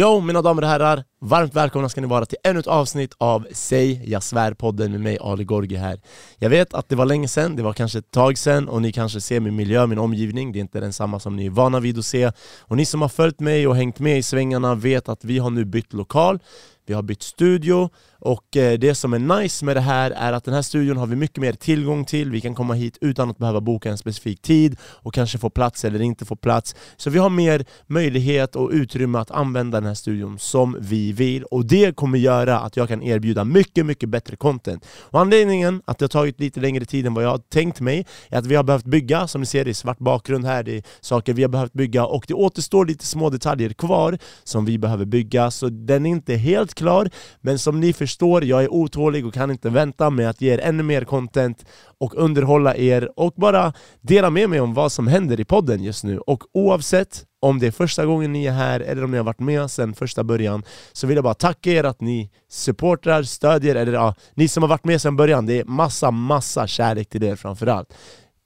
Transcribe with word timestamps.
Jo, 0.00 0.20
mina 0.20 0.42
damer 0.42 0.62
och 0.62 0.68
herrar, 0.68 1.04
varmt 1.20 1.54
välkomna 1.54 1.88
ska 1.88 2.00
ni 2.00 2.06
vara 2.06 2.26
till 2.26 2.38
ännu 2.44 2.60
ett 2.60 2.66
avsnitt 2.66 3.14
av 3.18 3.46
Säg 3.52 4.10
jag 4.10 4.22
svär-podden 4.22 4.88
med 4.88 5.00
mig 5.00 5.18
Ali 5.20 5.44
Gorgi 5.44 5.76
här. 5.76 6.00
Jag 6.36 6.50
vet 6.50 6.74
att 6.74 6.88
det 6.88 6.96
var 6.96 7.04
länge 7.04 7.28
sedan, 7.28 7.56
det 7.56 7.62
var 7.62 7.72
kanske 7.72 7.98
ett 7.98 8.10
tag 8.10 8.38
sedan 8.38 8.68
och 8.68 8.82
ni 8.82 8.92
kanske 8.92 9.20
ser 9.20 9.40
min 9.40 9.56
miljö, 9.56 9.86
min 9.86 9.98
omgivning, 9.98 10.52
det 10.52 10.58
är 10.58 10.60
inte 10.60 10.80
densamma 10.80 11.20
som 11.20 11.36
ni 11.36 11.46
är 11.46 11.50
vana 11.50 11.80
vid 11.80 11.98
att 11.98 12.04
se. 12.04 12.32
Och 12.60 12.76
ni 12.76 12.84
som 12.84 13.02
har 13.02 13.08
följt 13.08 13.40
mig 13.40 13.66
och 13.66 13.76
hängt 13.76 13.98
med 13.98 14.18
i 14.18 14.22
svängarna 14.22 14.74
vet 14.74 15.08
att 15.08 15.24
vi 15.24 15.38
har 15.38 15.50
nu 15.50 15.64
bytt 15.64 15.92
lokal. 15.92 16.38
Vi 16.86 16.94
har 16.94 17.02
bytt 17.02 17.22
studio 17.22 17.90
och 18.20 18.56
eh, 18.56 18.78
det 18.78 18.94
som 18.94 19.12
är 19.12 19.40
nice 19.40 19.64
med 19.64 19.76
det 19.76 19.80
här 19.80 20.10
är 20.10 20.32
att 20.32 20.44
den 20.44 20.54
här 20.54 20.62
studion 20.62 20.96
har 20.96 21.06
vi 21.06 21.16
mycket 21.16 21.38
mer 21.38 21.52
tillgång 21.52 22.04
till. 22.04 22.30
Vi 22.30 22.40
kan 22.40 22.54
komma 22.54 22.74
hit 22.74 22.98
utan 23.00 23.30
att 23.30 23.38
behöva 23.38 23.60
boka 23.60 23.90
en 23.90 23.98
specifik 23.98 24.42
tid 24.42 24.76
och 24.82 25.14
kanske 25.14 25.38
få 25.38 25.50
plats 25.50 25.84
eller 25.84 26.02
inte 26.02 26.24
få 26.24 26.36
plats. 26.36 26.74
Så 26.96 27.10
vi 27.10 27.18
har 27.18 27.30
mer 27.30 27.64
möjlighet 27.86 28.56
och 28.56 28.70
utrymme 28.70 29.18
att 29.18 29.30
använda 29.30 29.80
den 29.80 29.86
här 29.86 29.94
studion 29.94 30.38
som 30.38 30.76
vi 30.80 31.12
vill. 31.12 31.44
Och 31.44 31.66
det 31.66 31.96
kommer 31.96 32.18
göra 32.18 32.58
att 32.58 32.76
jag 32.76 32.88
kan 32.88 33.02
erbjuda 33.02 33.44
mycket, 33.44 33.86
mycket 33.86 34.08
bättre 34.08 34.36
content. 34.36 34.86
Och 35.00 35.20
anledningen 35.20 35.82
att 35.84 35.98
det 35.98 36.04
har 36.04 36.08
tagit 36.08 36.40
lite 36.40 36.60
längre 36.60 36.84
tid 36.84 37.06
än 37.06 37.14
vad 37.14 37.24
jag 37.24 37.30
har 37.30 37.38
tänkt 37.38 37.80
mig 37.80 38.06
är 38.28 38.38
att 38.38 38.46
vi 38.46 38.54
har 38.54 38.64
behövt 38.64 38.84
bygga, 38.84 39.28
som 39.28 39.40
ni 39.40 39.46
ser 39.46 39.64
det 39.64 39.70
är 39.70 39.74
svart 39.74 39.98
bakgrund 39.98 40.46
här, 40.46 40.62
det 40.62 40.76
är 40.76 40.82
saker 41.00 41.32
vi 41.34 41.42
har 41.42 41.48
behövt 41.48 41.72
bygga. 41.72 42.04
Och 42.06 42.24
det 42.28 42.34
återstår 42.34 42.86
lite 42.86 43.06
små 43.06 43.30
detaljer 43.30 43.70
kvar 43.72 44.18
som 44.44 44.64
vi 44.64 44.78
behöver 44.78 45.04
bygga. 45.04 45.50
Så 45.50 45.68
den 45.68 46.06
är 46.06 46.10
inte 46.10 46.34
helt 46.34 46.74
klar 46.74 47.10
Men 47.40 47.58
som 47.58 47.80
ni 47.80 47.92
förstår, 47.92 48.07
jag 48.44 48.64
är 48.64 48.72
otålig 48.72 49.26
och 49.26 49.34
kan 49.34 49.50
inte 49.50 49.70
vänta 49.70 50.10
med 50.10 50.30
att 50.30 50.40
ge 50.40 50.54
er 50.54 50.58
ännu 50.58 50.82
mer 50.82 51.04
content 51.04 51.64
och 51.98 52.14
underhålla 52.16 52.76
er 52.76 53.10
och 53.16 53.32
bara 53.36 53.72
dela 54.00 54.30
med 54.30 54.50
mig 54.50 54.60
om 54.60 54.74
vad 54.74 54.92
som 54.92 55.06
händer 55.06 55.40
i 55.40 55.44
podden 55.44 55.82
just 55.82 56.04
nu. 56.04 56.18
Och 56.18 56.44
oavsett 56.52 57.24
om 57.40 57.58
det 57.58 57.66
är 57.66 57.70
första 57.70 58.06
gången 58.06 58.32
ni 58.32 58.46
är 58.46 58.52
här 58.52 58.80
eller 58.80 59.04
om 59.04 59.10
ni 59.10 59.16
har 59.16 59.24
varit 59.24 59.40
med 59.40 59.70
sedan 59.70 59.94
första 59.94 60.24
början 60.24 60.62
Så 60.92 61.06
vill 61.06 61.16
jag 61.16 61.24
bara 61.24 61.34
tacka 61.34 61.70
er 61.70 61.84
att 61.84 62.00
ni 62.00 62.30
supportrar, 62.50 63.22
stödjer, 63.22 63.74
eller 63.74 63.92
ja, 63.92 64.14
ni 64.34 64.48
som 64.48 64.62
har 64.62 64.68
varit 64.68 64.84
med 64.84 65.02
sedan 65.02 65.16
början. 65.16 65.46
Det 65.46 65.60
är 65.60 65.64
massa, 65.64 66.10
massa 66.10 66.66
kärlek 66.66 67.08
till 67.08 67.24
er 67.24 67.36
framförallt. 67.36 67.94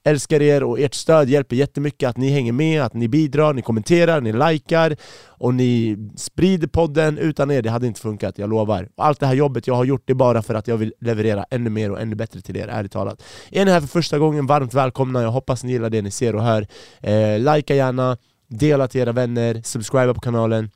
Älskar 0.05 0.41
er 0.41 0.63
och 0.63 0.79
ert 0.79 0.93
stöd 0.93 1.29
hjälper 1.29 1.55
jättemycket 1.55 2.09
att 2.09 2.17
ni 2.17 2.29
hänger 2.29 2.51
med, 2.51 2.81
att 2.81 2.93
ni 2.93 3.07
bidrar, 3.07 3.53
ni 3.53 3.61
kommenterar, 3.61 4.21
ni 4.21 4.33
likar 4.33 4.95
och 5.25 5.53
ni 5.53 5.97
sprider 6.17 6.67
podden. 6.67 7.17
Utan 7.17 7.51
er, 7.51 7.61
det 7.61 7.69
hade 7.69 7.87
inte 7.87 8.01
funkat, 8.01 8.37
jag 8.37 8.49
lovar. 8.49 8.89
Allt 8.97 9.19
det 9.19 9.25
här 9.25 9.33
jobbet 9.33 9.67
jag 9.67 9.75
har 9.75 9.85
gjort 9.85 10.03
det 10.05 10.13
bara 10.13 10.41
för 10.41 10.53
att 10.53 10.67
jag 10.67 10.77
vill 10.77 10.93
leverera 11.01 11.45
ännu 11.49 11.69
mer 11.69 11.91
och 11.91 12.01
ännu 12.01 12.15
bättre 12.15 12.41
till 12.41 12.57
er, 12.57 12.67
ärligt 12.67 12.91
talat. 12.91 13.23
Är 13.51 13.65
ni 13.65 13.71
här 13.71 13.81
för 13.81 13.87
första 13.87 14.19
gången, 14.19 14.47
varmt 14.47 14.73
välkomna. 14.73 15.21
Jag 15.21 15.31
hoppas 15.31 15.63
ni 15.63 15.71
gillar 15.71 15.89
det 15.89 16.01
ni 16.01 16.11
ser 16.11 16.35
och 16.35 16.43
hör. 16.43 16.67
Eh, 17.01 17.39
likea 17.39 17.75
gärna, 17.75 18.17
dela 18.49 18.87
till 18.87 19.01
era 19.01 19.11
vänner, 19.11 19.61
subscriba 19.63 20.13
på 20.13 20.21
kanalen. 20.21 20.69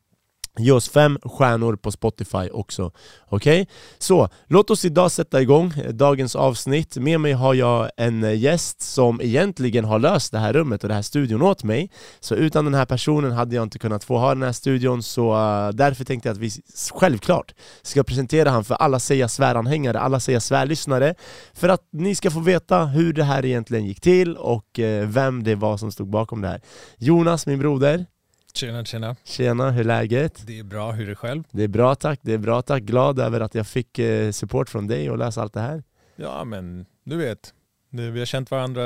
Ge 0.57 0.71
oss 0.71 0.89
fem 0.89 1.19
stjärnor 1.23 1.75
på 1.75 1.91
Spotify 1.91 2.49
också. 2.51 2.91
Okej? 3.29 3.61
Okay? 3.61 3.73
Så, 3.97 4.29
låt 4.47 4.69
oss 4.69 4.85
idag 4.85 5.11
sätta 5.11 5.41
igång 5.41 5.73
eh, 5.85 5.93
dagens 5.93 6.35
avsnitt. 6.35 6.97
Med 6.97 7.19
mig 7.19 7.33
har 7.33 7.53
jag 7.53 7.89
en 7.97 8.23
eh, 8.23 8.39
gäst 8.39 8.81
som 8.81 9.21
egentligen 9.21 9.85
har 9.85 9.99
löst 9.99 10.31
det 10.31 10.39
här 10.39 10.53
rummet 10.53 10.83
och 10.83 10.89
den 10.89 10.95
här 10.95 11.01
studion 11.01 11.41
åt 11.41 11.63
mig. 11.63 11.91
Så 12.19 12.35
utan 12.35 12.65
den 12.65 12.73
här 12.73 12.85
personen 12.85 13.31
hade 13.31 13.55
jag 13.55 13.63
inte 13.63 13.79
kunnat 13.79 14.03
få 14.03 14.17
ha 14.17 14.29
den 14.29 14.43
här 14.43 14.51
studion, 14.51 15.03
så 15.03 15.33
uh, 15.33 15.69
därför 15.69 16.05
tänkte 16.05 16.29
jag 16.29 16.33
att 16.33 16.41
vi 16.41 16.51
självklart 16.95 17.53
ska 17.81 18.03
presentera 18.03 18.49
han 18.49 18.63
för 18.63 18.75
alla 18.75 18.99
Säga 18.99 19.27
Svär-anhängare, 19.27 19.99
alla 19.99 20.19
Säga 20.19 20.39
Svär-lyssnare. 20.39 21.15
För 21.53 21.69
att 21.69 21.81
ni 21.91 22.15
ska 22.15 22.31
få 22.31 22.39
veta 22.39 22.85
hur 22.85 23.13
det 23.13 23.23
här 23.23 23.45
egentligen 23.45 23.85
gick 23.85 24.01
till 24.01 24.37
och 24.37 24.79
uh, 24.79 25.07
vem 25.07 25.43
det 25.43 25.55
var 25.55 25.77
som 25.77 25.91
stod 25.91 26.09
bakom 26.09 26.41
det 26.41 26.47
här. 26.47 26.61
Jonas, 26.97 27.47
min 27.47 27.59
broder. 27.59 28.05
Tjena 28.53 28.85
tjena. 28.85 29.15
Tjena, 29.23 29.71
hur 29.71 29.79
är 29.79 29.83
läget? 29.83 30.43
Det 30.47 30.59
är 30.59 30.63
bra, 30.63 30.91
hur 30.91 31.03
är 31.05 31.09
det 31.09 31.15
själv? 31.15 31.43
Det 31.51 31.63
är 31.63 31.67
bra 31.67 31.95
tack, 31.95 32.19
det 32.21 32.33
är 32.33 32.37
bra 32.37 32.61
tack. 32.61 32.83
Glad 32.83 33.19
över 33.19 33.39
att 33.39 33.55
jag 33.55 33.67
fick 33.67 33.99
eh, 33.99 34.31
support 34.31 34.69
från 34.69 34.87
dig 34.87 35.09
och 35.09 35.17
läsa 35.17 35.41
allt 35.41 35.53
det 35.53 35.61
här. 35.61 35.83
Ja 36.15 36.43
men, 36.43 36.85
du 37.03 37.17
vet. 37.17 37.53
Vi 37.89 38.19
har 38.19 38.25
känt 38.25 38.51
varandra 38.51 38.83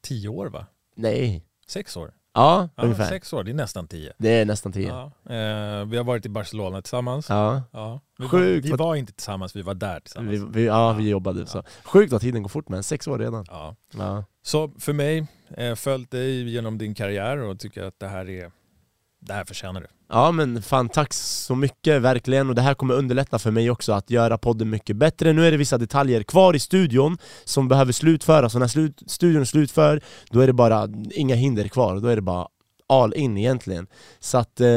tio 0.00 0.28
år 0.28 0.46
va? 0.46 0.66
Nej. 0.96 1.44
Sex 1.66 1.96
år? 1.96 2.12
Ja, 2.34 2.68
ja 2.76 2.82
ungefär. 2.82 3.08
Sex 3.08 3.32
år, 3.32 3.44
det 3.44 3.50
är 3.50 3.54
nästan 3.54 3.88
tio. 3.88 4.12
Det 4.18 4.30
är 4.30 4.44
nästan 4.44 4.72
tio. 4.72 4.88
Ja. 4.88 5.34
Eh, 5.34 5.84
vi 5.84 5.96
har 5.96 6.04
varit 6.04 6.26
i 6.26 6.28
Barcelona 6.28 6.82
tillsammans. 6.82 7.28
Ja. 7.28 7.62
ja. 7.72 8.00
Vi, 8.18 8.28
Sjukt. 8.28 8.68
Var, 8.68 8.76
vi 8.76 8.84
var 8.84 8.94
inte 8.94 9.12
tillsammans, 9.12 9.56
vi 9.56 9.62
var 9.62 9.74
där 9.74 10.00
tillsammans. 10.00 10.40
Vi, 10.40 10.46
vi 10.50 10.66
ja, 10.66 10.92
vi 10.92 11.08
jobbade. 11.08 11.46
Så. 11.46 11.62
Sjukt 11.84 12.12
vad 12.12 12.20
tiden 12.20 12.42
går 12.42 12.48
fort 12.48 12.68
men 12.68 12.82
sex 12.82 13.08
år 13.08 13.18
redan. 13.18 13.44
Ja. 13.48 13.76
ja. 13.94 14.24
Så 14.42 14.70
för 14.78 14.92
mig, 14.92 15.26
eh, 15.56 15.74
följt 15.74 16.10
dig 16.10 16.50
genom 16.50 16.78
din 16.78 16.94
karriär 16.94 17.38
och 17.38 17.58
tycker 17.60 17.82
att 17.82 17.98
det 17.98 18.08
här 18.08 18.28
är 18.28 18.50
det 19.20 19.32
här 19.32 19.44
förtjänar 19.44 19.80
du. 19.80 19.86
Ja 20.08 20.32
men 20.32 20.62
fan 20.62 20.88
tack 20.88 21.12
så 21.14 21.54
mycket, 21.54 22.02
verkligen. 22.02 22.48
Och 22.48 22.54
det 22.54 22.62
här 22.62 22.74
kommer 22.74 22.94
underlätta 22.94 23.38
för 23.38 23.50
mig 23.50 23.70
också 23.70 23.92
att 23.92 24.10
göra 24.10 24.38
podden 24.38 24.70
mycket 24.70 24.96
bättre. 24.96 25.32
Nu 25.32 25.46
är 25.46 25.50
det 25.50 25.56
vissa 25.56 25.78
detaljer 25.78 26.22
kvar 26.22 26.56
i 26.56 26.60
studion 26.60 27.18
som 27.44 27.68
behöver 27.68 27.92
slutföras, 27.92 28.54
och 28.54 28.60
när 28.60 28.68
slut, 28.68 29.02
studion 29.06 29.40
är 29.40 29.44
slutför, 29.44 30.00
då 30.30 30.40
är 30.40 30.46
det 30.46 30.52
bara 30.52 30.88
inga 31.10 31.34
hinder 31.34 31.68
kvar. 31.68 32.00
Då 32.00 32.08
är 32.08 32.16
det 32.16 32.22
bara 32.22 32.48
all 32.86 33.14
in 33.14 33.38
egentligen. 33.38 33.86
Så 34.18 34.38
att 34.38 34.60
eh, 34.60 34.68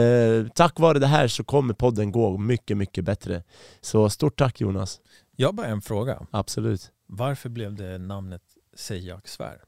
tack 0.55 0.79
vare 0.79 0.99
det 0.99 1.07
här 1.07 1.27
så 1.27 1.43
kommer 1.43 1.73
podden 1.73 2.11
gå 2.11 2.37
mycket, 2.37 2.77
mycket 2.77 3.05
bättre. 3.05 3.43
Så 3.81 4.09
stort 4.09 4.39
tack 4.39 4.61
Jonas. 4.61 4.99
Jag 5.35 5.47
har 5.47 5.53
bara 5.53 5.67
en 5.67 5.81
fråga. 5.81 6.27
Absolut. 6.31 6.91
Varför 7.07 7.49
blev 7.49 7.75
det 7.75 7.97
namnet 7.97 8.41
Säg 8.75 9.07
jag 9.07 9.27
svär? 9.27 9.61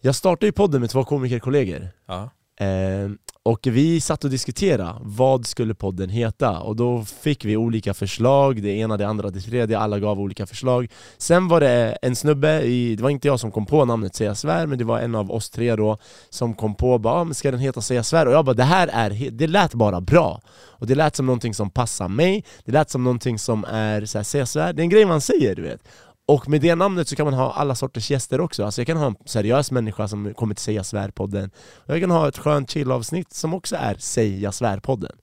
Jag 0.00 0.14
startade 0.14 0.46
ju 0.46 0.52
podden 0.52 0.80
med 0.80 0.90
två 0.90 1.04
komikerkollegor. 1.04 1.88
Ja. 2.06 2.30
Eh, 2.64 3.10
och 3.46 3.66
vi 3.66 4.00
satt 4.00 4.24
och 4.24 4.30
diskuterade, 4.30 4.94
vad 5.00 5.46
skulle 5.46 5.74
podden 5.74 6.10
heta? 6.10 6.60
Och 6.60 6.76
då 6.76 7.04
fick 7.04 7.44
vi 7.44 7.56
olika 7.56 7.94
förslag, 7.94 8.62
det 8.62 8.68
ena, 8.68 8.96
det 8.96 9.06
andra, 9.06 9.30
det 9.30 9.40
tredje, 9.40 9.78
alla 9.78 9.98
gav 9.98 10.20
olika 10.20 10.46
förslag 10.46 10.90
Sen 11.18 11.48
var 11.48 11.60
det 11.60 11.98
en 12.02 12.16
snubbe, 12.16 12.62
i, 12.62 12.96
det 12.96 13.02
var 13.02 13.10
inte 13.10 13.28
jag 13.28 13.40
som 13.40 13.52
kom 13.52 13.66
på 13.66 13.84
namnet 13.84 14.14
Säga 14.14 14.34
Svär, 14.34 14.66
men 14.66 14.78
det 14.78 14.84
var 14.84 14.98
en 14.98 15.14
av 15.14 15.32
oss 15.32 15.50
tre 15.50 15.76
då 15.76 15.98
Som 16.30 16.54
kom 16.54 16.74
på, 16.74 16.98
bara, 16.98 17.14
ah, 17.14 17.24
men 17.24 17.34
ska 17.34 17.50
den 17.50 17.60
heta 17.60 17.80
Säga 17.80 18.02
Svär? 18.02 18.26
Och 18.26 18.32
jag 18.32 18.44
bara, 18.44 18.54
det 18.54 18.62
här 18.62 18.88
är, 18.92 19.30
det 19.30 19.46
lät 19.46 19.74
bara 19.74 20.00
bra 20.00 20.40
Och 20.56 20.86
det 20.86 20.94
lät 20.94 21.16
som 21.16 21.26
någonting 21.26 21.54
som 21.54 21.70
passar 21.70 22.08
mig, 22.08 22.44
det 22.64 22.72
lät 22.72 22.90
som 22.90 23.04
någonting 23.04 23.38
som 23.38 23.64
är 23.64 24.04
så 24.04 24.18
här, 24.18 24.22
Säga 24.22 24.46
Svär, 24.46 24.72
det 24.72 24.82
är 24.82 24.84
en 24.84 24.90
grej 24.90 25.04
man 25.04 25.20
säger 25.20 25.54
du 25.54 25.62
vet 25.62 25.80
och 26.26 26.48
med 26.48 26.60
det 26.60 26.74
namnet 26.74 27.08
så 27.08 27.16
kan 27.16 27.26
man 27.26 27.34
ha 27.34 27.52
alla 27.52 27.74
sorters 27.74 28.10
gäster 28.10 28.40
också, 28.40 28.64
alltså 28.64 28.80
jag 28.80 28.86
kan 28.86 28.96
ha 28.96 29.06
en 29.06 29.16
seriös 29.24 29.70
människa 29.70 30.08
som 30.08 30.34
kommer 30.34 30.54
till 30.54 30.64
Säga 30.64 30.82
Svär-podden 30.82 31.50
Och 31.56 31.94
jag 31.94 32.00
kan 32.00 32.10
ha 32.10 32.28
ett 32.28 32.38
skönt 32.38 32.70
chill-avsnitt 32.70 33.32
som 33.32 33.54
också 33.54 33.76
är 33.76 33.94
Säga 33.94 34.50
Svär-podden 34.50 35.16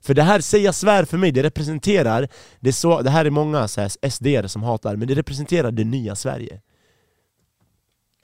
För 0.00 0.14
det 0.14 0.22
här 0.22 0.40
Säga 0.40 0.72
Svär 0.72 1.04
för 1.04 1.18
mig, 1.18 1.32
det 1.32 1.42
representerar, 1.42 2.28
det, 2.60 2.72
så, 2.72 3.02
det 3.02 3.10
här 3.10 3.24
är 3.24 3.30
många 3.30 3.68
så 3.68 3.80
här, 3.80 4.10
SD 4.10 4.50
som 4.50 4.62
hatar, 4.62 4.96
men 4.96 5.08
det 5.08 5.14
representerar 5.14 5.70
det 5.70 5.84
nya 5.84 6.16
Sverige 6.16 6.60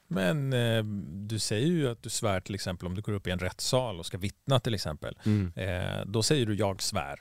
men 0.08 0.52
eh, 0.52 0.84
du 1.28 1.38
säger 1.38 1.66
ju 1.66 1.90
att 1.90 2.02
du 2.02 2.10
svär 2.10 2.40
till 2.40 2.54
exempel 2.54 2.86
om 2.86 2.94
du 2.94 3.02
går 3.02 3.12
upp 3.12 3.26
i 3.26 3.30
en 3.30 3.38
rättssal 3.38 3.98
och 3.98 4.06
ska 4.06 4.18
vittna 4.18 4.60
till 4.60 4.74
exempel. 4.74 5.18
Mm. 5.24 5.52
Eh, 5.56 6.04
då 6.06 6.22
säger 6.22 6.46
du 6.46 6.54
jag 6.54 6.82
svär. 6.82 7.16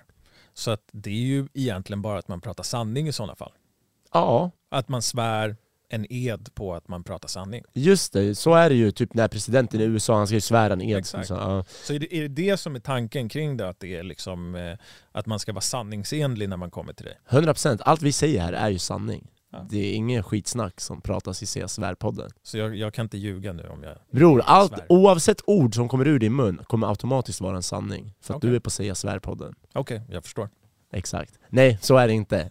Så 0.54 0.72
att 0.72 0.90
det 0.92 1.10
är 1.10 1.14
ju 1.14 1.48
egentligen 1.54 2.02
bara 2.02 2.20
att 2.20 2.28
man 2.28 2.42
pratar 2.42 2.64
sanning 2.64 3.08
i 3.08 3.14
sådana 3.14 3.36
fall. 3.36 3.52
Ja. 4.14 4.52
Att 4.70 4.90
man 4.90 5.02
svär 5.02 5.56
en 5.94 6.06
ed 6.10 6.50
på 6.54 6.74
att 6.74 6.88
man 6.88 7.04
pratar 7.04 7.28
sanning. 7.28 7.64
Just 7.74 8.14
det, 8.14 8.36
så 8.36 8.54
är 8.54 8.70
det 8.70 8.76
ju 8.76 8.92
typ 8.92 9.14
när 9.14 9.28
presidenten 9.28 9.82
i 9.82 9.84
USA, 9.84 10.18
han 10.18 10.28
ska 10.28 10.34
ju 10.36 10.42
svära 10.42 10.74
en 10.74 10.82
ed. 10.82 10.98
Exakt. 10.98 11.28
Så, 11.28 11.34
ja. 11.34 11.66
så 11.84 11.94
är, 11.94 12.00
det, 12.00 12.16
är 12.16 12.22
det 12.22 12.28
det 12.28 12.58
som 12.58 12.76
är 12.76 12.80
tanken 12.80 13.30
kring 13.30 13.58
det, 13.58 13.70
att, 13.70 13.80
det 13.80 13.96
är 13.96 14.04
liksom, 14.04 14.56
eh, 14.56 14.78
att 15.12 15.26
man 15.26 15.40
ska 15.40 15.54
vara 15.54 15.62
sanningsenlig 15.62 16.50
när 16.50 16.58
man 16.58 16.72
kommer 16.72 16.94
till 16.94 17.06
dig? 17.06 17.18
100%, 17.30 17.82
allt 17.86 18.02
vi 18.02 18.12
säger 18.12 18.42
här 18.42 18.54
är 18.54 18.70
ju 18.70 18.80
sanning. 18.80 19.28
Ja. 19.52 19.68
Det 19.70 19.78
är 19.78 19.94
ingen 19.94 20.24
skitsnack 20.24 20.82
som 20.82 21.02
pratas 21.02 21.44
i 21.44 21.46
CS 21.46 21.74
Svärpodden. 21.74 22.32
Så 22.44 22.58
jag, 22.58 22.76
jag, 22.76 22.94
kan 22.94 23.06
inte 23.06 23.18
ljuga 23.18 23.54
nu 23.54 23.68
om 23.68 23.84
jag 23.84 23.98
Bror, 24.12 24.42
allt, 24.46 24.74
oavsett 24.90 25.42
ord 25.46 25.76
som 25.76 25.90
kommer 25.90 26.08
ur 26.08 26.20
din 26.20 26.36
mun 26.36 26.62
kommer 26.68 26.88
automatiskt 26.88 27.42
vara 27.42 27.56
en 27.56 27.64
sanning. 27.64 28.14
För 28.22 28.34
att 28.34 28.38
okay. 28.38 28.50
du 28.50 28.56
är 28.56 28.60
på 28.60 28.70
CS 28.70 29.00
Svärpodden. 29.00 29.56
Okej, 29.74 29.98
okay, 29.98 30.14
jag 30.14 30.24
förstår. 30.24 30.50
Exakt. 30.94 31.40
Nej, 31.50 31.78
så 31.82 31.98
är 31.98 32.08
det 32.08 32.14
inte. 32.14 32.50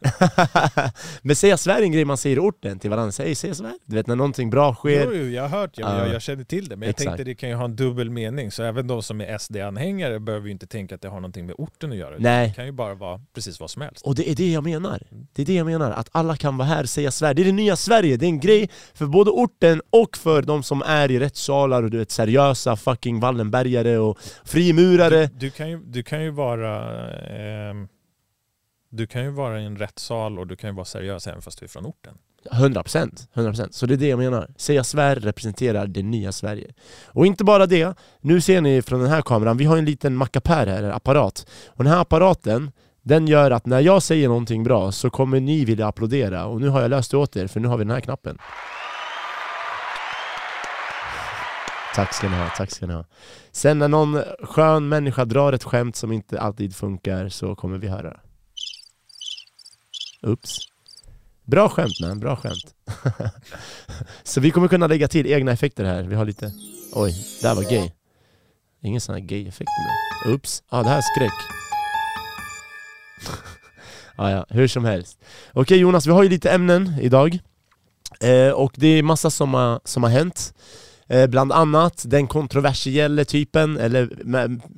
Men 1.22 1.36
säga 1.36 1.56
svär 1.56 1.78
är 1.78 1.82
en 1.82 1.92
grej 1.92 2.04
man 2.04 2.16
säger 2.16 2.36
i 2.36 2.40
orten 2.40 2.78
till 2.78 2.90
varandra. 2.90 3.12
Säg, 3.12 3.34
säg 3.34 3.54
svär. 3.54 3.74
Du 3.84 3.96
vet 3.96 4.06
när 4.06 4.16
någonting 4.16 4.50
bra 4.50 4.74
sker. 4.74 5.04
Jo, 5.04 5.12
jo 5.14 5.24
jag 5.24 5.42
har 5.42 5.60
hört, 5.60 5.78
jag, 5.78 5.92
uh, 5.92 5.98
jag, 5.98 6.14
jag 6.14 6.22
känner 6.22 6.44
till 6.44 6.68
det. 6.68 6.76
Men 6.76 6.88
exakt. 6.88 7.04
jag 7.04 7.10
tänkte 7.10 7.24
det 7.24 7.34
kan 7.34 7.48
ju 7.48 7.54
ha 7.54 7.64
en 7.64 7.76
dubbel 7.76 8.10
mening. 8.10 8.50
Så 8.50 8.62
även 8.62 8.86
de 8.86 9.02
som 9.02 9.20
är 9.20 9.38
SD-anhängare 9.38 10.18
behöver 10.18 10.46
ju 10.46 10.52
inte 10.52 10.66
tänka 10.66 10.94
att 10.94 11.00
det 11.00 11.08
har 11.08 11.16
någonting 11.16 11.46
med 11.46 11.54
orten 11.58 11.92
att 11.92 11.98
göra. 11.98 12.16
Nej. 12.18 12.48
Det 12.48 12.54
kan 12.54 12.66
ju 12.66 12.72
bara 12.72 12.94
vara 12.94 13.20
precis 13.34 13.60
vad 13.60 13.70
som 13.70 13.82
helst. 13.82 14.06
Och 14.06 14.14
det 14.14 14.30
är 14.30 14.34
det 14.34 14.52
jag 14.52 14.64
menar. 14.64 15.02
Mm. 15.10 15.26
Det 15.32 15.42
är 15.42 15.46
det 15.46 15.54
jag 15.54 15.66
menar. 15.66 15.90
Att 15.90 16.08
alla 16.12 16.36
kan 16.36 16.56
vara 16.56 16.68
här 16.68 16.82
och 16.82 16.88
säga 16.88 17.10
svär. 17.10 17.34
Det 17.34 17.42
är 17.42 17.46
det 17.46 17.52
nya 17.52 17.76
Sverige. 17.76 18.16
Det 18.16 18.26
är 18.26 18.28
en 18.28 18.40
grej 18.40 18.70
för 18.94 19.06
både 19.06 19.30
orten 19.30 19.82
och 19.90 20.16
för 20.16 20.42
de 20.42 20.62
som 20.62 20.82
är 20.82 21.10
i 21.10 21.18
rättssalar 21.18 21.82
och 21.82 21.90
du 21.90 21.98
vet 21.98 22.10
seriösa 22.10 22.76
fucking 22.76 23.20
Wallenbergare 23.20 23.98
och 23.98 24.18
frimurare. 24.44 25.26
Du, 25.26 25.38
du 25.38 25.50
kan, 25.50 25.70
ju, 25.70 25.78
du 25.84 26.02
kan 26.02 26.22
ju 26.22 26.30
vara... 26.30 26.76
Eh, 27.20 27.74
du 28.92 29.06
kan 29.06 29.22
ju 29.24 29.30
vara 29.30 29.60
i 29.60 29.64
en 29.64 29.76
rättssal 29.76 30.38
och 30.38 30.46
du 30.46 30.56
kan 30.56 30.70
ju 30.70 30.76
vara 30.76 30.84
seriös 30.84 31.26
även 31.26 31.42
fast 31.42 31.58
du 31.58 31.64
är 31.64 31.68
från 31.68 31.86
orten. 31.86 32.14
100%, 32.50 33.26
100%. 33.34 33.68
Så 33.70 33.86
det 33.86 33.94
är 33.94 33.98
det 33.98 34.08
jag 34.08 34.18
menar. 34.18 34.50
Säga 34.56 34.84
svär 34.84 35.16
representerar 35.16 35.86
det 35.86 36.02
nya 36.02 36.32
Sverige. 36.32 36.74
Och 37.06 37.26
inte 37.26 37.44
bara 37.44 37.66
det, 37.66 37.94
nu 38.20 38.40
ser 38.40 38.60
ni 38.60 38.82
från 38.82 39.00
den 39.00 39.10
här 39.10 39.22
kameran, 39.22 39.56
vi 39.56 39.64
har 39.64 39.76
en 39.76 39.84
liten 39.84 40.16
mackapär 40.16 40.66
här, 40.66 40.82
en 40.82 40.92
apparat. 40.92 41.46
Och 41.68 41.84
den 41.84 41.92
här 41.92 42.00
apparaten, 42.00 42.72
den 43.02 43.26
gör 43.26 43.50
att 43.50 43.66
när 43.66 43.80
jag 43.80 44.02
säger 44.02 44.28
någonting 44.28 44.64
bra 44.64 44.92
så 44.92 45.10
kommer 45.10 45.40
ni 45.40 45.64
vilja 45.64 45.86
applådera. 45.86 46.46
Och 46.46 46.60
nu 46.60 46.68
har 46.68 46.82
jag 46.82 46.90
löst 46.90 47.10
det 47.10 47.16
åt 47.16 47.36
er, 47.36 47.46
för 47.46 47.60
nu 47.60 47.68
har 47.68 47.76
vi 47.76 47.84
den 47.84 47.94
här 47.94 48.00
knappen. 48.00 48.38
Tack 51.94 52.14
ska 52.14 52.28
ni 52.28 52.36
ha, 52.36 52.48
tack 52.56 52.70
ska 52.70 52.86
ni 52.86 52.94
ha. 52.94 53.04
Sen 53.52 53.78
när 53.78 53.88
någon 53.88 54.22
skön 54.42 54.88
människa 54.88 55.24
drar 55.24 55.52
ett 55.52 55.64
skämt 55.64 55.96
som 55.96 56.12
inte 56.12 56.40
alltid 56.40 56.76
funkar 56.76 57.28
så 57.28 57.54
kommer 57.56 57.78
vi 57.78 57.88
höra. 57.88 58.10
det. 58.10 58.20
Oops. 60.26 60.58
Bra 61.44 61.68
skämt 61.68 62.00
man, 62.00 62.20
bra 62.20 62.36
skämt. 62.36 62.74
så 64.22 64.40
vi 64.40 64.50
kommer 64.50 64.68
kunna 64.68 64.86
lägga 64.86 65.08
till 65.08 65.26
egna 65.26 65.52
effekter 65.52 65.84
här. 65.84 66.02
Vi 66.02 66.14
har 66.14 66.24
lite... 66.24 66.52
Oj, 66.92 67.14
det 67.40 67.48
här 67.48 67.54
var 67.54 67.62
gay. 67.62 67.90
Ingen 68.82 69.00
sån 69.00 69.14
här 69.14 69.22
gay-effekt 69.22 69.70
nu. 70.24 70.32
Oops. 70.32 70.62
Ja, 70.70 70.78
ah, 70.78 70.82
det 70.82 70.88
här 70.88 70.98
är 70.98 71.02
skräck. 71.02 71.32
ah, 74.16 74.30
ja, 74.30 74.46
hur 74.48 74.68
som 74.68 74.84
helst. 74.84 75.18
Okej 75.50 75.60
okay, 75.62 75.78
Jonas, 75.78 76.06
vi 76.06 76.10
har 76.10 76.22
ju 76.22 76.28
lite 76.28 76.50
ämnen 76.50 76.94
idag. 77.00 77.38
Eh, 78.20 78.50
och 78.50 78.72
det 78.76 78.86
är 78.86 79.02
massa 79.02 79.30
som 79.30 79.54
har, 79.54 79.80
som 79.84 80.02
har 80.02 80.10
hänt. 80.10 80.54
Eh, 81.12 81.26
bland 81.26 81.52
annat 81.52 82.04
den 82.06 82.26
kontroversiella 82.26 83.24
typen, 83.24 83.76
eller 83.76 84.10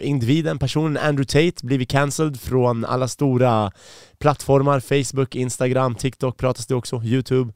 individen, 0.01 0.59
personen 0.59 0.97
Andrew 0.97 1.25
Tate 1.25 1.67
blivit 1.67 1.91
cancelled 1.91 2.41
från 2.41 2.85
alla 2.85 3.09
stora 3.09 3.73
plattformar, 4.19 4.81
Facebook, 4.81 5.35
Instagram, 5.35 5.95
TikTok 5.95 6.37
pratas 6.37 6.67
det 6.67 6.75
också, 6.75 7.03
Youtube. 7.03 7.53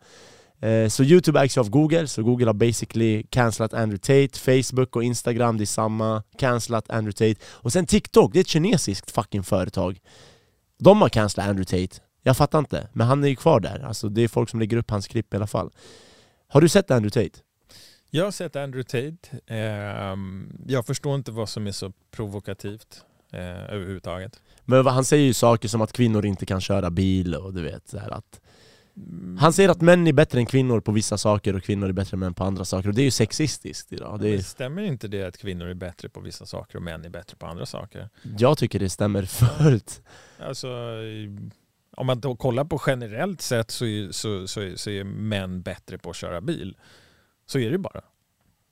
Eh, 0.61 0.89
så 0.89 1.03
Youtube 1.05 1.41
ägs 1.41 1.59
av 1.59 1.71
Google, 1.71 2.07
så 2.07 2.23
Google 2.23 2.47
har 2.47 2.55
basically 2.55 3.23
cancellat 3.23 3.75
Andrew 3.75 3.99
Tate, 3.99 4.39
Facebook 4.39 4.97
och 4.97 5.05
Instagram 5.05 5.57
det 5.57 5.65
är 5.65 5.67
samma, 5.67 6.23
Cancelat 6.39 6.91
Andrew 6.91 7.13
Tate. 7.13 7.47
Och 7.47 7.73
sen 7.73 7.87
TikTok, 7.87 8.33
det 8.33 8.39
är 8.39 8.41
ett 8.41 8.49
kinesiskt 8.49 9.11
fucking 9.11 9.43
företag. 9.43 9.99
De 10.79 11.03
har 11.03 11.09
cancellat 11.09 11.49
Andrew 11.49 11.87
Tate, 11.87 12.03
jag 12.23 12.37
fattar 12.37 12.59
inte, 12.59 12.89
men 12.93 13.07
han 13.07 13.25
är 13.25 13.29
ju 13.29 13.37
kvar 13.37 13.61
där. 13.61 13.85
Alltså 13.87 14.09
det 14.09 14.23
är 14.23 14.29
folk 14.29 14.51
som 14.51 14.61
lägger 14.61 14.77
upp 14.77 14.91
hans 14.91 15.09
klipp 15.09 15.35
i 15.35 15.37
alla 15.37 15.47
fall. 15.47 15.71
Har 16.49 16.61
du 16.61 16.69
sett 16.69 16.91
Andrew 16.91 17.25
Tate? 17.25 17.48
Jag 18.10 18.25
har 18.25 18.31
sett 18.31 18.56
Andrew 18.56 18.82
Tate. 18.82 19.38
Ehm, 19.46 20.52
jag 20.66 20.87
förstår 20.87 21.14
inte 21.14 21.31
vad 21.31 21.49
som 21.49 21.66
är 21.66 21.72
så 21.72 21.93
provokativt 22.10 23.05
eh, 23.32 23.75
överhuvudtaget. 23.75 24.43
Men 24.64 24.87
han 24.87 25.05
säger 25.05 25.25
ju 25.25 25.34
saker 25.34 25.69
som 25.69 25.81
att 25.81 25.93
kvinnor 25.93 26.26
inte 26.26 26.46
kan 26.46 26.60
köra 26.60 26.90
bil 26.90 27.34
och 27.34 27.55
du 27.55 27.62
vet 27.62 27.88
så 27.88 27.99
att 27.99 28.40
mm. 28.96 29.38
han 29.40 29.52
säger 29.52 29.69
att 29.69 29.81
män 29.81 30.06
är 30.06 30.12
bättre 30.12 30.38
än 30.38 30.46
kvinnor 30.46 30.81
på 30.81 30.93
vissa 30.93 31.19
saker 31.19 31.56
och 31.56 31.62
kvinnor 31.62 31.88
är 31.88 31.93
bättre 31.93 32.14
än 32.14 32.19
män 32.19 32.34
på 32.34 32.44
andra 32.44 32.64
saker 32.64 32.88
och 32.88 32.94
det 32.94 33.02
är 33.02 33.05
ju 33.05 33.10
sexistiskt 33.10 33.93
idag. 33.93 34.20
Det 34.20 34.28
är... 34.28 34.38
Stämmer 34.38 34.82
inte 34.82 35.08
det 35.08 35.22
att 35.22 35.38
kvinnor 35.38 35.66
är 35.66 35.75
bättre 35.75 36.08
på 36.08 36.20
vissa 36.20 36.46
saker 36.46 36.76
och 36.76 36.82
män 36.82 37.05
är 37.05 37.08
bättre 37.08 37.37
på 37.37 37.46
andra 37.46 37.66
saker? 37.66 38.08
Jag 38.38 38.58
tycker 38.58 38.78
det 38.78 38.88
stämmer 38.88 39.22
fullt. 39.58 40.02
Alltså, 40.38 40.69
om 41.96 42.06
man 42.06 42.20
då 42.20 42.37
kollar 42.37 42.64
på 42.64 42.81
generellt 42.87 43.40
sett 43.40 43.70
så 43.70 43.84
är, 43.84 44.12
så, 44.12 44.46
så, 44.46 44.72
så 44.76 44.90
är 44.90 45.05
män 45.05 45.62
bättre 45.62 45.99
på 45.99 46.10
att 46.10 46.16
köra 46.16 46.40
bil. 46.40 46.76
Så 47.50 47.59
är 47.59 47.71
det 47.71 47.79
bara. 47.79 48.00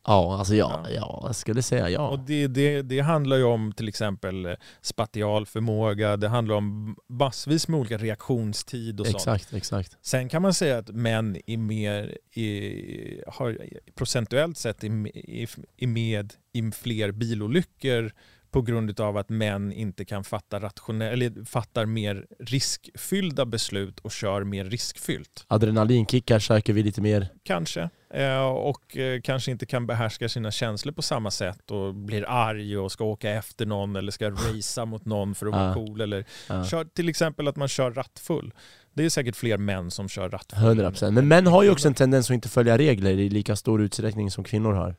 Ja, 0.06 0.38
alltså 0.38 0.54
ja, 0.54 0.80
ja. 0.84 0.90
ja 0.94 1.22
jag 1.26 1.36
skulle 1.36 1.62
säga 1.62 1.90
ja. 1.90 2.08
Och 2.08 2.18
det, 2.18 2.46
det, 2.46 2.82
det 2.82 3.00
handlar 3.00 3.36
ju 3.36 3.44
om 3.44 3.72
till 3.72 3.88
exempel 3.88 4.46
eh, 4.46 4.52
spatial 4.80 5.46
förmåga, 5.46 6.16
det 6.16 6.28
handlar 6.28 6.54
om 6.54 6.96
massvis 7.08 7.68
med 7.68 7.80
olika 7.80 7.98
reaktionstid 7.98 9.00
och 9.00 9.06
exakt, 9.06 9.48
sånt. 9.48 9.58
Exakt. 9.58 9.96
Sen 10.02 10.28
kan 10.28 10.42
man 10.42 10.54
säga 10.54 10.78
att 10.78 10.88
män 10.88 11.36
är 11.46 11.56
mer, 11.56 12.18
är, 12.34 13.30
har 13.30 13.58
procentuellt 13.94 14.58
sett 14.58 14.84
är, 14.84 15.16
är, 15.30 15.48
är 15.76 15.86
med 15.86 16.32
i 16.52 16.70
fler 16.70 17.12
bilolyckor 17.12 18.12
på 18.50 18.62
grund 18.62 19.00
av 19.00 19.16
att 19.16 19.28
män 19.28 19.72
inte 19.72 20.04
kan 20.04 20.24
fatta 20.24 20.60
rationell, 20.60 21.12
eller 21.12 21.44
fattar 21.44 21.86
mer 21.86 22.26
riskfyllda 22.38 23.46
beslut 23.46 24.00
och 24.00 24.12
kör 24.12 24.44
mer 24.44 24.64
riskfyllt. 24.64 25.44
Adrenalinkickar 25.48 26.38
söker 26.38 26.72
vi 26.72 26.82
lite 26.82 27.00
mer. 27.00 27.28
Kanske. 27.42 27.90
Eh, 28.10 28.46
och 28.46 28.96
eh, 28.96 29.20
kanske 29.20 29.50
inte 29.50 29.66
kan 29.66 29.86
behärska 29.86 30.28
sina 30.28 30.50
känslor 30.50 30.92
på 30.92 31.02
samma 31.02 31.30
sätt 31.30 31.70
och 31.70 31.94
blir 31.94 32.24
arg 32.28 32.78
och 32.78 32.92
ska 32.92 33.04
åka 33.04 33.30
efter 33.30 33.66
någon 33.66 33.96
eller 33.96 34.12
ska 34.12 34.30
racea 34.54 34.84
mot 34.84 35.04
någon 35.04 35.34
för 35.34 35.46
att 35.46 35.52
vara 35.52 35.74
cool. 35.74 36.00
Eller 36.00 36.24
kör, 36.64 36.84
till 36.84 37.08
exempel 37.08 37.48
att 37.48 37.56
man 37.56 37.68
kör 37.68 37.90
rattfull. 37.90 38.52
Det 38.94 39.04
är 39.04 39.10
säkert 39.10 39.36
fler 39.36 39.58
män 39.58 39.90
som 39.90 40.08
kör 40.08 40.28
rattfull. 40.28 40.80
100% 40.80 41.10
Men 41.10 41.28
män 41.28 41.46
har 41.46 41.62
ju 41.62 41.70
också 41.70 41.88
en 41.88 41.94
tendens 41.94 42.30
att 42.30 42.34
inte 42.34 42.48
följa 42.48 42.78
regler 42.78 43.10
i 43.10 43.28
lika 43.28 43.56
stor 43.56 43.82
utsträckning 43.82 44.30
som 44.30 44.44
kvinnor 44.44 44.72
har. 44.72 44.96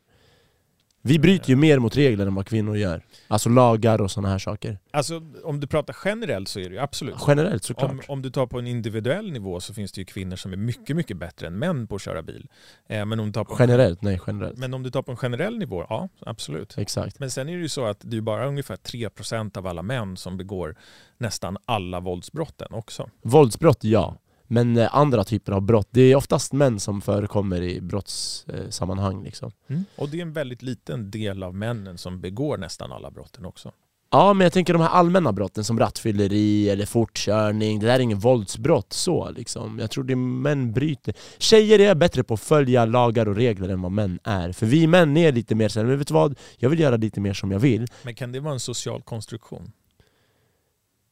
Vi 1.02 1.18
bryter 1.18 1.50
ju 1.50 1.56
mer 1.56 1.78
mot 1.78 1.96
regler 1.96 2.26
än 2.26 2.34
vad 2.34 2.46
kvinnor 2.46 2.76
gör. 2.76 3.02
Alltså 3.28 3.48
lagar 3.48 4.00
och 4.00 4.10
sådana 4.10 4.28
här 4.28 4.38
saker. 4.38 4.78
Alltså 4.90 5.22
om 5.44 5.60
du 5.60 5.66
pratar 5.66 5.96
generellt 6.04 6.48
så 6.48 6.60
är 6.60 6.64
det 6.64 6.74
ju 6.74 6.78
absolut 6.78 7.14
Generellt 7.26 7.64
såklart. 7.64 7.90
Om, 7.90 8.00
om 8.08 8.22
du 8.22 8.30
tar 8.30 8.46
på 8.46 8.58
en 8.58 8.66
individuell 8.66 9.32
nivå 9.32 9.60
så 9.60 9.74
finns 9.74 9.92
det 9.92 10.00
ju 10.00 10.04
kvinnor 10.04 10.36
som 10.36 10.52
är 10.52 10.56
mycket, 10.56 10.96
mycket 10.96 11.16
bättre 11.16 11.46
än 11.46 11.58
män 11.58 11.86
på 11.86 11.94
att 11.94 12.02
köra 12.02 12.22
bil. 12.22 12.46
Eh, 12.88 13.04
men 13.04 13.20
om 13.20 13.26
du 13.26 13.32
tar 13.32 13.44
på 13.44 13.56
generellt? 13.58 14.02
Nej, 14.02 14.20
generellt. 14.26 14.58
Men 14.58 14.74
om 14.74 14.82
du 14.82 14.90
tar 14.90 15.02
på 15.02 15.10
en 15.10 15.16
generell 15.16 15.58
nivå, 15.58 15.86
ja 15.88 16.08
absolut. 16.20 16.78
Exakt. 16.78 17.18
Men 17.18 17.30
sen 17.30 17.48
är 17.48 17.52
det 17.52 17.62
ju 17.62 17.68
så 17.68 17.84
att 17.84 17.98
det 18.00 18.16
är 18.16 18.20
bara 18.20 18.46
ungefär 18.46 18.76
3% 18.76 19.58
av 19.58 19.66
alla 19.66 19.82
män 19.82 20.16
som 20.16 20.36
begår 20.36 20.76
nästan 21.18 21.56
alla 21.64 22.00
våldsbrotten 22.00 22.68
också. 22.70 23.10
Våldsbrott, 23.22 23.84
ja. 23.84 24.16
Men 24.48 24.76
eh, 24.76 24.96
andra 24.96 25.24
typer 25.24 25.52
av 25.52 25.62
brott, 25.62 25.88
det 25.90 26.00
är 26.00 26.16
oftast 26.16 26.52
män 26.52 26.80
som 26.80 27.00
förekommer 27.00 27.62
i 27.62 27.80
brottssammanhang. 27.80 29.24
Liksom. 29.24 29.52
Mm. 29.68 29.84
Och 29.96 30.08
det 30.08 30.18
är 30.18 30.22
en 30.22 30.32
väldigt 30.32 30.62
liten 30.62 31.10
del 31.10 31.42
av 31.42 31.54
männen 31.54 31.98
som 31.98 32.20
begår 32.20 32.58
nästan 32.58 32.92
alla 32.92 33.10
brotten 33.10 33.44
också. 33.44 33.72
Ja, 34.10 34.32
men 34.32 34.44
jag 34.44 34.52
tänker 34.52 34.72
de 34.72 34.82
här 34.82 34.88
allmänna 34.88 35.32
brotten 35.32 35.64
som 35.64 35.78
rattfylleri 35.78 36.70
eller 36.70 36.86
fortkörning, 36.86 37.80
det 37.80 37.86
där 37.86 37.94
är 37.94 38.00
ingen 38.00 38.18
våldsbrott 38.18 38.92
så 38.92 39.30
liksom. 39.30 39.78
Jag 39.78 39.90
tror 39.90 40.04
det 40.04 40.12
är 40.12 40.16
män 40.16 40.72
bryter. 40.72 41.14
Tjejer 41.38 41.78
är 41.78 41.94
bättre 41.94 42.24
på 42.24 42.34
att 42.34 42.40
följa 42.40 42.84
lagar 42.84 43.28
och 43.28 43.36
regler 43.36 43.68
än 43.68 43.82
vad 43.82 43.92
män 43.92 44.18
är. 44.24 44.52
För 44.52 44.66
vi 44.66 44.86
män 44.86 45.16
är 45.16 45.32
lite 45.32 45.54
mer 45.54 45.68
såhär, 45.68 45.86
men 45.86 45.98
vet 45.98 46.08
du 46.08 46.14
vad? 46.14 46.38
Jag 46.56 46.70
vill 46.70 46.80
göra 46.80 46.96
lite 46.96 47.20
mer 47.20 47.32
som 47.32 47.50
jag 47.50 47.58
vill. 47.58 47.86
Men 48.02 48.14
kan 48.14 48.32
det 48.32 48.40
vara 48.40 48.54
en 48.54 48.60
social 48.60 49.02
konstruktion? 49.02 49.72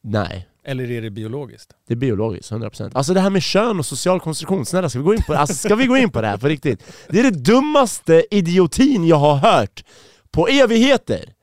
Nej. 0.03 0.47
Eller 0.65 0.91
är 0.91 1.01
det 1.01 1.09
biologiskt? 1.09 1.69
Det 1.87 1.93
är 1.93 1.97
biologiskt, 1.97 2.51
100% 2.51 2.91
Alltså 2.93 3.13
det 3.13 3.19
här 3.19 3.29
med 3.29 3.43
kön 3.43 3.79
och 3.79 3.85
social 3.85 4.19
konstruktion, 4.19 4.65
snälla 4.65 4.89
ska 4.89 4.99
vi 4.99 5.05
gå 5.05 5.13
in 5.13 5.23
på 5.23 5.33
det? 5.33 5.39
Alltså, 5.39 5.55
ska 5.55 5.75
vi 5.75 5.85
gå 5.85 5.97
in 5.97 6.11
på 6.11 6.21
det 6.21 6.27
här 6.27 6.37
på 6.37 6.47
riktigt? 6.47 6.83
Det 7.09 7.19
är 7.19 7.23
det 7.23 7.43
dummaste 7.43 8.25
idiotin 8.31 9.07
jag 9.07 9.17
har 9.17 9.35
hört 9.35 9.83
på 10.31 10.47
evigheter! 10.47 11.33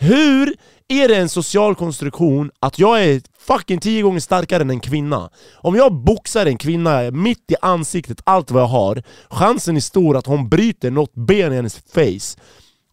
Hur 0.00 0.54
är 0.88 1.08
det 1.08 1.16
en 1.16 1.28
social 1.28 1.74
konstruktion 1.74 2.50
att 2.60 2.78
jag 2.78 3.04
är 3.04 3.22
fucking 3.38 3.80
tio 3.80 4.02
gånger 4.02 4.20
starkare 4.20 4.62
än 4.62 4.70
en 4.70 4.80
kvinna? 4.80 5.30
Om 5.54 5.74
jag 5.74 5.92
boxar 5.92 6.46
en 6.46 6.58
kvinna 6.58 7.10
mitt 7.10 7.50
i 7.50 7.54
ansiktet, 7.62 8.20
allt 8.24 8.50
vad 8.50 8.62
jag 8.62 8.68
har 8.68 9.02
Chansen 9.30 9.76
är 9.76 9.80
stor 9.80 10.16
att 10.16 10.26
hon 10.26 10.48
bryter 10.48 10.90
något 10.90 11.14
ben 11.14 11.52
i 11.52 11.56
hennes 11.56 11.76
face 11.76 12.42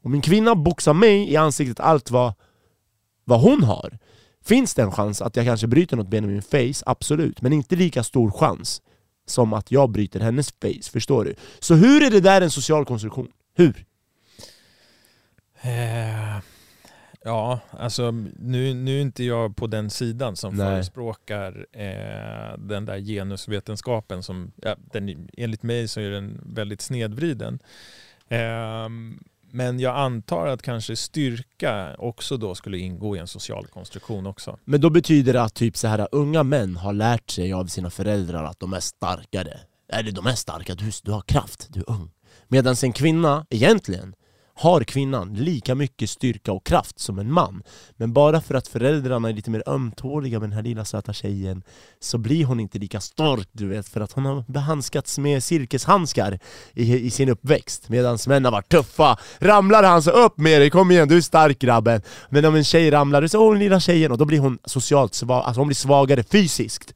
Om 0.03 0.13
en 0.13 0.21
kvinna 0.21 0.55
boxar 0.55 0.93
mig 0.93 1.31
i 1.31 1.35
ansiktet, 1.35 1.79
allt 1.79 2.11
vad, 2.11 2.33
vad 3.25 3.41
hon 3.41 3.63
har 3.63 3.97
Finns 4.45 4.73
det 4.73 4.81
en 4.81 4.91
chans 4.91 5.21
att 5.21 5.35
jag 5.35 5.45
kanske 5.45 5.67
bryter 5.67 5.97
något 5.97 6.07
ben 6.07 6.23
i 6.23 6.27
min 6.27 6.41
face? 6.41 6.83
Absolut, 6.85 7.41
men 7.41 7.53
inte 7.53 7.75
lika 7.75 8.03
stor 8.03 8.31
chans 8.31 8.81
som 9.25 9.53
att 9.53 9.71
jag 9.71 9.89
bryter 9.89 10.19
hennes 10.19 10.51
face, 10.51 10.91
förstår 10.91 11.25
du? 11.25 11.35
Så 11.59 11.75
hur 11.75 12.03
är 12.03 12.11
det 12.11 12.19
där 12.19 12.41
en 12.41 12.51
social 12.51 12.85
konstruktion? 12.85 13.27
Hur? 13.55 13.85
Eh, 15.61 16.37
ja, 17.23 17.59
alltså 17.69 18.11
nu, 18.39 18.73
nu 18.73 18.97
är 18.97 19.01
inte 19.01 19.23
jag 19.23 19.55
på 19.55 19.67
den 19.67 19.89
sidan 19.89 20.35
som 20.35 20.55
Nej. 20.55 20.67
förespråkar 20.67 21.65
eh, 21.71 22.57
den 22.57 22.85
där 22.85 22.99
genusvetenskapen 22.99 24.23
som, 24.23 24.51
ja, 24.55 24.75
den, 24.91 25.29
enligt 25.37 25.63
mig 25.63 25.87
så 25.87 25.99
är 25.99 26.09
den 26.09 26.41
väldigt 26.45 26.81
snedvriden. 26.81 27.59
Eh, 28.27 28.89
men 29.55 29.79
jag 29.79 29.95
antar 29.97 30.47
att 30.47 30.61
kanske 30.61 30.95
styrka 30.95 31.95
också 31.97 32.37
då 32.37 32.55
skulle 32.55 32.77
ingå 32.77 33.15
i 33.15 33.19
en 33.19 33.27
social 33.27 33.67
konstruktion 33.67 34.25
också. 34.25 34.59
Men 34.65 34.81
då 34.81 34.89
betyder 34.89 35.33
det 35.33 35.41
att 35.41 35.53
typ 35.53 35.77
så 35.77 35.87
här, 35.87 36.07
unga 36.11 36.43
män 36.43 36.75
har 36.75 36.93
lärt 36.93 37.29
sig 37.29 37.53
av 37.53 37.65
sina 37.65 37.89
föräldrar 37.89 38.43
att 38.43 38.59
de 38.59 38.73
är 38.73 38.79
starkare. 38.79 39.59
Eller 39.93 40.11
de 40.11 40.27
är 40.27 40.35
starka, 40.35 40.75
du, 40.75 40.91
du 41.03 41.11
har 41.11 41.21
kraft, 41.21 41.67
du 41.69 41.79
är 41.79 41.89
ung. 41.89 42.11
Medan 42.47 42.75
en 42.83 42.93
kvinna 42.93 43.45
egentligen 43.49 44.15
har 44.57 44.83
kvinnan 44.83 45.33
lika 45.33 45.75
mycket 45.75 46.09
styrka 46.09 46.51
och 46.51 46.65
kraft 46.65 46.99
som 46.99 47.19
en 47.19 47.31
man. 47.31 47.63
Men 47.95 48.13
bara 48.13 48.41
för 48.41 48.55
att 48.55 48.67
föräldrarna 48.67 49.29
är 49.29 49.33
lite 49.33 49.49
mer 49.49 49.63
ömtåliga 49.67 50.39
med 50.39 50.49
den 50.49 50.55
här 50.55 50.63
lilla 50.63 50.85
söta 50.85 51.13
tjejen 51.13 51.63
så 51.99 52.17
blir 52.17 52.45
hon 52.45 52.59
inte 52.59 52.79
lika 52.79 52.99
stark, 52.99 53.47
du 53.51 53.67
vet, 53.67 53.89
för 53.89 54.01
att 54.01 54.11
hon 54.11 54.25
har 54.25 54.43
behandskats 54.47 55.17
med 55.17 55.43
silkeshandskar 55.43 56.39
i, 56.73 57.05
i 57.05 57.11
sin 57.11 57.29
uppväxt. 57.29 57.89
Medan 57.89 58.17
män 58.27 58.45
har 58.45 58.51
varit 58.51 58.69
tuffa. 58.69 59.17
Ramlar 59.39 59.83
han 59.83 60.03
så 60.03 60.11
upp 60.11 60.37
med 60.37 60.61
dig, 60.61 60.69
kom 60.69 60.91
igen, 60.91 61.07
du 61.07 61.17
är 61.17 61.21
stark 61.21 61.59
grabben. 61.59 62.01
Men 62.29 62.45
om 62.45 62.55
en 62.55 62.63
tjej 62.63 62.91
ramlar, 62.91 63.27
så 63.27 63.47
åh 63.47 63.57
lilla 63.57 63.79
tjejen, 63.79 64.11
och 64.11 64.17
då 64.17 64.25
blir 64.25 64.39
hon 64.39 64.59
socialt 64.65 65.13
svag, 65.13 65.43
alltså 65.43 65.59
hon 65.59 65.67
blir 65.67 65.75
svagare 65.75 66.23
fysiskt 66.23 66.93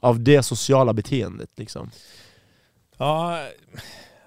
av 0.00 0.20
det 0.20 0.42
sociala 0.42 0.92
beteendet 0.92 1.50
liksom. 1.56 1.90
Ja, 2.98 3.46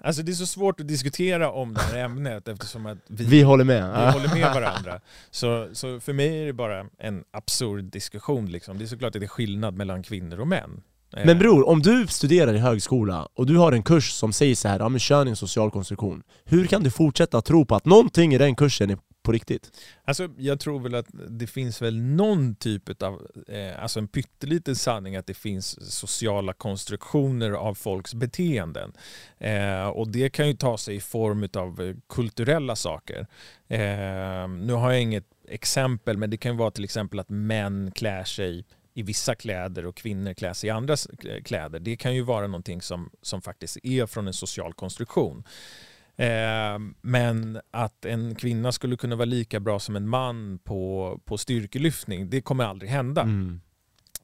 alltså 0.04 0.22
det 0.22 0.32
är 0.32 0.34
så 0.34 0.46
svårt 0.46 0.80
att 0.80 0.88
diskutera 0.88 1.50
om 1.50 1.74
det 1.74 1.80
här 1.80 1.98
ämnet 1.98 2.48
eftersom 2.48 2.86
att 2.86 2.98
vi, 3.06 3.24
Vi 3.24 3.42
håller 3.42 3.64
med. 3.64 4.06
vi 4.06 4.12
håller 4.12 4.34
med 4.34 4.54
varandra. 4.54 5.00
Så, 5.30 5.68
så 5.72 6.00
för 6.00 6.12
mig 6.12 6.42
är 6.42 6.46
det 6.46 6.52
bara 6.52 6.86
en 6.98 7.24
absurd 7.30 7.84
diskussion. 7.84 8.46
Liksom. 8.50 8.78
Det 8.78 8.84
är 8.84 8.86
såklart 8.86 9.14
att 9.16 9.20
det 9.20 9.26
är 9.26 9.28
skillnad 9.28 9.74
mellan 9.74 10.02
kvinnor 10.02 10.40
och 10.40 10.48
män. 10.48 10.82
Eh, 11.16 11.26
Men 11.26 11.38
bror, 11.38 11.68
om 11.68 11.82
du 11.82 12.06
studerar 12.06 12.54
i 12.54 12.58
högskola 12.58 13.28
och 13.34 13.46
du 13.46 13.56
har 13.56 13.72
en 13.72 13.82
kurs 13.82 14.10
som 14.12 14.32
säger 14.32 14.54
så 14.54 14.68
här, 14.68 14.78
ja 14.78 14.88
men 14.88 15.00
kön 15.00 15.26
är 15.26 15.30
en 15.30 15.36
social 15.36 15.70
konstruktion. 15.70 16.22
Hur 16.44 16.66
kan 16.66 16.82
du 16.82 16.90
fortsätta 16.90 17.42
tro 17.42 17.64
på 17.64 17.74
att 17.74 17.84
någonting 17.86 18.34
i 18.34 18.38
den 18.38 18.54
kursen 18.54 18.90
är 18.90 18.98
på 19.22 19.32
riktigt? 19.32 19.80
Alltså, 20.04 20.28
jag 20.36 20.60
tror 20.60 20.80
väl 20.80 20.94
att 20.94 21.06
det 21.28 21.46
finns 21.46 21.82
väl 21.82 22.00
någon 22.00 22.54
typ 22.54 23.02
av, 23.02 23.26
eh, 23.48 23.82
alltså 23.82 23.98
en 23.98 24.08
pytteliten 24.08 24.76
sanning 24.76 25.16
att 25.16 25.26
det 25.26 25.34
finns 25.34 25.92
sociala 25.92 26.52
konstruktioner 26.52 27.50
av 27.50 27.74
folks 27.74 28.14
beteenden. 28.14 28.92
Eh, 29.38 29.86
och 29.86 30.08
det 30.08 30.30
kan 30.30 30.48
ju 30.48 30.54
ta 30.54 30.78
sig 30.78 30.96
i 30.96 31.00
form 31.00 31.48
av 31.54 31.80
eh, 31.80 31.94
kulturella 32.08 32.76
saker. 32.76 33.26
Eh, 33.68 34.48
nu 34.48 34.72
har 34.72 34.92
jag 34.92 35.02
inget 35.02 35.26
exempel, 35.48 36.16
men 36.18 36.30
det 36.30 36.36
kan 36.36 36.56
vara 36.56 36.70
till 36.70 36.84
exempel 36.84 37.20
att 37.20 37.28
män 37.28 37.92
klär 37.94 38.24
sig 38.24 38.64
i 38.94 39.02
vissa 39.02 39.34
kläder 39.34 39.86
och 39.86 39.96
kvinnor 39.96 40.34
klär 40.34 40.52
sig 40.52 40.68
i 40.68 40.70
andra 40.70 40.96
eh, 41.24 41.42
kläder. 41.42 41.80
Det 41.80 41.96
kan 41.96 42.14
ju 42.14 42.22
vara 42.22 42.46
någonting 42.46 42.82
som, 42.82 43.10
som 43.22 43.42
faktiskt 43.42 43.78
är 43.82 44.06
från 44.06 44.26
en 44.26 44.32
social 44.32 44.74
konstruktion. 44.74 45.44
Eh, 46.16 46.78
men 47.00 47.60
att 47.70 48.04
en 48.04 48.34
kvinna 48.34 48.72
skulle 48.72 48.96
kunna 48.96 49.16
vara 49.16 49.24
lika 49.24 49.60
bra 49.60 49.78
som 49.78 49.96
en 49.96 50.08
man 50.08 50.58
på, 50.58 51.20
på 51.24 51.38
styrkelyftning, 51.38 52.30
det 52.30 52.40
kommer 52.40 52.64
aldrig 52.64 52.90
hända. 52.90 53.22
Mm. 53.22 53.60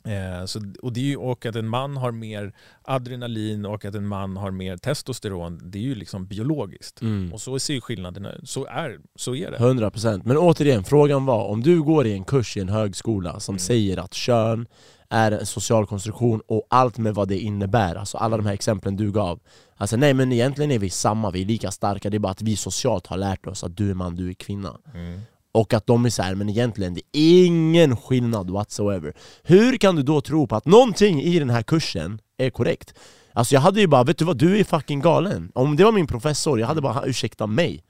Eh, 0.04 0.44
så, 0.44 0.60
och, 0.82 0.92
det 0.92 1.00
är 1.00 1.04
ju, 1.04 1.16
och 1.16 1.46
att 1.46 1.56
en 1.56 1.68
man 1.68 1.96
har 1.96 2.12
mer 2.12 2.52
adrenalin 2.82 3.66
och 3.66 3.84
att 3.84 3.94
en 3.94 4.06
man 4.06 4.36
har 4.36 4.50
mer 4.50 4.76
testosteron, 4.76 5.60
det 5.64 5.78
är 5.78 5.82
ju 5.82 5.94
liksom 5.94 6.26
biologiskt. 6.26 7.02
Mm. 7.02 7.32
Och 7.32 7.40
så 7.40 7.58
ser 7.58 7.74
ju 7.74 7.80
skillnaderna 7.80 8.34
så 8.42 8.66
är, 8.66 8.98
så 9.16 9.34
är 9.34 9.50
det. 9.50 9.58
100% 9.58 10.22
Men 10.24 10.36
återigen, 10.36 10.84
frågan 10.84 11.26
var 11.26 11.44
om 11.44 11.62
du 11.62 11.82
går 11.82 12.06
i 12.06 12.12
en 12.12 12.24
kurs 12.24 12.56
i 12.56 12.60
en 12.60 12.68
högskola 12.68 13.40
som 13.40 13.52
mm. 13.52 13.58
säger 13.58 13.96
att 13.96 14.14
kön 14.14 14.66
är 15.08 15.32
en 15.32 15.46
social 15.46 15.86
konstruktion 15.86 16.40
och 16.46 16.66
allt 16.70 16.98
med 16.98 17.14
vad 17.14 17.28
det 17.28 17.38
innebär, 17.38 17.94
alltså 17.94 18.18
alla 18.18 18.36
de 18.36 18.46
här 18.46 18.54
exemplen 18.54 18.96
du 18.96 19.12
gav 19.12 19.40
Alltså 19.80 19.96
nej 19.96 20.14
men 20.14 20.32
egentligen 20.32 20.70
är 20.70 20.78
vi 20.78 20.90
samma, 20.90 21.30
vi 21.30 21.42
är 21.42 21.46
lika 21.46 21.70
starka, 21.70 22.10
det 22.10 22.16
är 22.16 22.18
bara 22.18 22.32
att 22.32 22.42
vi 22.42 22.56
socialt 22.56 23.06
har 23.06 23.16
lärt 23.16 23.46
oss 23.46 23.64
att 23.64 23.76
du 23.76 23.90
är 23.90 23.94
man, 23.94 24.16
du 24.16 24.28
är 24.28 24.34
kvinna 24.34 24.76
mm. 24.94 25.20
Och 25.52 25.74
att 25.74 25.86
de 25.86 26.04
är 26.04 26.10
såhär, 26.10 26.34
men 26.34 26.48
egentligen 26.48 26.94
det 26.94 27.00
är 27.12 27.46
ingen 27.46 27.96
skillnad 27.96 28.50
whatsoever 28.50 29.14
Hur 29.42 29.76
kan 29.76 29.96
du 29.96 30.02
då 30.02 30.20
tro 30.20 30.46
på 30.46 30.56
att 30.56 30.66
någonting 30.66 31.22
i 31.22 31.38
den 31.38 31.50
här 31.50 31.62
kursen 31.62 32.20
är 32.36 32.50
korrekt? 32.50 32.94
Alltså 33.32 33.54
jag 33.54 33.60
hade 33.60 33.80
ju 33.80 33.86
bara, 33.86 34.04
vet 34.04 34.18
du 34.18 34.24
vad, 34.24 34.38
du 34.38 34.58
är 34.58 34.64
fucking 34.64 35.00
galen 35.00 35.52
Om 35.54 35.76
det 35.76 35.84
var 35.84 35.92
min 35.92 36.06
professor, 36.06 36.60
jag 36.60 36.66
hade 36.66 36.80
bara, 36.80 37.04
ursäkta 37.06 37.46
mig 37.46 37.84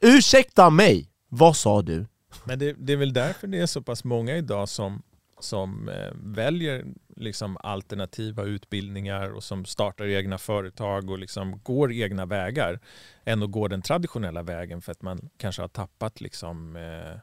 Ursäkta 0.00 0.70
mig! 0.70 1.08
Vad 1.28 1.56
sa 1.56 1.82
du? 1.82 2.06
Men 2.44 2.58
det, 2.58 2.72
det 2.78 2.92
är 2.92 2.96
väl 2.96 3.12
därför 3.12 3.46
det 3.46 3.60
är 3.60 3.66
så 3.66 3.82
pass 3.82 4.04
många 4.04 4.36
idag 4.36 4.68
som 4.68 5.02
som 5.42 5.88
eh, 5.88 6.10
väljer 6.14 6.84
liksom 7.20 7.56
alternativa 7.60 8.42
utbildningar 8.42 9.30
och 9.30 9.44
som 9.44 9.64
startar 9.64 10.06
egna 10.06 10.38
företag 10.38 11.10
och 11.10 11.18
liksom 11.18 11.60
går 11.62 11.92
egna 11.92 12.26
vägar 12.26 12.80
än 13.24 13.42
att 13.42 13.50
gå 13.50 13.68
den 13.68 13.82
traditionella 13.82 14.42
vägen 14.42 14.82
för 14.82 14.92
att 14.92 15.02
man 15.02 15.30
kanske 15.38 15.62
har 15.62 15.68
tappat 15.68 16.20
liksom, 16.20 16.76
eh, 16.76 17.18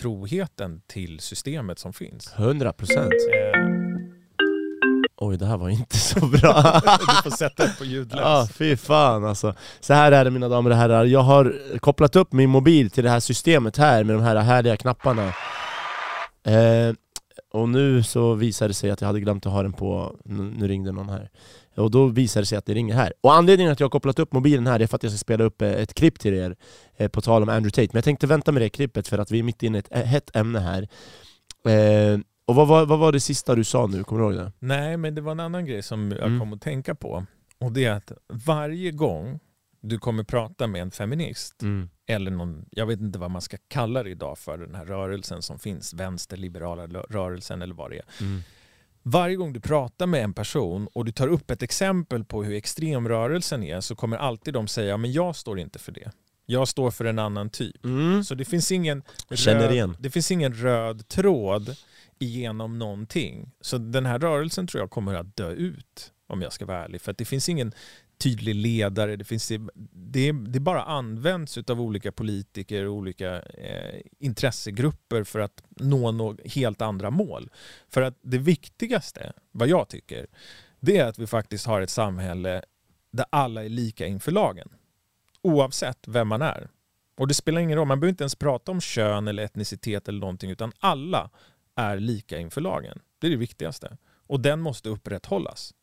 troheten 0.00 0.82
till 0.86 1.20
systemet 1.20 1.78
som 1.78 1.92
finns. 1.92 2.32
100 2.36 2.72
procent. 2.72 3.12
Eh. 3.34 3.60
Oj, 5.18 5.36
det 5.36 5.46
här 5.46 5.56
var 5.56 5.68
inte 5.68 5.96
så 5.98 6.26
bra. 6.26 6.80
du 6.98 7.30
får 7.30 7.36
sätta 7.36 7.62
det 7.62 7.74
på 7.78 7.84
ljudlös. 7.84 8.24
Ah, 8.24 8.48
fy 8.54 8.76
fan 8.76 9.24
alltså. 9.24 9.54
Så 9.80 9.94
här 9.94 10.12
är 10.12 10.24
det 10.24 10.30
mina 10.30 10.48
damer 10.48 10.70
och 10.70 10.76
herrar, 10.76 11.04
jag 11.04 11.20
har 11.20 11.78
kopplat 11.78 12.16
upp 12.16 12.32
min 12.32 12.50
mobil 12.50 12.90
till 12.90 13.04
det 13.04 13.10
här 13.10 13.20
systemet 13.20 13.76
här 13.76 14.04
med 14.04 14.16
de 14.16 14.22
här 14.22 14.36
härliga 14.36 14.76
knapparna. 14.76 15.26
Eh, 16.46 16.94
och 17.56 17.68
nu 17.68 18.02
så 18.02 18.34
visade 18.34 18.68
det 18.68 18.74
sig 18.74 18.90
att 18.90 19.00
jag 19.00 19.06
hade 19.06 19.20
glömt 19.20 19.46
att 19.46 19.52
ha 19.52 19.62
den 19.62 19.72
på, 19.72 20.16
nu 20.24 20.68
ringde 20.68 20.92
någon 20.92 21.08
här 21.08 21.30
Och 21.76 21.90
då 21.90 22.06
visade 22.06 22.42
det 22.42 22.46
sig 22.46 22.58
att 22.58 22.66
det 22.66 22.74
ringer 22.74 22.94
här 22.94 23.12
Och 23.20 23.34
anledningen 23.34 23.72
att 23.72 23.80
jag 23.80 23.84
har 23.84 23.90
kopplat 23.90 24.18
upp 24.18 24.32
mobilen 24.32 24.66
här 24.66 24.80
är 24.80 24.86
för 24.86 24.96
att 24.96 25.02
jag 25.02 25.12
ska 25.12 25.18
spela 25.18 25.44
upp 25.44 25.62
eh, 25.62 25.72
ett 25.72 25.94
klipp 25.94 26.18
till 26.18 26.34
er 26.34 26.56
eh, 26.96 27.08
På 27.08 27.20
tal 27.20 27.42
om 27.42 27.48
Andrew 27.48 27.70
Tate, 27.70 27.88
men 27.92 27.98
jag 27.98 28.04
tänkte 28.04 28.26
vänta 28.26 28.52
med 28.52 28.62
det 28.62 28.68
klippet 28.68 29.08
för 29.08 29.18
att 29.18 29.30
vi 29.30 29.38
är 29.38 29.42
mitt 29.42 29.62
inne 29.62 29.78
i 29.78 29.80
ett 29.80 30.06
hett 30.06 30.36
ämne 30.36 30.58
här 30.58 30.82
eh, 31.68 32.20
Och 32.46 32.54
vad 32.54 32.68
var, 32.68 32.86
vad 32.86 32.98
var 32.98 33.12
det 33.12 33.20
sista 33.20 33.54
du 33.54 33.64
sa 33.64 33.86
nu, 33.86 34.04
kommer 34.04 34.22
du 34.22 34.28
ihåg 34.28 34.44
det? 34.44 34.52
Nej 34.58 34.96
men 34.96 35.14
det 35.14 35.20
var 35.20 35.32
en 35.32 35.40
annan 35.40 35.66
grej 35.66 35.82
som 35.82 36.10
jag 36.10 36.26
mm. 36.26 36.40
kom 36.40 36.52
att 36.52 36.60
tänka 36.60 36.94
på 36.94 37.26
Och 37.58 37.72
det 37.72 37.84
är 37.84 37.92
att 37.92 38.12
varje 38.46 38.90
gång 38.90 39.40
du 39.80 39.98
kommer 39.98 40.24
prata 40.24 40.66
med 40.66 40.82
en 40.82 40.90
feminist 40.90 41.62
mm. 41.62 41.88
Eller 42.06 42.30
någon, 42.30 42.64
jag 42.70 42.86
vet 42.86 43.00
inte 43.00 43.18
vad 43.18 43.30
man 43.30 43.42
ska 43.42 43.56
kalla 43.68 44.02
det 44.02 44.10
idag 44.10 44.38
för 44.38 44.58
den 44.58 44.74
här 44.74 44.84
rörelsen 44.84 45.42
som 45.42 45.58
finns, 45.58 45.94
vänsterliberala 45.94 46.86
rörelsen 46.86 47.62
eller 47.62 47.74
vad 47.74 47.90
det 47.90 47.96
är. 47.96 48.04
Mm. 48.20 48.42
Varje 49.02 49.36
gång 49.36 49.52
du 49.52 49.60
pratar 49.60 50.06
med 50.06 50.24
en 50.24 50.34
person 50.34 50.88
och 50.92 51.04
du 51.04 51.12
tar 51.12 51.28
upp 51.28 51.50
ett 51.50 51.62
exempel 51.62 52.24
på 52.24 52.44
hur 52.44 52.54
extrem 52.54 53.08
rörelsen 53.08 53.62
är 53.62 53.80
så 53.80 53.96
kommer 53.96 54.16
alltid 54.16 54.54
de 54.54 54.68
säga 54.68 54.96
men 54.96 55.12
jag 55.12 55.36
står 55.36 55.58
inte 55.58 55.78
för 55.78 55.92
det. 55.92 56.10
Jag 56.46 56.68
står 56.68 56.90
för 56.90 57.04
en 57.04 57.18
annan 57.18 57.50
typ. 57.50 57.84
Mm. 57.84 58.24
Så 58.24 58.34
det 58.34 58.44
finns, 58.44 58.72
ingen 58.72 59.02
röd, 59.28 59.96
det 59.98 60.10
finns 60.10 60.30
ingen 60.30 60.54
röd 60.54 61.08
tråd 61.08 61.76
igenom 62.18 62.78
någonting. 62.78 63.50
Så 63.60 63.78
den 63.78 64.06
här 64.06 64.18
rörelsen 64.18 64.66
tror 64.66 64.82
jag 64.82 64.90
kommer 64.90 65.14
att 65.14 65.36
dö 65.36 65.50
ut 65.50 66.12
om 66.26 66.42
jag 66.42 66.52
ska 66.52 66.66
vara 66.66 66.84
ärlig. 66.84 67.00
För 67.00 67.10
att 67.10 67.18
det 67.18 67.24
finns 67.24 67.48
ingen 67.48 67.72
tydlig 68.18 68.54
ledare. 68.54 69.16
Det, 69.16 69.24
finns, 69.24 69.52
det, 69.92 70.32
det 70.32 70.60
bara 70.60 70.82
används 70.82 71.58
av 71.58 71.80
olika 71.80 72.12
politiker 72.12 72.84
och 72.84 72.94
olika 72.94 73.42
eh, 73.42 74.00
intressegrupper 74.18 75.24
för 75.24 75.40
att 75.40 75.62
nå 75.70 76.12
no 76.12 76.36
helt 76.44 76.82
andra 76.82 77.10
mål. 77.10 77.50
För 77.88 78.02
att 78.02 78.18
det 78.22 78.38
viktigaste, 78.38 79.32
vad 79.52 79.68
jag 79.68 79.88
tycker, 79.88 80.26
det 80.80 80.98
är 80.98 81.06
att 81.06 81.18
vi 81.18 81.26
faktiskt 81.26 81.66
har 81.66 81.80
ett 81.80 81.90
samhälle 81.90 82.62
där 83.12 83.26
alla 83.30 83.64
är 83.64 83.68
lika 83.68 84.06
inför 84.06 84.32
lagen. 84.32 84.68
Oavsett 85.42 86.08
vem 86.08 86.28
man 86.28 86.42
är. 86.42 86.68
Och 87.16 87.28
det 87.28 87.34
spelar 87.34 87.60
ingen 87.60 87.78
roll, 87.78 87.86
man 87.86 88.00
behöver 88.00 88.10
inte 88.10 88.24
ens 88.24 88.34
prata 88.34 88.72
om 88.72 88.80
kön 88.80 89.28
eller 89.28 89.42
etnicitet 89.42 90.08
eller 90.08 90.20
någonting, 90.20 90.50
utan 90.50 90.72
alla 90.78 91.30
är 91.76 91.96
lika 92.00 92.38
inför 92.38 92.60
lagen. 92.60 92.98
Det 93.18 93.26
är 93.26 93.30
det 93.30 93.36
viktigaste. 93.36 93.96
Och 94.26 94.40
den 94.40 94.60
måste 94.60 94.88
upprätthållas. 94.88 95.74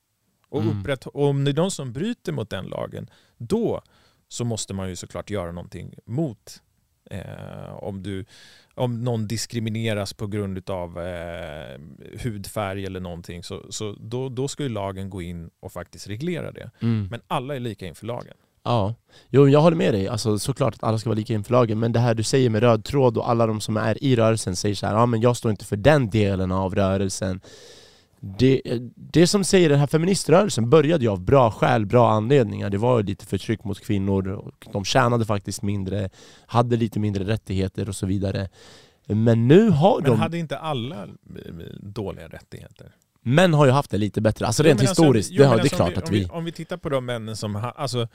Och, 0.53 0.61
mm. 0.61 0.97
och 1.05 1.29
om 1.29 1.43
det 1.43 1.51
är 1.51 1.55
någon 1.55 1.71
som 1.71 1.93
bryter 1.93 2.31
mot 2.31 2.49
den 2.49 2.65
lagen, 2.65 3.09
då 3.37 3.81
så 4.27 4.45
måste 4.45 4.73
man 4.73 4.89
ju 4.89 4.95
såklart 4.95 5.29
göra 5.29 5.51
någonting 5.51 5.93
mot 6.05 6.61
eh, 7.09 7.73
om, 7.73 8.03
du, 8.03 8.25
om 8.75 9.03
någon 9.03 9.27
diskrimineras 9.27 10.13
på 10.13 10.27
grund 10.27 10.69
av 10.69 10.99
eh, 10.99 11.79
hudfärg 12.23 12.85
eller 12.85 12.99
någonting 12.99 13.43
så, 13.43 13.65
så 13.69 13.95
då, 13.99 14.29
då 14.29 14.47
ska 14.47 14.63
ju 14.63 14.69
lagen 14.69 15.09
gå 15.09 15.21
in 15.21 15.49
och 15.59 15.71
faktiskt 15.71 16.07
reglera 16.07 16.51
det. 16.51 16.71
Mm. 16.81 17.07
Men 17.11 17.21
alla 17.27 17.55
är 17.55 17.59
lika 17.59 17.87
inför 17.87 18.05
lagen. 18.05 18.33
Ja, 18.63 18.95
jo, 19.29 19.49
jag 19.49 19.61
håller 19.61 19.77
med 19.77 19.93
dig. 19.93 20.07
Alltså, 20.07 20.39
såklart 20.39 20.73
att 20.73 20.83
alla 20.83 20.97
ska 20.97 21.09
vara 21.09 21.19
lika 21.19 21.33
inför 21.33 21.51
lagen, 21.51 21.79
men 21.79 21.91
det 21.91 21.99
här 21.99 22.13
du 22.13 22.23
säger 22.23 22.49
med 22.49 22.61
röd 22.61 22.85
tråd 22.85 23.17
och 23.17 23.29
alla 23.29 23.47
de 23.47 23.61
som 23.61 23.77
är 23.77 24.03
i 24.03 24.15
rörelsen 24.15 24.55
säger 24.55 24.75
så 24.75 24.85
här, 24.87 24.93
ja 24.93 25.05
men 25.05 25.21
jag 25.21 25.37
står 25.37 25.51
inte 25.51 25.65
för 25.65 25.77
den 25.77 26.09
delen 26.09 26.51
av 26.51 26.75
rörelsen 26.75 27.41
det, 28.25 28.61
det 28.95 29.27
som 29.27 29.43
säger 29.43 29.69
den 29.69 29.79
här 29.79 29.87
feministrörelsen 29.87 30.69
började 30.69 31.03
ju 31.03 31.11
av 31.11 31.21
bra 31.21 31.51
skäl, 31.51 31.85
bra 31.85 32.11
anledningar. 32.11 32.69
Det 32.69 32.77
var 32.77 33.03
lite 33.03 33.25
förtryck 33.25 33.63
mot 33.63 33.79
kvinnor, 33.79 34.27
och 34.27 34.67
de 34.73 34.85
tjänade 34.85 35.25
faktiskt 35.25 35.61
mindre, 35.61 36.09
hade 36.45 36.75
lite 36.75 36.99
mindre 36.99 37.23
rättigheter 37.23 37.89
och 37.89 37.95
så 37.95 38.05
vidare. 38.05 38.49
Men 39.07 39.47
nu 39.47 39.69
har 39.69 40.01
Men 40.01 40.09
de... 40.11 40.19
hade 40.19 40.37
inte 40.37 40.57
alla 40.57 41.07
dåliga 41.79 42.27
rättigheter? 42.27 42.91
Män 43.21 43.53
har 43.53 43.65
ju 43.65 43.71
haft 43.71 43.91
det 43.91 43.97
lite 43.97 44.21
bättre, 44.21 44.45
alltså 44.45 44.63
rent 44.63 44.79
alltså, 44.79 45.03
historiskt, 45.03 45.31
jo, 45.31 45.37
det, 45.37 45.47
har, 45.47 45.53
alltså, 45.53 45.75
det 45.75 45.75
är 45.75 45.91
klart 45.91 45.91
vi, 45.91 45.97
att 45.97 46.11
vi... 46.11 46.25
Om 46.25 46.45
vi 46.45 46.51
tittar 46.51 46.77
på 46.77 46.89
de 46.89 47.05
männen 47.05 47.35
som, 47.35 47.55
ha, 47.55 47.71
alltså, 47.71 48.07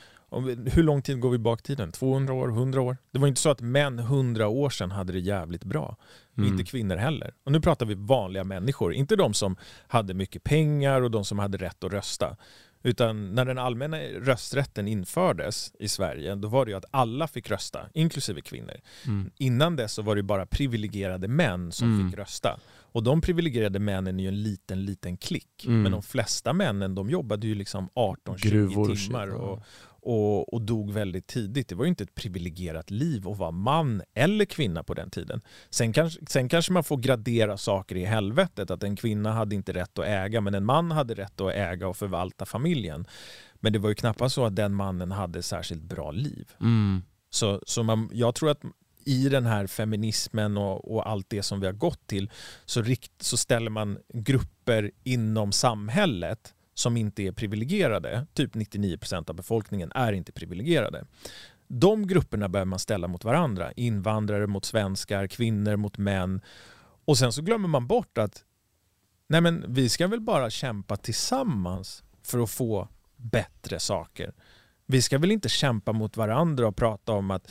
vi, 0.47 0.71
hur 0.71 0.83
lång 0.83 1.03
tid 1.03 1.21
går 1.21 1.31
vi 1.31 1.38
bak 1.38 1.62
tiden? 1.62 1.93
200 1.93 2.35
år, 2.35 2.49
100 2.49 2.81
år? 2.81 2.97
Det 3.11 3.19
var 3.19 3.29
inte 3.29 3.41
så 3.41 3.50
att 3.50 3.61
män 3.61 3.99
100 3.99 4.49
år 4.49 4.71
sedan 4.71 4.91
hade 4.91 5.12
det 5.12 5.19
jävligt 5.19 5.65
bra. 5.65 5.97
Mm. 6.38 6.52
Inte 6.52 6.64
kvinnor 6.64 6.97
heller. 6.97 7.35
Och 7.45 7.52
nu 7.52 7.61
pratar 7.61 7.87
vi 7.87 7.95
vanliga 7.95 8.45
människor, 8.45 8.95
inte 8.95 9.16
de 9.16 9.35
som 9.35 9.57
hade 9.88 10.14
mycket 10.14 10.45
pengar 10.45 11.02
och 11.02 11.11
de 11.11 11.25
som 11.25 11.38
hade 11.38 11.59
rätt 11.59 11.85
att 11.85 11.92
rösta. 11.92 12.37
Utan 12.83 13.35
när 13.35 13.45
den 13.45 13.59
allmänna 13.59 13.99
rösträtten 13.99 14.88
infördes 14.88 15.73
i 15.78 15.88
Sverige, 15.88 16.35
då 16.35 16.49
var 16.49 16.64
det 16.64 16.71
ju 16.71 16.76
att 16.76 16.85
alla 16.90 17.28
fick 17.28 17.50
rösta, 17.50 17.80
inklusive 17.95 18.40
kvinnor. 18.40 18.76
Mm. 19.07 19.30
Innan 19.37 19.76
dess 19.76 19.92
så 19.92 20.02
var 20.02 20.16
det 20.16 20.23
bara 20.23 20.47
privilegierade 20.47 21.28
män 21.28 21.73
som 21.73 21.95
mm. 21.95 22.11
fick 22.11 22.18
rösta. 22.18 22.61
Och 22.92 23.02
de 23.02 23.21
privilegierade 23.21 23.78
männen 23.78 24.21
är 24.21 24.23
ju 24.23 24.28
en 24.28 24.42
liten, 24.42 24.85
liten 24.85 25.16
klick. 25.16 25.64
Mm. 25.66 25.83
Men 25.83 25.92
de 25.92 26.02
flesta 26.02 26.52
männen 26.52 26.95
de 26.95 27.11
jobbade 27.11 27.47
ju 27.47 27.54
liksom 27.54 27.88
18-20 27.95 28.97
timmar 28.97 29.35
och, 29.35 29.62
och, 30.02 30.55
och, 30.55 30.62
dog 30.62 30.93
väldigt 30.93 31.26
tidigt. 31.26 31.69
Det 31.69 31.75
var 31.75 31.85
ju 31.85 31.88
inte 31.88 32.05
ett 32.05 32.14
privilegierat 32.14 32.90
liv 32.90 33.28
att 33.28 33.38
vara 33.38 33.50
man 33.50 34.02
eller 34.14 34.45
kvinna 34.45 34.83
på 34.83 34.95
den 34.95 35.11
tiden. 35.11 35.40
Sen 35.71 35.93
kanske, 35.93 36.21
sen 36.26 36.49
kanske 36.49 36.73
man 36.73 36.85
får 36.85 36.97
gradera 36.97 37.57
saker 37.57 37.97
i 37.97 38.05
helvetet. 38.05 38.71
Att 38.71 38.83
en 38.83 38.97
kvinna 38.97 39.33
hade 39.33 39.55
inte 39.55 39.73
rätt 39.73 39.99
att 39.99 40.07
äga 40.07 40.40
men 40.40 40.55
en 40.55 40.64
man 40.64 40.90
hade 40.90 41.14
rätt 41.14 41.40
att 41.40 41.52
äga 41.55 41.88
och 41.88 41.97
förvalta 41.97 42.47
familjen. 42.47 43.07
Men 43.55 43.73
det 43.73 43.78
var 43.78 43.88
ju 43.88 43.95
knappast 43.95 44.35
så 44.35 44.45
att 44.45 44.57
den 44.57 44.75
mannen 44.75 45.12
hade 45.12 45.43
särskilt 45.43 45.83
bra 45.83 46.11
liv. 46.11 46.52
Mm. 46.61 47.02
Så, 47.31 47.61
så 47.67 47.83
man, 47.83 48.11
jag 48.12 48.35
tror 48.35 48.50
att 48.50 48.62
i 49.05 49.28
den 49.28 49.47
här 49.47 49.67
feminismen 49.67 50.57
och, 50.57 50.95
och, 50.95 51.09
allt 51.09 51.31
det 51.31 51.43
som 51.43 51.61
vi 51.61 51.67
har 51.67 51.73
gått 51.73 52.07
till 52.07 52.31
så, 52.64 52.83
rikt, 52.83 53.12
så 53.23 53.37
ställer 53.37 53.71
man 53.71 53.99
grupper 54.14 54.90
inom 55.05 55.52
samhället 55.52 56.55
som 56.78 56.97
inte 56.97 57.23
är 57.23 57.32
privilegierade, 57.32 58.26
typ 58.35 58.54
99% 58.54 59.30
av 59.30 59.37
befolkningen 59.37 59.92
är 59.94 60.12
inte 60.12 60.32
privilegierade. 60.32 61.04
De 61.68 62.06
grupperna 62.06 62.49
behöver 62.49 62.68
man 62.68 62.78
ställa 62.78 63.08
mot 63.08 63.25
varandra. 63.25 63.73
Invandrare 63.73 64.47
mot 64.47 64.64
svenskar, 64.64 65.26
kvinnor 65.26 65.76
mot 65.76 65.99
män. 65.99 66.40
Och 67.04 67.18
sen 67.18 67.32
så 67.32 67.42
glömmer 67.42 67.68
man 67.68 67.87
bort 67.87 68.18
att 68.18 68.44
nej 69.28 69.40
men, 69.40 69.64
vi 69.68 69.88
ska 69.88 70.06
väl 70.06 70.20
bara 70.20 70.50
kämpa 70.50 70.97
tillsammans 70.97 72.04
för 72.23 72.38
att 72.38 72.50
få 72.50 72.88
bättre 73.16 73.78
saker. 73.78 74.35
Vi 74.87 75.02
ska 75.02 75.18
väl 75.18 75.32
inte 75.32 75.49
kämpa 75.49 75.92
mot 75.92 76.16
varandra 76.16 76.68
och 76.68 76.76
prata 76.76 77.12
om 77.12 77.30
att 77.30 77.50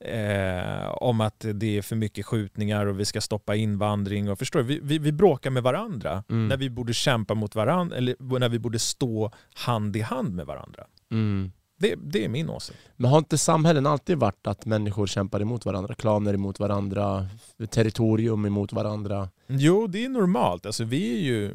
eh, 0.00 0.88
om 0.88 1.20
att 1.20 1.46
det 1.54 1.78
är 1.78 1.82
för 1.82 1.96
mycket 1.96 2.26
skjutningar 2.26 2.86
och 2.86 3.00
vi 3.00 3.04
ska 3.04 3.20
stoppa 3.20 3.54
invandring. 3.54 4.30
Och 4.30 4.38
förstår 4.38 4.62
vi, 4.62 4.80
vi, 4.82 4.98
vi 4.98 5.12
bråkar 5.12 5.50
med 5.50 5.62
varandra 5.62 6.24
mm. 6.30 6.48
när 6.48 6.56
vi 6.56 6.70
borde 6.70 6.94
kämpa 6.94 7.34
mot 7.34 7.54
varandra 7.54 7.96
eller 7.96 8.38
när 8.38 8.48
vi 8.48 8.58
borde 8.58 8.78
stå 8.78 9.30
hand 9.54 9.96
i 9.96 10.00
hand 10.00 10.34
med 10.34 10.46
varandra. 10.46 10.84
Mm. 11.10 11.52
Det, 11.80 11.94
det, 12.02 12.24
är 12.24 12.28
min 12.28 12.50
åsikt. 12.50 12.78
Men 12.96 13.10
har 13.10 13.18
inte 13.18 13.38
samhällen 13.38 13.86
alltid 13.86 14.18
varit 14.18 14.46
att 14.46 14.66
människor 14.66 15.06
kämpar 15.06 15.40
emot 15.40 15.66
varandra? 15.66 15.94
Klaner 15.94 16.34
emot 16.34 16.60
varandra, 16.60 17.26
territorium 17.70 18.44
emot 18.44 18.72
varandra? 18.72 19.28
Jo, 19.46 19.86
det 19.86 20.04
är 20.04 20.08
normalt. 20.08 20.66
Alltså, 20.66 20.84
vi 20.84 21.14
är 21.14 21.20
ju, 21.20 21.54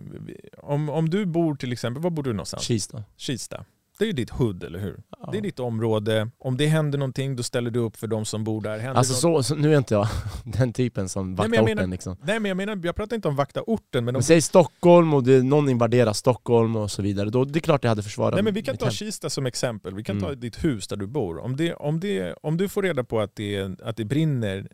om, 0.58 0.90
om 0.90 1.10
du 1.10 1.26
bor 1.26 1.56
till 1.56 1.72
exempel, 1.72 2.04
var 2.04 2.10
bor 2.10 2.24
du 2.24 2.34
någonstans? 2.34 2.64
Kista. 2.64 3.04
Kista. 3.18 3.66
Det 4.00 4.06
är 4.06 4.14
ditt 4.14 4.30
hood, 4.30 4.64
eller 4.64 4.80
hur? 4.80 5.04
Ja. 5.20 5.30
Det 5.32 5.38
är 5.38 5.42
ditt 5.42 5.60
område. 5.60 6.30
Om 6.38 6.58
det 6.58 6.68
händer 6.68 6.98
någonting, 7.00 7.36
då 7.36 7.44
ställer 7.44 7.72
du 7.72 7.80
upp 7.80 7.98
för 7.98 8.08
de 8.08 8.26
som 8.26 8.44
bor 8.44 8.62
där. 8.62 8.80
Händer 8.80 8.98
alltså 8.98 9.14
så, 9.14 9.44
så, 9.44 9.56
nu 9.56 9.74
är 9.74 9.78
inte 9.78 9.94
jag 9.94 10.08
den 10.44 10.74
typen 10.74 11.10
som 11.10 11.36
vaktar 11.36 11.64
nej, 11.64 11.74
orten 11.74 11.90
liksom. 11.90 12.18
Nej 12.24 12.40
men 12.40 12.50
jag 12.50 12.58
menar, 12.58 12.82
jag 12.84 12.96
pratar 12.96 13.16
inte 13.16 13.28
om 13.28 13.36
vakta 13.36 13.62
orten. 13.62 14.06
Men, 14.06 14.16
om... 14.16 14.24
säg 14.24 14.42
Stockholm 14.42 15.14
och 15.14 15.24
det, 15.24 15.44
någon 15.44 15.70
invaderar 15.70 16.14
Stockholm 16.14 16.76
och 16.76 16.92
så 16.92 17.02
vidare, 17.02 17.30
då 17.30 17.46
det 17.46 17.60
är 17.60 17.62
klart 17.62 17.84
jag 17.84 17.90
hade 17.90 18.04
försvarat 18.04 18.34
Nej 18.34 18.44
men 18.44 18.54
vi 18.54 18.62
kan 18.62 18.78
ta 18.78 18.90
Kista 18.90 19.30
som 19.30 19.46
exempel, 19.46 19.96
vi 19.96 20.04
kan 20.04 20.18
mm. 20.18 20.30
ta 20.30 20.36
ditt 20.36 20.64
hus 20.64 20.88
där 20.88 20.96
du 20.96 21.08
bor. 21.08 21.40
Om, 21.40 21.56
det, 21.56 21.74
om, 21.74 22.00
det, 22.00 22.36
om 22.42 22.58
du 22.58 22.70
får 22.70 22.82
reda 22.82 23.04
på 23.04 23.20
att 23.20 23.36
det, 23.36 23.82
att 23.84 23.98
det 23.98 24.06
brinner 24.06 24.68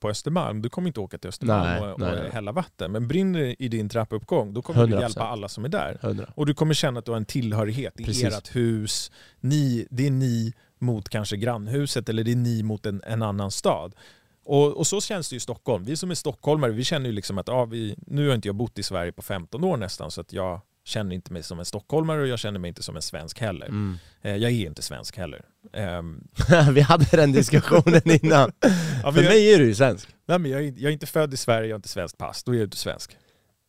på 0.00 0.08
Östermalm, 0.08 0.62
du 0.62 0.68
kommer 0.68 0.88
inte 0.88 1.00
åka 1.00 1.18
till 1.18 1.28
Östermalm 1.28 1.82
nej, 1.82 1.92
och, 1.92 2.00
nej, 2.00 2.26
och 2.26 2.32
hälla 2.32 2.52
vatten. 2.52 2.92
Men 2.92 3.08
brinner 3.08 3.40
det 3.40 3.62
i 3.62 3.68
din 3.68 3.88
trappuppgång, 3.88 4.54
då 4.54 4.62
kommer 4.62 4.86
100%. 4.86 4.86
du 4.86 5.00
hjälpa 5.00 5.22
alla 5.22 5.48
som 5.48 5.64
är 5.64 5.68
där. 5.68 5.98
100. 6.02 6.32
Och 6.34 6.46
du 6.46 6.54
kommer 6.54 6.74
känna 6.74 6.98
att 6.98 7.04
du 7.04 7.10
har 7.10 7.16
en 7.16 7.24
tillhörighet 7.24 8.00
i 8.00 8.24
ert 8.24 8.56
hus. 8.56 9.10
Ni, 9.40 9.86
det 9.90 10.06
är 10.06 10.10
ni 10.10 10.52
mot 10.78 11.08
kanske 11.08 11.36
grannhuset 11.36 12.08
eller 12.08 12.24
det 12.24 12.32
är 12.32 12.36
ni 12.36 12.62
mot 12.62 12.86
en, 12.86 13.02
en 13.06 13.22
annan 13.22 13.50
stad. 13.50 13.94
Och, 14.44 14.76
och, 14.76 14.86
så 14.86 15.00
känns 15.00 15.30
det 15.30 15.36
i 15.36 15.40
Stockholm. 15.40 15.84
Vi 15.84 15.96
som 15.96 16.10
är 16.10 16.14
stockholmare, 16.14 16.72
vi 16.72 16.84
känner 16.84 17.06
ju 17.06 17.12
liksom 17.12 17.38
att 17.38 17.48
ah, 17.48 17.64
vi, 17.64 17.96
nu 18.06 18.28
har 18.28 18.34
inte 18.34 18.48
jag 18.48 18.54
bott 18.54 18.78
i 18.78 18.82
Sverige 18.82 19.12
på 19.12 19.22
15 19.22 19.64
år 19.64 19.76
nästan, 19.76 20.10
så 20.10 20.20
att 20.20 20.32
jag 20.32 20.60
känner 20.84 21.14
inte 21.14 21.32
mig 21.32 21.42
som 21.42 21.58
en 21.58 21.64
stockholmare 21.64 22.20
och 22.20 22.26
jag 22.26 22.38
känner 22.38 22.58
mig 22.58 22.68
inte 22.68 22.82
som 22.82 22.96
en 22.96 23.02
svensk 23.02 23.40
heller. 23.40 23.66
Mm. 23.66 23.98
Eh, 24.22 24.36
jag 24.36 24.50
är 24.50 24.66
inte 24.66 24.82
svensk 24.82 25.16
heller. 25.16 25.44
Um... 25.72 26.28
vi 26.72 26.80
hade 26.80 27.16
den 27.16 27.32
diskussionen 27.32 28.00
innan. 28.24 28.52
ja, 29.02 29.12
För 29.12 29.22
jag... 29.22 29.30
mig 29.30 29.54
är 29.54 29.58
du 29.58 29.64
ju 29.64 29.74
svensk. 29.74 30.08
Nej, 30.26 30.38
men 30.38 30.50
jag, 30.50 30.60
är, 30.60 30.64
jag 30.64 30.84
är 30.84 30.90
inte 30.90 31.06
född 31.06 31.34
i 31.34 31.36
Sverige, 31.36 31.68
jag 31.68 31.74
har 31.74 31.78
inte 31.78 31.88
svenskt 31.88 32.18
pass. 32.18 32.44
Då 32.44 32.52
är 32.52 32.56
jag 32.56 32.66
inte 32.66 32.76
svensk. 32.76 33.16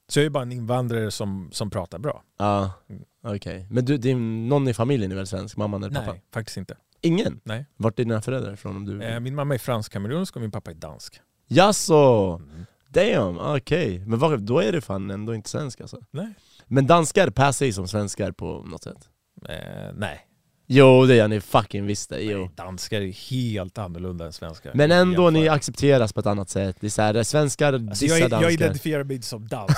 Så 0.08 0.20
jag 0.20 0.26
är 0.26 0.30
bara 0.30 0.44
en 0.44 0.52
invandrare 0.52 1.12
som, 1.12 1.50
som 1.52 1.70
pratar 1.70 2.00
bra. 2.00 2.24
Ja, 2.38 2.72
mm. 2.90 3.04
okej. 3.24 3.36
Okay. 3.36 3.66
Men 3.70 3.86
du, 3.86 3.98
din, 3.98 4.50
någon 4.50 4.68
i 4.68 4.74
familjen 4.74 5.12
är 5.12 5.16
väl 5.16 5.28
svensk? 5.28 5.58
Mamman 5.58 5.84
eller 5.84 5.96
pappa? 5.96 6.12
Nej, 6.12 6.22
faktiskt 6.34 6.58
inte. 6.58 6.78
Ingen? 7.02 7.40
Nej. 7.44 7.66
Vart 7.78 8.00
är 8.00 8.04
dina 8.04 8.22
föräldrar 8.22 8.54
ifrån? 8.54 8.76
Om 8.76 8.86
du... 8.86 9.04
Eh, 9.04 9.20
min 9.20 9.36
mamma 9.36 9.54
är 9.54 9.58
fransk-kamerunsk 9.58 10.36
och 10.36 10.42
min 10.42 10.52
pappa 10.52 10.72
är 10.72 10.76
dansk. 10.76 11.22
Jaså? 11.48 12.42
Mm. 12.44 12.66
Damn, 12.90 13.38
okej. 13.38 13.96
Okay. 13.96 14.00
Men 14.06 14.20
var, 14.20 14.38
då 14.38 14.60
är 14.60 14.72
du 14.72 14.82
fan 14.82 15.12
ändå 15.12 15.36
inte 15.36 15.50
svensk 15.50 15.82
alltså? 15.82 16.00
Nej. 16.12 16.34
Men 16.68 16.88
danskar 16.88 17.30
passar 17.30 17.52
sig 17.52 17.74
som 17.74 17.88
svenskar 17.88 18.32
på 18.32 18.64
något 18.66 18.84
sätt? 18.84 19.10
Eh, 19.50 19.94
nej. 19.96 20.28
Jo 20.68 21.06
det 21.06 21.16
gör 21.16 21.28
ni 21.28 21.42
fucking 21.42 21.86
visst 21.86 22.10
det, 22.10 22.22
jo. 22.22 22.40
Nej, 22.40 22.50
danskar 22.56 23.02
är 23.02 23.12
helt 23.32 23.78
annorlunda 23.78 24.26
än 24.26 24.34
svenskar. 24.34 24.72
Men 24.74 24.92
ändå, 24.92 25.30
ni 25.30 25.48
accepteras 25.48 26.14
på 26.14 26.20
ett 26.20 26.26
annat 26.26 26.50
sätt. 26.50 26.78
Det 26.80 26.88
är 26.88 26.90
såhär, 26.90 27.24
svenskar 27.24 27.74
alltså, 27.74 28.06
dissar 28.06 28.18
jag, 28.18 28.30
danskar. 28.30 28.50
Jag 28.50 28.54
identifierar 28.54 29.04
mig 29.04 29.16
inte 29.16 29.28
som 29.28 29.48
dansk. 29.48 29.78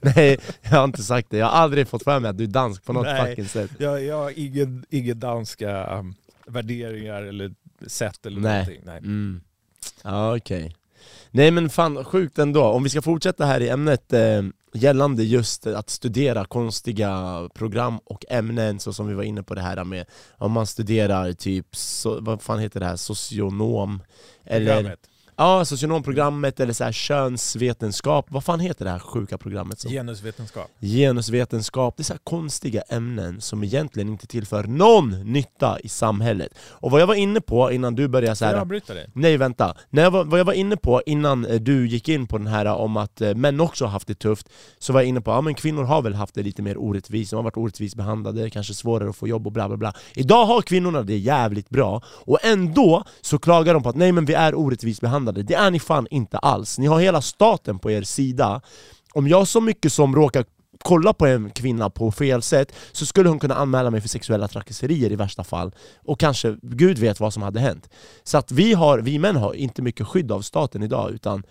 Nej, 0.00 0.38
jag 0.62 0.70
har 0.70 0.84
inte 0.84 1.02
sagt 1.02 1.30
det. 1.30 1.36
Jag 1.36 1.46
har 1.46 1.52
aldrig 1.52 1.88
fått 1.88 2.04
för 2.04 2.20
mig 2.20 2.30
att 2.30 2.38
du 2.38 2.44
är 2.44 2.48
dansk 2.48 2.84
på 2.84 2.92
något 2.92 3.06
Nej, 3.06 3.26
fucking 3.26 3.48
sätt. 3.48 3.70
Jag, 3.78 4.04
jag 4.04 4.16
har 4.16 4.32
ingen, 4.36 4.84
ingen 4.90 5.20
danska 5.20 5.98
um, 5.98 6.14
värderingar 6.46 7.22
eller 7.22 7.54
sätt 7.86 8.26
eller 8.26 8.40
Nej. 8.40 8.52
någonting. 8.52 8.80
Nej. 8.84 8.98
Mm. 8.98 9.40
Ja, 10.02 10.36
okej. 10.36 10.64
Okay. 10.64 10.74
Nej 11.30 11.50
men 11.50 11.70
fan, 11.70 12.04
sjukt 12.04 12.38
ändå. 12.38 12.64
Om 12.64 12.82
vi 12.82 12.88
ska 12.88 13.02
fortsätta 13.02 13.44
här 13.44 13.60
i 13.60 13.68
ämnet 13.68 14.12
eh, 14.12 14.42
gällande 14.76 15.24
just 15.24 15.66
att 15.66 15.90
studera 15.90 16.44
konstiga 16.44 17.48
program 17.54 17.98
och 18.04 18.24
ämnen, 18.28 18.80
så 18.80 18.92
som 18.92 19.08
vi 19.08 19.14
var 19.14 19.22
inne 19.22 19.42
på 19.42 19.54
det 19.54 19.60
här 19.60 19.84
med 19.84 20.06
om 20.38 20.52
man 20.52 20.66
studerar 20.66 21.32
typ, 21.32 21.76
so, 21.76 22.20
vad 22.20 22.42
fan 22.42 22.58
heter 22.58 22.80
det 22.80 22.86
här, 22.86 22.96
socionom? 22.96 24.02
Eller, 24.44 24.96
Ja, 25.38 25.64
socionomprogrammet 25.64 26.60
eller 26.60 26.72
så 26.72 26.84
här 26.84 26.92
könsvetenskap, 26.92 28.26
vad 28.28 28.44
fan 28.44 28.60
heter 28.60 28.84
det 28.84 28.90
här 28.90 28.98
sjuka 28.98 29.38
programmet? 29.38 29.80
Som? 29.80 29.90
Genusvetenskap. 29.90 30.70
Genusvetenskap, 30.80 31.96
det 31.96 32.00
är 32.00 32.04
så 32.04 32.14
konstiga 32.24 32.82
ämnen 32.82 33.40
som 33.40 33.64
egentligen 33.64 34.08
inte 34.08 34.26
tillför 34.26 34.64
någon 34.64 35.32
nytta 35.32 35.78
i 35.80 35.88
samhället. 35.88 36.52
Och 36.70 36.90
vad 36.90 37.00
jag 37.00 37.06
var 37.06 37.14
inne 37.14 37.40
på 37.40 37.72
innan 37.72 37.94
du 37.94 38.08
började 38.08 38.36
så 38.36 38.44
här, 38.44 38.52
jag 38.52 38.60
avbryta 38.60 38.94
dig? 38.94 39.06
Nej 39.12 39.36
vänta, 39.36 39.76
När 39.90 40.02
jag 40.02 40.10
var, 40.10 40.24
vad 40.24 40.40
jag 40.40 40.44
var 40.44 40.52
inne 40.52 40.76
på 40.76 41.02
innan 41.06 41.46
eh, 41.46 41.60
du 41.60 41.88
gick 41.88 42.08
in 42.08 42.26
på 42.26 42.38
den 42.38 42.46
här 42.46 42.66
om 42.66 42.96
att 42.96 43.20
eh, 43.20 43.34
män 43.34 43.60
också 43.60 43.84
har 43.84 43.92
haft 43.92 44.06
det 44.08 44.14
tufft, 44.14 44.48
så 44.78 44.92
var 44.92 45.00
jag 45.00 45.08
inne 45.08 45.20
på 45.20 45.32
att 45.32 45.44
ja, 45.44 45.54
kvinnor 45.54 45.82
har 45.82 46.02
väl 46.02 46.14
haft 46.14 46.34
det 46.34 46.42
lite 46.42 46.62
mer 46.62 46.78
orättvist, 46.78 47.30
de 47.30 47.36
har 47.36 47.42
varit 47.44 47.56
orättvist 47.56 47.96
behandlade, 47.96 48.50
kanske 48.50 48.74
svårare 48.74 49.10
att 49.10 49.16
få 49.16 49.28
jobb 49.28 49.46
och 49.46 49.52
bla 49.52 49.68
bla 49.68 49.76
bla. 49.76 49.92
Idag 50.14 50.46
har 50.46 50.62
kvinnorna 50.62 51.02
det 51.02 51.18
jävligt 51.18 51.68
bra, 51.68 52.02
och 52.06 52.38
ändå 52.44 53.04
så 53.20 53.38
klagar 53.38 53.74
de 53.74 53.82
på 53.82 53.88
att 53.88 53.96
nej 53.96 54.12
men 54.12 54.24
vi 54.24 54.34
är 54.34 54.54
orättvist 54.54 55.00
behandlade 55.00 55.25
inblandade. 55.26 55.42
Det 55.42 55.54
är 55.54 55.70
ni 55.70 55.78
fan 55.78 56.06
inte 56.10 56.38
alls. 56.38 56.78
Ni 56.78 56.86
har 56.86 57.00
hela 57.00 57.20
staten 57.20 57.78
på 57.78 57.90
er 57.90 58.02
sida. 58.02 58.60
Om 59.14 59.28
jag 59.28 59.48
så 59.48 59.60
mycket 59.60 59.92
som 59.92 60.14
råkar 60.14 60.44
kolla 60.82 61.12
på 61.12 61.26
en 61.26 61.50
kvinna 61.50 61.90
på 61.90 62.12
fel 62.12 62.42
sätt 62.42 62.72
så 62.92 63.06
skulle 63.06 63.28
hon 63.28 63.38
kunna 63.38 63.54
anmäla 63.54 63.90
mig 63.90 64.00
för 64.00 64.08
sexuella 64.08 64.48
trakasserier 64.48 65.12
i 65.12 65.16
värsta 65.16 65.44
fall. 65.44 65.74
Och 66.06 66.20
kanske, 66.20 66.56
gud 66.62 66.98
vet 66.98 67.20
vad 67.20 67.32
som 67.32 67.42
hade 67.42 67.60
hänt. 67.60 67.88
Så 68.24 68.38
att 68.38 68.52
vi, 68.52 68.74
har, 68.74 68.98
vi 68.98 69.18
män 69.18 69.36
har 69.36 69.54
inte 69.54 69.82
mycket 69.82 70.06
skydd 70.06 70.32
av 70.32 70.42
staten 70.42 70.82
idag, 70.82 71.10
utan 71.14 71.42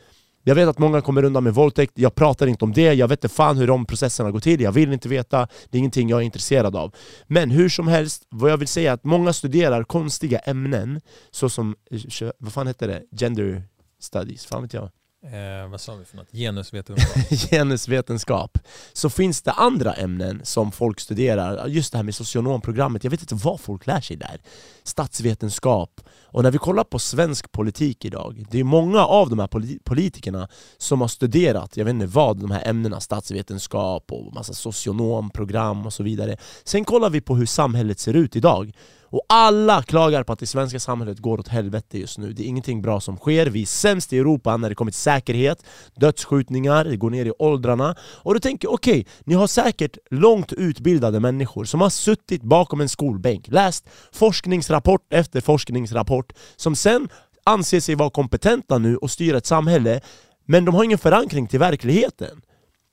jag 0.48 0.56
vet 0.56 0.68
att 0.68 0.80
många 0.80 1.02
kommer 1.02 1.24
undan 1.24 1.44
med 1.44 1.54
våldtäkt, 1.54 1.94
jag 1.96 2.16
pratar 2.16 2.48
inte 2.48 2.66
om 2.66 2.74
det, 2.74 2.94
jag 2.94 3.08
vet 3.08 3.24
inte 3.24 3.36
fan 3.36 3.58
hur 3.58 3.68
de 3.68 3.86
processerna 3.86 4.32
går 4.32 4.40
till, 4.40 4.62
jag 4.62 4.72
vill 4.72 4.94
inte 4.94 5.10
veta, 5.10 5.48
det 5.70 5.78
är 5.78 5.80
ingenting 5.80 6.10
jag 6.10 6.20
är 6.22 6.26
intresserad 6.26 6.76
av. 6.76 6.96
Men 7.28 7.52
hur 7.52 7.70
som 7.70 7.88
helst, 7.88 8.24
vad 8.30 8.52
jag 8.52 8.58
vill 8.58 8.68
säga 8.68 8.92
är 8.92 8.94
att 8.94 9.04
många 9.04 9.34
studerar 9.34 9.84
konstiga 9.84 10.40
ämnen, 10.40 11.02
såsom, 11.32 11.76
eh, 11.92 12.30
vad 12.38 12.54
fan 12.54 12.68
heter 12.68 12.88
det? 12.88 13.04
Gender 13.20 13.64
studies, 14.00 14.46
fan 14.46 14.62
vet 14.62 14.74
jag. 14.74 14.90
Eh, 15.34 15.70
vad 15.70 15.82
sa 15.82 15.96
vi 15.96 16.06
för 16.06 16.18
något? 16.18 16.32
Genusvetenskap? 16.32 17.30
Genusvetenskap. 17.52 18.58
Så 18.94 19.10
finns 19.10 19.42
det 19.42 19.52
andra 19.52 19.94
ämnen 19.94 20.42
som 20.44 20.72
folk 20.72 21.00
studerar, 21.00 21.68
just 21.68 21.92
det 21.92 21.98
här 21.98 22.04
med 22.04 22.16
socionomprogrammet, 22.16 23.04
jag 23.04 23.12
vet 23.12 23.22
inte 23.22 23.36
vad 23.36 23.60
folk 23.60 23.88
lär 23.88 24.02
sig 24.02 24.18
där. 24.18 24.42
Statsvetenskap. 24.84 26.02
Och 26.24 26.44
när 26.44 26.52
vi 26.52 26.58
kollar 26.58 26.84
på 26.84 27.00
svensk 27.00 27.52
politik 27.52 28.06
idag, 28.06 28.46
det 28.52 28.60
är 28.60 28.64
många 28.64 29.06
av 29.06 29.30
de 29.30 29.40
här 29.40 29.80
politikerna 29.84 30.48
som 30.78 31.02
har 31.02 31.08
studerat, 31.08 31.78
jag 31.78 31.86
vet 31.86 31.94
inte 31.94 32.06
vad, 32.06 32.38
de 32.38 32.52
här 32.52 32.68
ämnena, 32.68 33.00
statsvetenskap 33.00 34.12
och 34.12 34.34
massa 34.34 34.54
socionomprogram 34.54 35.86
och 35.86 35.94
så 35.94 36.04
vidare. 36.04 36.38
Sen 36.64 36.86
kollar 36.86 37.10
vi 37.10 37.22
på 37.22 37.36
hur 37.36 37.46
samhället 37.46 38.00
ser 38.00 38.14
ut 38.14 38.36
idag. 38.36 38.72
Och 39.10 39.22
alla 39.30 39.84
klagar 39.84 40.24
på 40.24 40.34
att 40.34 40.40
det 40.40 40.46
svenska 40.46 40.80
samhället 40.80 41.20
går 41.20 41.40
åt 41.40 41.48
helvete 41.48 42.00
just 42.00 42.18
nu. 42.18 42.34
Det 42.34 42.44
är 42.44 42.48
ingenting 42.48 42.82
bra 42.82 43.00
som 43.00 43.18
sker. 43.18 43.46
Vi 43.46 43.62
är 43.62 43.66
sämst 43.66 44.14
i 44.14 44.18
Europa 44.18 44.58
när 44.58 44.70
det 44.70 44.76
kommer 44.76 44.92
till 44.92 45.00
säkerhet, 45.00 45.66
dödsskjutningar, 45.96 46.86
det 46.86 46.98
går 46.98 47.10
ner 47.10 47.26
i 47.26 47.32
åldrarna. 47.40 47.96
Och 48.02 48.34
du 48.34 48.40
tänker, 48.40 48.72
okej, 48.72 49.00
okay, 49.00 49.14
ni 49.24 49.34
har 49.36 49.48
säkert 49.48 49.98
långt 50.12 50.54
utbildade 50.54 51.20
människor 51.20 51.66
som 51.66 51.82
har 51.82 51.90
suttit 51.90 52.42
bakom 52.44 52.82
en 52.82 52.90
skolbänk, 52.90 53.48
läst 53.48 53.86
forskningsrapport 54.12 55.14
efter 55.14 55.42
forskningsrapport, 55.42 56.34
som 56.56 56.76
sen 56.76 57.10
anser 57.44 57.80
sig 57.80 57.96
vara 57.96 58.10
kompetenta 58.10 58.78
nu 58.78 58.98
och 58.98 59.12
styra 59.12 59.38
ett 59.38 59.46
samhälle, 59.46 60.02
men 60.46 60.66
de 60.66 60.76
har 60.76 60.84
ingen 60.84 60.98
förankring 60.98 61.48
till 61.48 61.60
verkligheten. 61.60 62.42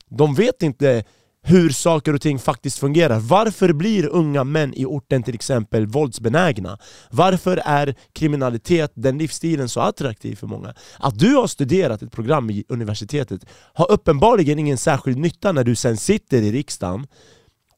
De 0.09 0.35
vet 0.35 0.63
inte 0.63 1.03
hur 1.45 1.69
saker 1.69 2.13
och 2.13 2.21
ting 2.21 2.39
faktiskt 2.39 2.79
fungerar. 2.79 3.19
Varför 3.19 3.73
blir 3.73 4.07
unga 4.07 4.43
män 4.43 4.73
i 4.73 4.85
orten 4.85 5.23
till 5.23 5.35
exempel 5.35 5.85
våldsbenägna? 5.85 6.77
Varför 7.09 7.61
är 7.65 7.95
kriminalitet, 8.13 8.91
den 8.95 9.17
livsstilen, 9.17 9.69
så 9.69 9.79
attraktiv 9.79 10.35
för 10.35 10.47
många? 10.47 10.73
Att 10.99 11.19
du 11.19 11.35
har 11.35 11.47
studerat 11.47 12.01
ett 12.01 12.11
program 12.11 12.49
i 12.49 12.63
universitetet 12.69 13.45
har 13.73 13.91
uppenbarligen 13.91 14.59
ingen 14.59 14.77
särskild 14.77 15.17
nytta 15.17 15.51
när 15.51 15.63
du 15.63 15.75
sen 15.75 15.97
sitter 15.97 16.41
i 16.41 16.51
riksdagen 16.51 17.07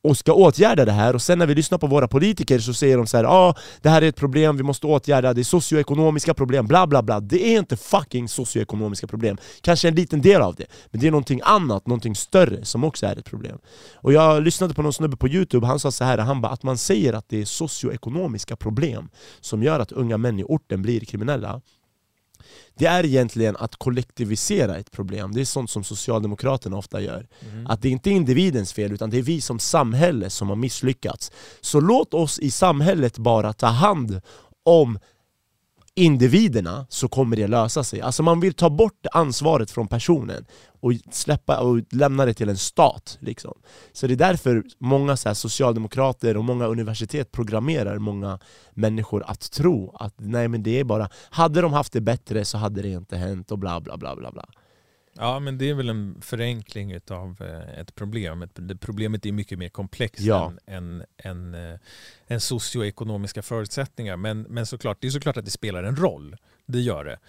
och 0.06 0.18
ska 0.18 0.34
åtgärda 0.34 0.86
det 0.86 0.92
här, 0.92 1.14
och 1.14 1.22
sen 1.22 1.40
när 1.40 1.46
vi 1.46 1.56
lyssnar 1.56 1.78
på 1.78 1.88
våra 1.88 2.08
politiker 2.08 2.60
så 2.60 2.74
säger 2.74 2.98
de 2.98 3.08
så 3.08 3.18
här, 3.18 3.24
ah, 3.24 3.56
det 3.82 3.90
här 3.90 4.02
är 4.02 4.10
ett 4.10 4.16
problem, 4.16 4.58
vi 4.58 4.64
måste 4.64 4.88
åtgärda, 4.88 5.34
det 5.34 5.42
är 5.42 5.44
socioekonomiska 5.44 6.34
problem, 6.34 6.68
bla 6.68 6.88
bla 6.88 7.04
bla. 7.04 7.20
Det 7.20 7.48
är 7.48 7.58
inte 7.58 7.78
fucking 7.78 8.30
socioekonomiska 8.30 9.08
problem, 9.08 9.38
kanske 9.62 9.88
en 9.88 9.96
liten 9.96 10.22
del 10.22 10.42
av 10.42 10.56
det 10.56 10.66
Men 10.92 11.02
det 11.02 11.08
är 11.08 11.12
någonting 11.12 11.42
annat, 11.44 11.88
någonting 11.88 12.16
större 12.16 12.66
som 12.66 12.84
också 12.84 13.06
är 13.06 13.16
ett 13.20 13.26
problem. 13.26 13.58
Och 13.96 14.14
jag 14.14 14.44
lyssnade 14.44 14.74
på 14.74 14.82
någon 14.82 14.94
snubbe 14.94 15.18
på 15.18 15.28
youtube, 15.28 15.68
han 15.68 15.80
sa 15.80 15.92
så 15.92 16.04
här, 16.04 16.18
han 16.18 16.42
bara 16.42 16.52
att 16.52 16.64
man 16.64 16.78
säger 16.78 17.14
att 17.14 17.30
det 17.30 17.42
är 17.42 17.46
socioekonomiska 17.46 18.56
problem 18.56 19.10
som 19.42 19.64
gör 19.64 19.80
att 19.80 19.92
unga 19.92 20.18
män 20.18 20.40
i 20.40 20.44
orten 20.44 20.82
blir 20.82 21.00
kriminella 21.00 21.62
det 22.78 22.86
är 22.86 23.06
egentligen 23.06 23.56
att 23.56 23.76
kollektivisera 23.76 24.78
ett 24.78 24.92
problem. 24.92 25.34
Det 25.34 25.42
är 25.42 25.46
sånt 25.46 25.70
som 25.70 25.84
Socialdemokraterna 25.84 26.78
ofta 26.78 27.02
gör. 27.02 27.28
Mm. 27.52 27.68
Att 27.68 27.82
det 27.82 27.90
inte 27.90 28.10
är 28.10 28.12
individens 28.12 28.74
fel, 28.74 28.92
utan 28.92 29.10
det 29.10 29.18
är 29.18 29.22
vi 29.22 29.42
som 29.42 29.60
samhälle 29.60 30.30
som 30.30 30.50
har 30.50 30.56
misslyckats. 30.56 31.32
Så 31.62 31.80
låt 31.80 32.14
oss 32.14 32.40
i 32.40 32.52
samhället 32.52 33.18
bara 33.18 33.54
ta 33.54 33.68
hand 33.68 34.22
om 34.66 35.00
individerna 35.96 36.86
så 36.90 37.08
kommer 37.08 37.36
det 37.36 37.48
lösa 37.48 37.84
sig. 37.84 38.02
Alltså 38.02 38.24
man 38.24 38.40
vill 38.40 38.54
ta 38.54 38.70
bort 38.70 39.06
ansvaret 39.12 39.72
från 39.72 39.88
personen 39.88 40.46
och 40.80 40.94
släppa 41.12 41.60
och 41.60 41.82
lämna 41.92 42.26
det 42.26 42.34
till 42.34 42.50
en 42.50 42.58
stat. 42.58 43.18
Liksom. 43.22 43.54
Så 43.94 44.08
det 44.08 44.14
är 44.14 44.18
därför 44.18 44.64
många 44.80 45.18
så 45.18 45.36
socialdemokrater 45.36 46.38
och 46.38 46.44
många 46.44 46.66
universitet 46.66 47.32
programmerar 47.32 47.98
många 47.98 48.40
människor 48.74 49.24
att 49.28 49.52
tro 49.52 49.96
att 50.00 50.14
nej 50.18 50.48
men 50.48 50.64
det 50.64 50.80
är 50.80 50.84
bara, 50.84 51.10
hade 51.30 51.62
de 51.62 51.74
haft 51.74 51.94
det 51.94 52.02
bättre 52.02 52.46
så 52.46 52.58
hade 52.58 52.82
det 52.82 52.90
inte 52.90 53.18
hänt 53.18 53.52
och 53.52 53.60
bla 53.60 53.82
bla 53.82 53.98
bla 53.98 54.16
bla 54.16 54.32
bla. 54.32 54.46
Ja, 55.18 55.40
men 55.40 55.58
det 55.58 55.70
är 55.70 55.74
väl 55.74 55.90
en 55.90 56.22
förenkling 56.22 57.00
av 57.10 57.42
eh, 57.42 57.80
ett 57.80 57.96
problem. 57.96 58.48
Problemet 58.80 59.26
är 59.26 59.32
mycket 59.32 59.60
mer 59.60 59.70
komplext 59.70 60.22
ja. 60.22 60.54
än, 60.66 61.06
än, 61.18 61.56
än, 61.56 61.80
än 62.28 62.42
socioekonomiska 62.42 63.42
förutsättningar. 63.42 64.18
Men, 64.18 64.42
men 64.42 64.66
såklart, 64.66 64.98
det 65.02 65.08
är 65.08 65.12
såklart 65.12 65.38
att 65.38 65.46
det 65.46 65.52
spelar 65.52 65.84
en 65.84 65.96
roll. 65.96 66.36
Det 66.66 66.80
gör 66.80 67.06
det. 67.06 67.20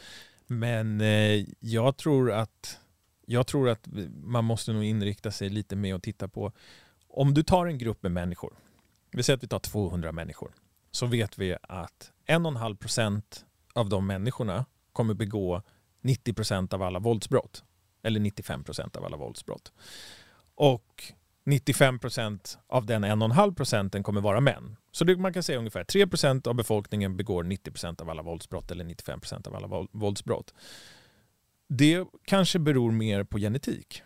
Men 0.46 1.01
eh, 1.01 1.44
jag 1.61 1.96
tror 1.96 2.33
att 2.33 2.81
jag 3.27 3.46
tror 3.46 3.68
att 3.68 3.88
man 4.22 4.44
måste 4.44 4.72
nog 4.72 4.85
inrikta 4.85 5.31
sig 5.31 5.49
lite 5.49 5.77
mer 5.77 5.94
och 5.94 6.03
titta 6.03 6.29
på 6.29 6.53
om 7.09 7.35
du 7.35 7.42
tar 7.42 7.66
en 7.66 7.79
grupp 7.79 8.03
med 8.03 8.12
människor, 8.12 8.53
vi 9.11 9.22
säger 9.22 9.37
att 9.37 9.42
vi 9.42 9.49
tar 9.49 9.59
200 9.59 10.12
människor, 10.12 10.53
så 10.90 11.07
vet 11.07 11.38
vi 11.38 11.57
att 11.62 12.12
1,5 12.27 12.77
procent 12.77 13.44
av 13.72 13.88
de 13.88 14.07
människorna 14.07 14.64
kommer 14.92 15.14
begå 15.14 15.62
90 16.01 16.35
procent 16.35 16.72
av 16.72 16.83
alla 16.83 16.99
våldsbrott 16.99 17.64
eller 18.02 18.20
95 18.20 18.64
procent 18.64 18.96
av 18.96 19.04
alla 19.04 19.16
våldsbrott. 19.16 19.72
Och 20.54 21.12
95 21.46 21.98
procent 21.98 22.59
av 22.66 22.87
den 22.87 23.04
1,5 23.04 23.54
procenten 23.54 24.02
kommer 24.02 24.20
vara 24.20 24.40
män. 24.40 24.76
Så 24.92 25.04
det, 25.04 25.16
man 25.16 25.32
kan 25.32 25.42
säga 25.42 25.59
ungefär 25.59 25.85
3 25.85 26.06
procent 26.06 26.46
av 26.46 26.54
befolkningen 26.54 27.16
begår 27.16 27.42
90 27.42 27.70
procent 27.70 28.00
av 28.00 28.11
alla 28.11 28.22
våldsbrott 28.22 28.70
eller 28.70 28.85
95 28.85 29.20
procent 29.20 29.46
av 29.46 29.56
alla 29.56 29.87
våldsbrott. 29.92 30.54
Det 31.68 32.04
kanske 32.24 32.59
beror 32.59 32.92
mer 32.92 33.24
på 33.24 33.38
genetik. 33.38 34.02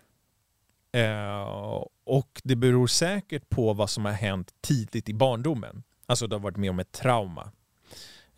Eh, 0.92 1.85
och 2.05 2.40
det 2.44 2.57
beror 2.57 2.87
säkert 2.87 3.48
på 3.48 3.72
vad 3.72 3.90
som 3.90 4.05
har 4.05 4.12
hänt 4.12 4.55
tidigt 4.61 5.09
i 5.09 5.14
barndomen. 5.14 5.83
Alltså 6.07 6.26
du 6.26 6.35
har 6.35 6.40
varit 6.40 6.57
med 6.57 6.70
om 6.70 6.79
ett 6.79 6.92
trauma. 6.92 7.53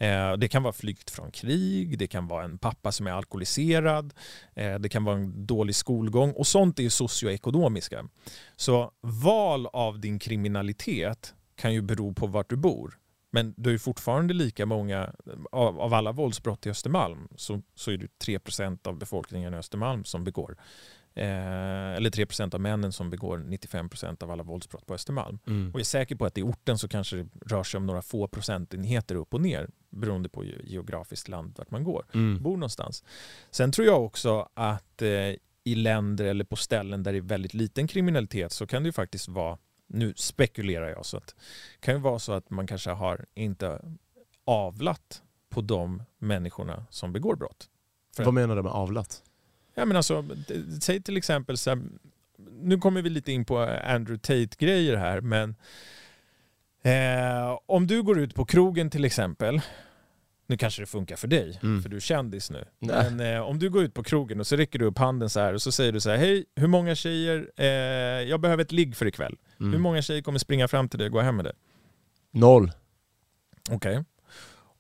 Eh, 0.02 0.32
det 0.32 0.48
kan 0.48 0.62
vara 0.62 0.72
flykt 0.72 1.10
från 1.10 1.30
krig, 1.30 1.98
det 1.98 2.06
kan 2.06 2.28
vara 2.28 2.44
en 2.44 2.58
pappa 2.58 2.92
som 2.92 3.06
är 3.06 3.10
alkoholiserad, 3.10 4.14
eh, 4.54 4.74
det 4.74 4.88
kan 4.88 5.04
vara 5.04 5.16
en 5.16 5.46
dålig 5.46 5.74
skolgång 5.74 6.32
och 6.32 6.46
sånt 6.46 6.78
är 6.78 6.88
socioekonomiska. 6.88 8.04
Så 8.56 8.90
val 9.00 9.66
av 9.66 10.00
din 10.00 10.18
kriminalitet 10.18 11.34
kan 11.56 11.74
ju 11.74 11.82
bero 11.82 12.14
på 12.14 12.26
vart 12.26 12.50
du 12.50 12.56
bor. 12.56 12.98
Men 13.30 13.54
du 13.56 13.74
är 13.74 13.78
fortfarande 13.78 14.34
lika 14.34 14.66
många, 14.66 15.12
av, 15.52 15.80
av 15.80 15.94
alla 15.94 16.12
våldsbrott 16.12 16.66
i 16.66 16.70
Östermalm 16.70 17.28
så, 17.36 17.62
så 17.74 17.90
är 17.90 17.96
det 17.96 18.08
3% 18.26 18.88
av 18.88 18.98
befolkningen 18.98 19.54
i 19.54 19.56
Östermalm 19.56 20.04
som 20.04 20.24
begår 20.24 20.56
Eh, 21.14 21.94
eller 21.94 22.10
3% 22.10 22.54
av 22.54 22.60
männen 22.60 22.92
som 22.92 23.10
begår 23.10 23.38
95% 23.38 24.22
av 24.22 24.30
alla 24.30 24.42
våldsbrott 24.42 24.86
på 24.86 24.94
Östermalm. 24.94 25.38
Mm. 25.46 25.68
Och 25.68 25.74
jag 25.74 25.80
är 25.80 25.84
säker 25.84 26.16
på 26.16 26.24
att 26.24 26.38
i 26.38 26.42
orten 26.42 26.78
så 26.78 26.88
kanske 26.88 27.16
det 27.16 27.28
rör 27.46 27.62
sig 27.62 27.78
om 27.78 27.86
några 27.86 28.02
få 28.02 28.28
procentenheter 28.28 29.14
upp 29.14 29.34
och 29.34 29.40
ner 29.40 29.70
beroende 29.90 30.28
på 30.28 30.44
geografiskt 30.44 31.28
land 31.28 31.54
vart 31.58 31.70
man 31.70 31.84
går, 31.84 32.04
mm. 32.14 32.42
bor 32.42 32.56
någonstans. 32.56 33.04
Sen 33.50 33.72
tror 33.72 33.86
jag 33.86 34.04
också 34.04 34.48
att 34.54 35.02
eh, 35.02 35.34
i 35.64 35.74
länder 35.74 36.24
eller 36.24 36.44
på 36.44 36.56
ställen 36.56 37.02
där 37.02 37.12
det 37.12 37.18
är 37.18 37.22
väldigt 37.22 37.54
liten 37.54 37.86
kriminalitet 37.86 38.52
så 38.52 38.66
kan 38.66 38.82
det 38.82 38.86
ju 38.86 38.92
faktiskt 38.92 39.28
vara, 39.28 39.58
nu 39.86 40.14
spekulerar 40.16 40.88
jag, 40.88 41.06
så 41.06 41.16
att 41.16 41.26
det 41.26 41.80
kan 41.80 41.94
ju 41.94 42.00
vara 42.00 42.18
så 42.18 42.32
att 42.32 42.50
man 42.50 42.66
kanske 42.66 42.90
har 42.90 43.26
inte 43.34 43.80
avlat 44.44 45.22
på 45.50 45.60
de 45.60 46.02
människorna 46.18 46.86
som 46.90 47.12
begår 47.12 47.36
brott. 47.36 47.68
För 48.16 48.24
Vad 48.24 48.34
menar 48.34 48.56
du 48.56 48.62
med 48.62 48.72
avlat? 48.72 49.22
Ja, 49.74 49.84
men 49.84 49.96
alltså, 49.96 50.24
säg 50.80 51.02
till 51.02 51.16
exempel, 51.16 51.58
så 51.58 51.70
här, 51.70 51.82
nu 52.62 52.78
kommer 52.78 53.02
vi 53.02 53.10
lite 53.10 53.32
in 53.32 53.44
på 53.44 53.58
Andrew 53.84 54.18
Tate-grejer 54.18 54.96
här, 54.96 55.20
men 55.20 55.54
eh, 56.82 57.58
om 57.66 57.86
du 57.86 58.02
går 58.02 58.18
ut 58.18 58.34
på 58.34 58.44
krogen 58.44 58.90
till 58.90 59.04
exempel, 59.04 59.60
nu 60.46 60.56
kanske 60.56 60.82
det 60.82 60.86
funkar 60.86 61.16
för 61.16 61.28
dig, 61.28 61.60
mm. 61.62 61.82
för 61.82 61.88
du 61.88 61.96
är 61.96 62.00
kändis 62.00 62.50
nu. 62.50 62.64
Nej. 62.78 63.10
Men 63.10 63.34
eh, 63.34 63.40
om 63.40 63.58
du 63.58 63.70
går 63.70 63.82
ut 63.82 63.94
på 63.94 64.02
krogen 64.02 64.40
och 64.40 64.46
så 64.46 64.56
räcker 64.56 64.78
du 64.78 64.84
upp 64.84 64.98
handen 64.98 65.30
så 65.30 65.40
här 65.40 65.54
och 65.54 65.62
så 65.62 65.72
säger 65.72 65.92
du 65.92 66.00
så 66.00 66.10
här, 66.10 66.16
hej, 66.16 66.44
hur 66.56 66.66
många 66.66 66.94
tjejer, 66.94 67.50
eh, 67.56 67.66
jag 68.28 68.40
behöver 68.40 68.62
ett 68.62 68.72
ligg 68.72 68.96
för 68.96 69.06
ikväll. 69.06 69.36
Mm. 69.60 69.72
Hur 69.72 69.78
många 69.78 70.02
tjejer 70.02 70.22
kommer 70.22 70.38
springa 70.38 70.68
fram 70.68 70.88
till 70.88 70.98
dig 70.98 71.06
och 71.06 71.12
gå 71.12 71.20
hem 71.20 71.36
med 71.36 71.44
dig? 71.44 71.54
Noll. 72.30 72.72
Okej. 73.70 73.98
Okay. 73.98 74.04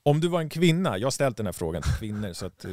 Om 0.04 0.20
du 0.20 0.28
var 0.28 0.40
en 0.40 0.48
kvinna, 0.48 0.98
jag 0.98 1.06
har 1.06 1.10
ställt 1.10 1.36
den 1.36 1.46
här 1.46 1.52
frågan 1.52 1.82
till 1.82 1.92
kvinnor 1.92 2.32
så 2.32 2.46
att... 2.46 2.64
Eh, 2.64 2.70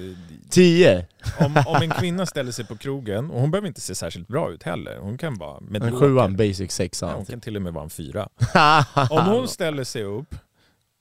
Tio! 0.49 1.05
Om, 1.39 1.63
om 1.67 1.81
en 1.81 1.89
kvinna 1.89 2.25
ställer 2.25 2.51
sig 2.51 2.65
på 2.65 2.77
krogen, 2.77 3.31
och 3.31 3.41
hon 3.41 3.51
behöver 3.51 3.67
inte 3.67 3.81
se 3.81 3.95
särskilt 3.95 4.27
bra 4.27 4.51
ut 4.51 4.63
heller, 4.63 4.97
hon 4.97 5.17
kan 5.17 5.37
vara 5.37 5.57
En 5.73 5.99
sjua, 5.99 6.25
en 6.25 6.35
basic 6.35 6.71
sexa. 6.71 7.05
Ja, 7.05 7.15
hon 7.15 7.25
kan 7.25 7.41
till 7.41 7.55
och 7.55 7.61
med 7.61 7.73
vara 7.73 7.83
en 7.83 7.89
fyra. 7.89 8.29
om 9.09 9.25
hon 9.25 9.47
ställer 9.47 9.83
sig 9.83 10.03
upp 10.03 10.35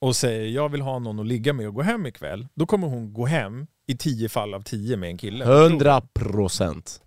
och 0.01 0.15
säger 0.15 0.47
jag 0.47 0.69
vill 0.69 0.81
ha 0.81 0.99
någon 0.99 1.19
att 1.19 1.27
ligga 1.27 1.53
med 1.53 1.67
och 1.67 1.73
gå 1.73 1.81
hem 1.81 2.05
ikväll, 2.05 2.47
då 2.53 2.65
kommer 2.65 2.87
hon 2.87 3.13
gå 3.13 3.25
hem 3.25 3.67
i 3.87 3.97
tio 3.97 4.29
fall 4.29 4.53
av 4.53 4.61
tio 4.61 4.97
med 4.97 5.09
en 5.09 5.17
kille. 5.17 5.45
100 5.45 6.01
procent. 6.01 7.01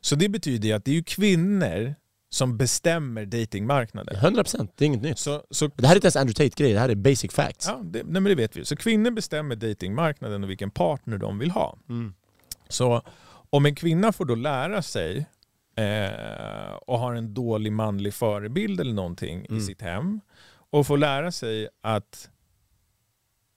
Så 0.00 0.14
det 0.14 0.28
betyder 0.28 0.74
att 0.74 0.84
det 0.84 0.90
är 0.90 0.94
ju 0.94 1.04
kvinnor 1.04 1.94
som 2.34 2.56
bestämmer 2.56 3.26
datingmarknaden. 3.26 4.16
100%, 4.16 4.68
det 4.76 4.84
är 4.84 4.86
inget 4.86 5.02
nytt. 5.02 5.18
Så, 5.18 5.42
så, 5.50 5.66
det 5.66 5.86
här 5.86 5.94
är 5.94 5.96
inte 5.96 6.06
ens 6.06 6.16
Andrew 6.16 6.44
Tate-grej, 6.44 6.72
det 6.72 6.78
här 6.78 6.88
är 6.88 6.94
basic 6.94 7.32
facts. 7.32 7.66
Ja, 7.66 7.80
det, 7.84 8.02
nej, 8.02 8.12
men 8.12 8.24
det 8.24 8.34
vet 8.34 8.56
vi. 8.56 8.64
Så 8.64 8.76
kvinnor 8.76 9.10
bestämmer 9.10 9.56
datingmarknaden 9.56 10.44
och 10.44 10.50
vilken 10.50 10.70
partner 10.70 11.18
de 11.18 11.38
vill 11.38 11.50
ha. 11.50 11.78
Mm. 11.88 12.14
Så 12.68 13.02
om 13.50 13.66
en 13.66 13.74
kvinna 13.74 14.12
får 14.12 14.24
då 14.24 14.34
lära 14.34 14.82
sig 14.82 15.26
eh, 15.76 16.74
och 16.86 16.98
har 16.98 17.14
en 17.14 17.34
dålig 17.34 17.72
manlig 17.72 18.14
förebild 18.14 18.80
eller 18.80 18.94
någonting 18.94 19.46
mm. 19.46 19.58
i 19.58 19.60
sitt 19.60 19.82
hem 19.82 20.20
och 20.70 20.86
får 20.86 20.98
lära 20.98 21.32
sig 21.32 21.68
att 21.80 22.30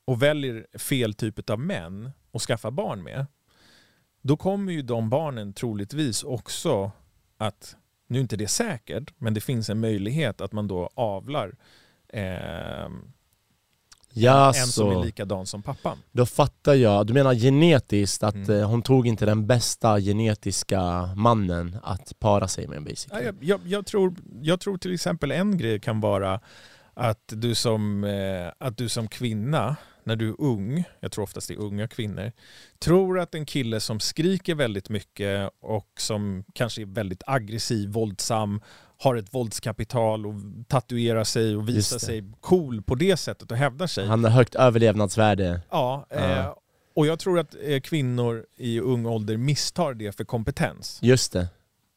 och 0.06 0.22
väljer 0.22 0.78
fel 0.78 1.14
typ 1.14 1.50
av 1.50 1.60
män 1.60 2.12
att 2.34 2.42
skaffa 2.42 2.72
barn 2.72 3.04
med, 3.04 3.26
då 4.22 4.38
kommer 4.38 4.74
ju 4.74 4.82
de 4.82 5.10
barnen 5.10 5.54
troligtvis 5.54 6.24
också 6.24 6.92
att 7.38 7.76
nu 8.08 8.18
är 8.18 8.22
inte 8.22 8.36
det 8.36 8.48
säkert, 8.48 9.14
men 9.18 9.34
det 9.34 9.42
finns 9.42 9.70
en 9.70 9.80
möjlighet 9.80 10.42
att 10.42 10.52
man 10.52 10.68
då 10.68 10.90
avlar 10.94 11.56
eh, 12.10 12.24
ja, 14.14 14.48
en 14.48 14.68
som 14.68 14.90
är 14.90 15.06
likadan 15.06 15.46
som 15.46 15.64
pappan. 15.64 15.98
Då 16.12 16.26
fattar 16.26 16.74
jag. 16.74 17.08
Du 17.08 17.14
menar 17.14 17.34
genetiskt, 17.34 18.24
att 18.24 18.36
mm. 18.36 18.60
Eh, 18.60 18.70
hon 18.70 18.82
tog 18.82 19.08
inte 19.08 19.26
den 19.26 19.48
bästa 19.48 20.00
genetiska 20.00 21.10
mannen 21.16 21.78
att 21.84 22.20
para 22.20 22.48
sig 22.48 22.68
med 22.68 22.84
basically? 22.84 23.26
Ja, 23.26 23.26
jag, 23.26 23.36
jag, 23.42 23.62
jag, 23.66 23.86
tror, 23.86 24.16
jag 24.42 24.60
tror 24.60 24.78
till 24.78 24.94
exempel 24.94 25.32
en 25.32 25.58
grej 25.58 25.80
kan 25.80 26.02
vara 26.02 26.40
att 26.94 27.34
du 27.36 27.56
som, 27.56 28.04
eh, 28.04 28.52
att 28.58 28.78
du 28.78 28.90
som 28.90 29.08
kvinna 29.08 29.76
när 30.08 30.16
du 30.16 30.30
är 30.30 30.42
ung, 30.42 30.84
jag 31.00 31.12
tror 31.12 31.24
oftast 31.24 31.48
det 31.48 31.54
är 31.54 31.60
unga 31.60 31.88
kvinnor, 31.88 32.32
tror 32.80 33.20
att 33.20 33.36
en 33.36 33.46
kille 33.46 33.80
som 33.80 34.00
skriker 34.00 34.56
väldigt 34.56 34.90
mycket 34.90 35.52
och 35.62 35.92
som 35.98 36.44
kanske 36.54 36.82
är 36.82 36.86
väldigt 36.86 37.24
aggressiv, 37.26 37.90
våldsam, 37.90 38.62
har 39.00 39.16
ett 39.16 39.34
våldskapital 39.34 40.26
och 40.28 40.34
tatuerar 40.68 41.24
sig 41.24 41.56
och 41.56 41.70
visar 41.70 42.00
sig 42.00 42.24
cool 42.42 42.82
på 42.82 42.96
det 42.96 43.18
sättet 43.18 43.52
och 43.52 43.58
hävdar 43.58 43.88
sig. 43.88 44.08
Han 44.08 44.24
har 44.24 44.32
högt 44.32 44.56
överlevnadsvärde. 44.56 45.62
Ja, 45.70 46.06
eh, 46.10 46.54
och 46.96 47.08
jag 47.08 47.20
tror 47.20 47.40
att 47.40 47.56
eh, 47.64 47.80
kvinnor 47.80 48.46
i 48.58 48.80
ung 48.80 49.06
ålder 49.06 49.38
misstar 49.38 49.94
det 49.94 50.12
för 50.12 50.24
kompetens. 50.24 51.00
Just 51.02 51.34
det. 51.34 51.48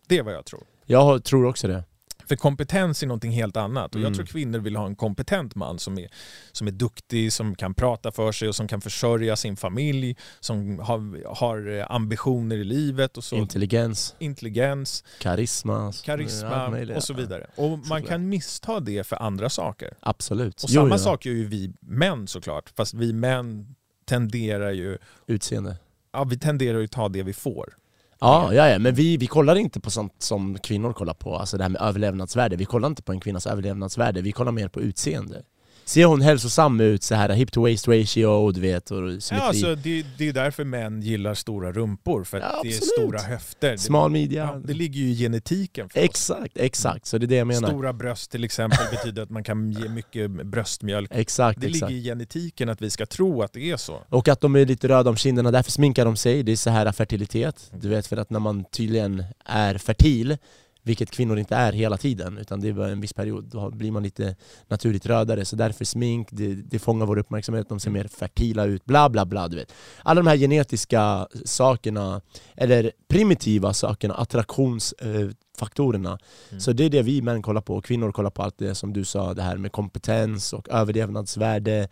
Det 0.08 0.18
är 0.18 0.22
vad 0.22 0.34
jag 0.34 0.44
tror. 0.44 0.62
Jag 0.86 1.24
tror 1.24 1.46
också 1.46 1.68
det. 1.68 1.84
För 2.30 2.36
kompetens 2.36 3.02
är 3.02 3.06
någonting 3.06 3.30
helt 3.30 3.56
annat. 3.56 3.94
Och 3.94 4.00
Jag 4.00 4.06
mm. 4.06 4.14
tror 4.14 4.26
kvinnor 4.26 4.58
vill 4.58 4.76
ha 4.76 4.86
en 4.86 4.96
kompetent 4.96 5.54
man 5.54 5.78
som 5.78 5.98
är, 5.98 6.08
som 6.52 6.66
är 6.66 6.70
duktig, 6.70 7.32
som 7.32 7.54
kan 7.54 7.74
prata 7.74 8.12
för 8.12 8.32
sig 8.32 8.48
och 8.48 8.54
som 8.54 8.68
kan 8.68 8.80
försörja 8.80 9.36
sin 9.36 9.56
familj, 9.56 10.16
som 10.40 10.78
har, 10.78 11.34
har 11.34 11.86
ambitioner 11.88 12.56
i 12.56 12.64
livet. 12.64 13.16
Och 13.16 13.24
så. 13.24 13.36
Intelligens. 13.36 14.14
Intelligens. 14.18 15.04
Karisma. 15.18 15.92
Karisma 16.04 16.78
ja, 16.88 16.96
och 16.96 17.04
så 17.04 17.14
vidare. 17.14 17.46
Och 17.54 17.78
man 17.88 18.02
kan 18.02 18.28
missta 18.28 18.80
det 18.80 19.06
för 19.06 19.16
andra 19.16 19.50
saker. 19.50 19.94
Absolut. 20.00 20.62
Och 20.62 20.70
samma 20.70 20.88
jo, 20.90 20.98
sak 20.98 21.26
gör 21.26 21.34
ju 21.34 21.44
vi 21.44 21.72
män 21.80 22.26
såklart. 22.26 22.72
Fast 22.76 22.94
vi 22.94 23.12
män 23.12 23.74
tenderar 24.04 24.70
ju... 24.70 24.98
Utseende. 25.26 25.76
Ja, 26.12 26.24
vi 26.24 26.38
tenderar 26.38 26.78
ju 26.78 26.88
ta 26.88 27.08
det 27.08 27.22
vi 27.22 27.32
får. 27.32 27.74
Ja, 28.20 28.54
ja, 28.54 28.68
ja, 28.68 28.78
men 28.78 28.94
vi, 28.94 29.16
vi 29.16 29.26
kollar 29.26 29.56
inte 29.56 29.80
på 29.80 29.90
sånt 29.90 30.14
som 30.18 30.58
kvinnor 30.58 30.92
kollar 30.92 31.14
på, 31.14 31.36
alltså 31.36 31.56
det 31.56 31.64
här 31.64 31.68
med 31.68 31.82
överlevnadsvärde. 31.82 32.56
Vi 32.56 32.64
kollar 32.64 32.88
inte 32.88 33.02
på 33.02 33.12
en 33.12 33.20
kvinnas 33.20 33.46
överlevnadsvärde, 33.46 34.22
vi 34.22 34.32
kollar 34.32 34.52
mer 34.52 34.68
på 34.68 34.80
utseende. 34.80 35.42
Ser 35.84 36.04
hon 36.04 36.20
hälsosam 36.20 36.80
ut, 36.80 37.02
så 37.02 37.14
här 37.14 37.28
hip 37.28 37.52
to 37.52 37.60
waist 37.62 37.88
ratio, 37.88 38.50
du 38.50 38.60
vet, 38.60 38.90
och 38.90 38.96
symmetri. 38.98 39.36
Ja, 39.36 39.42
alltså, 39.42 39.74
det, 39.74 40.06
det 40.18 40.28
är 40.28 40.32
därför 40.32 40.64
män 40.64 41.02
gillar 41.02 41.34
stora 41.34 41.72
rumpor, 41.72 42.24
för 42.24 42.38
ja, 42.38 42.60
det 42.62 42.68
är 42.68 42.72
stora 42.72 43.20
höfter. 43.20 43.76
Smal 43.76 44.10
midja. 44.10 44.42
Ja, 44.42 44.60
det 44.64 44.74
ligger 44.74 45.00
ju 45.00 45.10
i 45.10 45.16
genetiken 45.16 45.88
för 45.88 46.00
Exakt, 46.00 46.56
oss. 46.56 46.62
exakt. 46.62 47.06
Så 47.06 47.18
det 47.18 47.26
är 47.26 47.28
det 47.28 47.36
jag 47.36 47.46
menar. 47.46 47.68
Stora 47.68 47.92
bröst 47.92 48.30
till 48.30 48.44
exempel 48.44 48.78
betyder 48.90 49.22
att 49.22 49.30
man 49.30 49.44
kan 49.44 49.72
ge 49.72 49.88
mycket 49.88 50.30
bröstmjölk. 50.30 51.10
Exakt, 51.14 51.60
det 51.60 51.66
exakt. 51.66 51.90
ligger 51.90 52.02
i 52.02 52.04
genetiken 52.04 52.68
att 52.68 52.82
vi 52.82 52.90
ska 52.90 53.06
tro 53.06 53.42
att 53.42 53.52
det 53.52 53.70
är 53.70 53.76
så. 53.76 54.02
Och 54.08 54.28
att 54.28 54.40
de 54.40 54.56
är 54.56 54.66
lite 54.66 54.88
röda 54.88 55.10
om 55.10 55.16
kinderna, 55.16 55.50
därför 55.50 55.70
sminkar 55.70 56.04
de 56.04 56.16
sig. 56.16 56.42
Det 56.42 56.52
är 56.52 56.56
så 56.56 56.70
här 56.70 56.92
fertilitet. 56.92 57.70
Du 57.74 57.88
vet, 57.88 58.06
för 58.06 58.16
att 58.16 58.30
när 58.30 58.40
man 58.40 58.64
tydligen 58.64 59.24
är 59.44 59.78
fertil 59.78 60.36
vilket 60.82 61.10
kvinnor 61.10 61.38
inte 61.38 61.56
är 61.56 61.72
hela 61.72 61.96
tiden, 61.96 62.38
utan 62.38 62.60
det 62.60 62.68
är 62.68 62.72
bara 62.72 62.88
en 62.88 63.00
viss 63.00 63.12
period. 63.12 63.44
Då 63.44 63.70
blir 63.70 63.90
man 63.90 64.02
lite 64.02 64.36
naturligt 64.68 65.06
rödare, 65.06 65.44
så 65.44 65.56
därför 65.56 65.84
smink, 65.84 66.28
det, 66.30 66.54
det 66.54 66.78
fångar 66.78 67.06
vår 67.06 67.18
uppmärksamhet, 67.18 67.68
de 67.68 67.80
ser 67.80 67.90
mer 67.90 68.04
fertila 68.04 68.64
ut, 68.64 68.84
bla 68.84 69.08
bla 69.08 69.24
bla. 69.24 69.48
Du 69.48 69.56
vet. 69.56 69.72
Alla 70.02 70.22
de 70.22 70.28
här 70.28 70.36
genetiska 70.36 71.28
sakerna, 71.44 72.20
eller 72.54 72.92
primitiva 73.08 73.74
sakerna, 73.74 74.14
attraktionsfaktorerna. 74.14 76.18
Mm. 76.50 76.60
Så 76.60 76.72
det 76.72 76.84
är 76.84 76.90
det 76.90 77.02
vi 77.02 77.22
män 77.22 77.42
kollar 77.42 77.60
på, 77.60 77.80
kvinnor 77.80 78.12
kollar 78.12 78.30
på 78.30 78.42
allt 78.42 78.58
det 78.58 78.74
som 78.74 78.92
du 78.92 79.04
sa, 79.04 79.34
det 79.34 79.42
här 79.42 79.56
med 79.56 79.72
kompetens 79.72 80.52
och 80.52 80.68
överlevnadsvärde, 80.68 81.88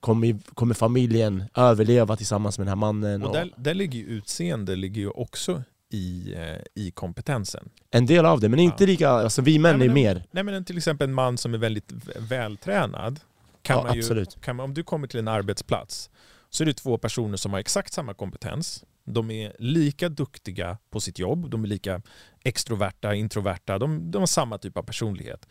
Kommer, 0.00 0.54
kommer 0.54 0.74
familjen 0.74 1.44
överleva 1.54 2.16
tillsammans 2.16 2.58
med 2.58 2.66
den 2.66 2.68
här 2.68 2.76
mannen? 2.76 3.22
Och 3.22 3.32
där, 3.32 3.52
där 3.56 3.74
ligger 3.74 3.98
ju 3.98 4.06
utseende 4.06 4.76
ligger 4.76 5.00
ju 5.00 5.08
också 5.08 5.62
i, 5.94 6.34
eh, 6.38 6.82
i 6.82 6.90
kompetensen. 6.90 7.68
En 7.90 8.06
del 8.06 8.26
av 8.26 8.40
det, 8.40 8.48
men 8.48 8.58
inte 8.58 8.84
ja. 8.84 8.86
lika, 8.86 9.08
alltså 9.08 9.42
vi 9.42 9.58
män 9.58 9.78
nej, 9.78 9.88
är 9.88 9.92
mer. 9.92 10.24
Nej 10.30 10.44
men 10.44 10.64
till 10.64 10.76
exempel 10.76 11.08
en 11.08 11.14
man 11.14 11.38
som 11.38 11.54
är 11.54 11.58
väldigt 11.58 11.92
vältränad, 12.16 13.20
kan 13.62 13.76
ja, 13.76 13.82
man 13.82 13.94
ju, 13.94 14.00
absolut. 14.00 14.40
Kan 14.40 14.56
man, 14.56 14.64
om 14.64 14.74
du 14.74 14.82
kommer 14.82 15.06
till 15.06 15.18
en 15.18 15.28
arbetsplats 15.28 16.10
så 16.50 16.64
är 16.64 16.66
det 16.66 16.74
två 16.74 16.98
personer 16.98 17.36
som 17.36 17.52
har 17.52 17.60
exakt 17.60 17.92
samma 17.92 18.14
kompetens. 18.14 18.84
De 19.04 19.30
är 19.30 19.52
lika 19.58 20.08
duktiga 20.08 20.78
på 20.90 21.00
sitt 21.00 21.18
jobb, 21.18 21.50
de 21.50 21.64
är 21.64 21.68
lika 21.68 22.02
extroverta, 22.44 23.14
introverta, 23.14 23.78
de, 23.78 24.10
de 24.10 24.18
har 24.18 24.26
samma 24.26 24.58
typ 24.58 24.76
av 24.76 24.82
personlighet. 24.82 25.48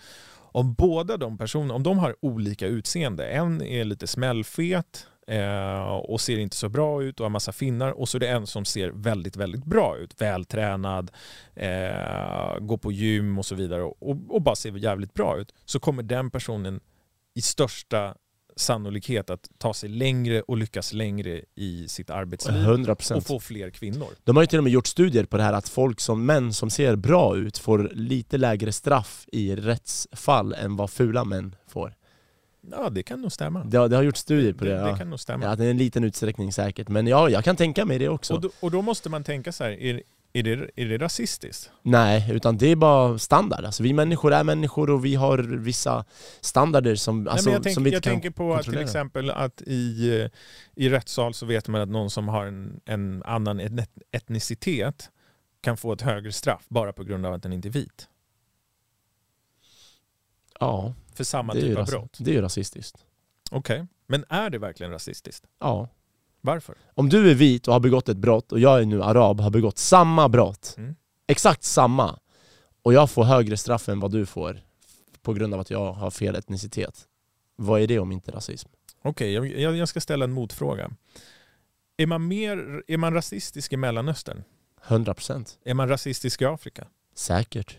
Om 0.53 0.73
båda 0.73 1.17
de 1.17 1.37
personerna, 1.37 1.73
om 1.73 1.83
de 1.83 1.99
har 1.99 2.15
olika 2.21 2.67
utseende, 2.67 3.27
en 3.27 3.61
är 3.61 3.83
lite 3.83 4.07
smällfet, 4.07 5.07
eh, 5.31 5.95
och 5.95 6.21
ser 6.21 6.37
inte 6.37 6.55
så 6.55 6.69
bra 6.69 7.03
ut 7.03 7.19
och 7.19 7.23
har 7.23 7.29
massa 7.29 7.51
finnar 7.51 7.91
och 7.91 8.09
så 8.09 8.17
är 8.17 8.19
det 8.19 8.29
en 8.29 8.47
som 8.47 8.65
ser 8.65 8.89
väldigt, 8.89 9.35
väldigt 9.35 9.65
bra 9.65 9.97
ut. 9.97 10.21
Vältränad, 10.21 11.11
eh, 11.55 12.59
går 12.59 12.77
på 12.77 12.91
gym 12.91 13.39
och 13.39 13.45
så 13.45 13.55
vidare 13.55 13.83
och, 13.83 14.17
och 14.29 14.41
bara 14.41 14.55
ser 14.55 14.71
jävligt 14.71 15.13
bra 15.13 15.37
ut. 15.37 15.53
Så 15.65 15.79
kommer 15.79 16.03
den 16.03 16.31
personen 16.31 16.79
i 17.35 17.41
största 17.41 18.15
sannolikhet 18.55 19.29
att 19.29 19.49
ta 19.57 19.73
sig 19.73 19.89
längre 19.89 20.41
och 20.41 20.57
lyckas 20.57 20.93
längre 20.93 21.41
i 21.55 21.87
sitt 21.87 22.09
arbetsliv 22.09 22.55
100%. 22.55 23.15
och 23.15 23.23
få 23.23 23.39
fler 23.39 23.69
kvinnor. 23.69 24.07
De 24.23 24.35
har 24.35 24.43
ju 24.43 24.47
till 24.47 24.57
och 24.57 24.63
med 24.63 24.73
gjort 24.73 24.87
studier 24.87 25.25
på 25.25 25.37
det 25.37 25.43
här 25.43 25.53
att 25.53 25.69
folk 25.69 25.99
som 25.99 26.25
män 26.25 26.53
som 26.53 26.69
ser 26.69 26.95
bra 26.95 27.37
ut 27.37 27.57
får 27.57 27.91
lite 27.93 28.37
lägre 28.37 28.71
straff 28.71 29.25
i 29.31 29.55
rättsfall 29.55 30.53
än 30.53 30.75
vad 30.75 30.89
fula 30.89 31.23
män 31.25 31.55
får. 31.67 31.93
Ja, 32.61 32.89
det 32.89 33.03
kan 33.03 33.21
nog 33.21 33.31
stämma. 33.31 33.63
Det, 33.63 33.87
det 33.87 33.95
har 33.95 34.03
gjort 34.03 34.17
studier 34.17 34.53
på 34.53 34.65
det. 34.65 34.73
Det, 34.73 34.91
det, 34.91 34.97
kan 34.97 35.09
nog 35.09 35.19
stämma. 35.19 35.45
Ja, 35.45 35.55
det 35.55 35.65
är 35.65 35.71
en 35.71 35.77
liten 35.77 36.03
utsträckning 36.03 36.53
säkert. 36.53 36.89
Men 36.89 37.07
ja, 37.07 37.29
jag 37.29 37.43
kan 37.43 37.55
tänka 37.55 37.85
mig 37.85 37.99
det 37.99 38.09
också. 38.09 38.33
Och 38.33 38.41
då, 38.41 38.49
och 38.59 38.71
då 38.71 38.81
måste 38.81 39.09
man 39.09 39.23
tänka 39.23 39.51
så 39.51 39.63
här, 39.63 39.71
är, 39.71 40.01
är, 40.33 40.43
det, 40.43 40.69
är 40.75 40.85
det 40.85 40.97
rasistiskt? 40.97 41.71
Nej, 41.81 42.31
utan 42.31 42.57
det 42.57 42.67
är 42.67 42.75
bara 42.75 43.19
standard. 43.19 43.65
Alltså, 43.65 43.83
vi 43.83 43.93
människor 43.93 44.33
är 44.33 44.43
människor 44.43 44.89
och 44.89 45.05
vi 45.05 45.15
har 45.15 45.37
vissa 45.37 46.05
standarder 46.41 46.95
som, 46.95 47.23
Nej, 47.23 47.31
alltså, 47.31 47.49
jag 47.49 47.63
tänk, 47.63 47.73
som 47.73 47.83
vi 47.83 47.89
inte 47.89 47.95
Jag 47.95 48.03
kan 48.03 48.13
tänker 48.13 48.29
på 48.29 48.53
att 48.53 48.63
till 48.63 48.77
exempel 48.77 49.29
att 49.29 49.61
i, 49.61 50.29
i 50.75 50.89
rättssal 50.89 51.33
så 51.33 51.45
vet 51.45 51.67
man 51.67 51.81
att 51.81 51.89
någon 51.89 52.09
som 52.09 52.27
har 52.27 52.45
en, 52.45 52.81
en 52.85 53.23
annan 53.23 53.61
etnicitet 54.11 55.09
kan 55.61 55.77
få 55.77 55.93
ett 55.93 56.01
högre 56.01 56.31
straff 56.31 56.65
bara 56.67 56.93
på 56.93 57.03
grund 57.03 57.25
av 57.25 57.33
att 57.33 57.43
den 57.43 57.53
inte 57.53 57.67
är 57.67 57.71
vit. 57.71 58.07
Ja. 60.59 60.93
För 61.13 61.23
samma 61.23 61.53
typ 61.53 61.77
av 61.77 61.85
brott? 61.85 62.17
Det 62.19 62.31
är 62.31 62.35
ju 62.35 62.41
rasistiskt. 62.41 63.05
Okej, 63.51 63.75
okay. 63.75 63.87
men 64.07 64.25
är 64.29 64.49
det 64.49 64.57
verkligen 64.57 64.91
rasistiskt? 64.91 65.45
Ja. 65.59 65.89
Varför? 66.41 66.75
Om 66.93 67.09
du 67.09 67.31
är 67.31 67.35
vit 67.35 67.67
och 67.67 67.73
har 67.73 67.79
begått 67.79 68.09
ett 68.09 68.17
brott 68.17 68.51
och 68.51 68.59
jag 68.59 68.81
är 68.81 68.85
nu 68.85 69.03
arab 69.03 69.39
och 69.39 69.43
har 69.43 69.51
begått 69.51 69.77
samma 69.77 70.29
brott, 70.29 70.75
mm. 70.77 70.95
exakt 71.27 71.63
samma, 71.63 72.19
och 72.81 72.93
jag 72.93 73.09
får 73.09 73.23
högre 73.23 73.57
straff 73.57 73.89
än 73.89 73.99
vad 73.99 74.11
du 74.11 74.25
får 74.25 74.61
på 75.21 75.33
grund 75.33 75.53
av 75.53 75.59
att 75.59 75.69
jag 75.69 75.93
har 75.93 76.11
fel 76.11 76.35
etnicitet. 76.35 77.07
Vad 77.55 77.81
är 77.81 77.87
det 77.87 77.99
om 77.99 78.11
inte 78.11 78.31
rasism? 78.31 78.69
Okej, 79.01 79.39
okay, 79.39 79.61
jag, 79.61 79.77
jag 79.77 79.89
ska 79.89 80.01
ställa 80.01 80.25
en 80.25 80.31
motfråga. 80.31 80.91
Är 81.97 82.05
man, 82.05 82.27
mer, 82.27 82.83
är 82.87 82.97
man 82.97 83.13
rasistisk 83.13 83.73
i 83.73 83.77
Mellanöstern? 83.77 84.43
100%. 84.87 85.57
Är 85.63 85.73
man 85.73 85.89
rasistisk 85.89 86.41
i 86.41 86.45
Afrika? 86.45 86.87
Säkert. 87.15 87.77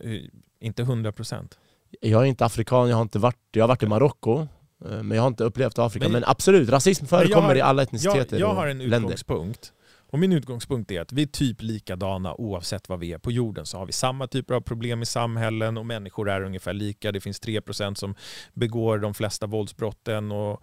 Eh, 0.00 0.20
inte 0.60 0.82
100%? 0.82 1.58
Jag 2.00 2.22
är 2.22 2.26
inte 2.26 2.44
afrikan, 2.44 2.88
jag 2.88 2.96
har 2.96 3.02
inte 3.02 3.18
varit, 3.18 3.38
jag 3.52 3.62
har 3.62 3.68
varit 3.68 3.82
i 3.82 3.86
Marocko 3.86 4.40
eh, 4.84 5.02
men 5.02 5.10
jag 5.10 5.22
har 5.22 5.28
inte 5.28 5.44
upplevt 5.44 5.78
Afrika. 5.78 6.04
Men, 6.04 6.12
men 6.12 6.24
absolut, 6.26 6.68
rasism 6.68 7.06
förekommer 7.06 7.48
har, 7.48 7.54
i 7.54 7.60
alla 7.60 7.82
etniciteter 7.82 8.38
Jag, 8.38 8.50
jag 8.50 8.54
har 8.54 8.66
en 8.66 8.80
utgångspunkt. 8.80 9.72
Och 10.12 10.18
min 10.18 10.32
utgångspunkt 10.32 10.90
är 10.90 11.00
att 11.00 11.12
vi 11.12 11.22
är 11.22 11.26
typ 11.26 11.62
likadana 11.62 12.34
oavsett 12.34 12.88
vad 12.88 12.98
vi 12.98 13.12
är 13.12 13.18
på 13.18 13.32
jorden. 13.32 13.66
Så 13.66 13.78
har 13.78 13.86
vi 13.86 13.92
samma 13.92 14.26
typer 14.26 14.54
av 14.54 14.60
problem 14.60 15.02
i 15.02 15.06
samhällen 15.06 15.78
och 15.78 15.86
människor 15.86 16.30
är 16.30 16.42
ungefär 16.42 16.72
lika. 16.72 17.12
Det 17.12 17.20
finns 17.20 17.42
3% 17.42 17.94
som 17.94 18.14
begår 18.52 18.98
de 18.98 19.14
flesta 19.14 19.46
våldsbrotten 19.46 20.32
och, 20.32 20.62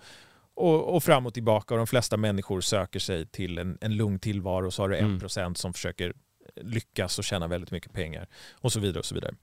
och, 0.56 0.96
och 0.96 1.04
fram 1.04 1.26
och 1.26 1.34
tillbaka. 1.34 1.74
Och 1.74 1.78
de 1.78 1.88
flesta 1.88 2.18
människor 2.18 2.62
söker 2.62 3.00
sig 3.00 3.28
till 3.28 3.58
en, 3.58 3.78
en 3.82 3.96
lugn 3.96 4.20
tillvaro. 4.20 4.72
Så 4.72 4.84
har 4.84 4.90
du 4.90 4.96
1% 4.96 5.40
mm. 5.40 5.56
som 5.56 5.74
försöker 5.74 6.14
lyckas 6.62 7.20
och 7.20 7.24
tjäna 7.24 7.48
väldigt 7.48 7.72
mycket 7.72 7.94
pengar. 7.94 8.28
Och 8.52 8.72
så 8.72 8.80
vidare. 8.80 9.00
och 9.00 9.06
så 9.06 9.16
vidare. 9.16 9.36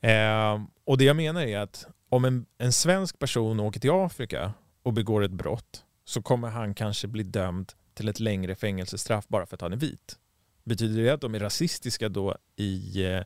Eh, 0.00 0.62
och 0.84 0.98
det 0.98 1.04
jag 1.04 1.16
menar 1.16 1.42
är 1.42 1.58
att 1.58 1.86
om 2.08 2.24
en, 2.24 2.46
en 2.58 2.72
svensk 2.72 3.18
person 3.18 3.60
åker 3.60 3.80
till 3.80 3.90
Afrika 3.90 4.52
och 4.82 4.92
begår 4.92 5.24
ett 5.24 5.30
brott 5.30 5.84
så 6.04 6.22
kommer 6.22 6.48
han 6.48 6.74
kanske 6.74 7.08
bli 7.08 7.22
dömd 7.22 7.72
till 7.94 8.08
ett 8.08 8.20
längre 8.20 8.54
fängelsestraff 8.54 9.28
bara 9.28 9.46
för 9.46 9.56
att 9.56 9.60
han 9.60 9.72
är 9.72 9.76
vit. 9.76 10.18
Betyder 10.64 11.02
det 11.02 11.10
att 11.10 11.20
de 11.20 11.34
är 11.34 11.38
rasistiska 11.38 12.08
då 12.08 12.36
i, 12.56 13.04
eh, 13.04 13.22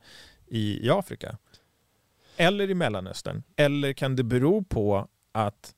i, 0.46 0.87
i 0.87 0.90
Afrika? 0.90 1.38
Eller 2.37 2.70
i 2.70 2.75
Mellanöstern? 2.75 3.42
Eller 3.57 3.92
kan 3.92 4.16
det 4.16 4.25
bero 4.25 4.64
på 4.64 5.09
att 5.33 5.75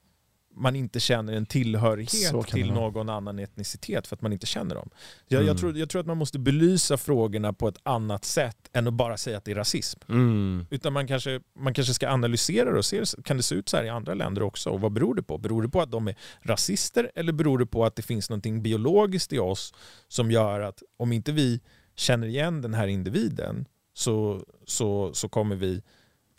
man 0.58 0.76
inte 0.76 1.00
känner 1.00 1.32
en 1.32 1.46
tillhörighet 1.46 2.46
till 2.46 2.72
någon 2.72 3.08
annan 3.08 3.38
etnicitet 3.38 4.06
för 4.06 4.16
att 4.16 4.22
man 4.22 4.32
inte 4.32 4.46
känner 4.46 4.74
dem. 4.74 4.90
Jag, 5.28 5.38
mm. 5.38 5.48
jag, 5.48 5.58
tror, 5.58 5.78
jag 5.78 5.88
tror 5.90 6.00
att 6.00 6.06
man 6.06 6.16
måste 6.16 6.38
belysa 6.38 6.96
frågorna 6.96 7.52
på 7.52 7.68
ett 7.68 7.78
annat 7.82 8.24
sätt 8.24 8.56
än 8.72 8.86
att 8.86 8.94
bara 8.94 9.16
säga 9.16 9.38
att 9.38 9.44
det 9.44 9.50
är 9.50 9.54
rasism. 9.54 10.00
Mm. 10.08 10.66
Utan 10.70 10.92
man 10.92 11.06
kanske, 11.06 11.40
man 11.58 11.74
kanske 11.74 11.94
ska 11.94 12.08
analysera 12.08 12.72
det 12.72 12.78
och 12.78 12.84
se, 12.84 13.02
kan 13.24 13.36
det 13.36 13.42
se 13.42 13.54
ut 13.54 13.68
så 13.68 13.76
här 13.76 13.84
i 13.84 13.88
andra 13.88 14.14
länder 14.14 14.42
också? 14.42 14.70
Och 14.70 14.80
vad 14.80 14.92
beror 14.92 15.14
det 15.14 15.22
på? 15.22 15.38
Beror 15.38 15.62
det 15.62 15.68
på 15.68 15.80
att 15.80 15.90
de 15.90 16.08
är 16.08 16.16
rasister 16.42 17.10
eller 17.14 17.32
beror 17.32 17.58
det 17.58 17.66
på 17.66 17.84
att 17.84 17.96
det 17.96 18.02
finns 18.02 18.30
något 18.30 18.62
biologiskt 18.62 19.32
i 19.32 19.38
oss 19.38 19.74
som 20.08 20.30
gör 20.30 20.60
att 20.60 20.82
om 20.96 21.12
inte 21.12 21.32
vi 21.32 21.60
känner 21.96 22.26
igen 22.26 22.62
den 22.62 22.74
här 22.74 22.86
individen 22.86 23.66
så, 23.94 24.44
så, 24.64 25.10
så 25.14 25.28
kommer 25.28 25.56
vi 25.56 25.82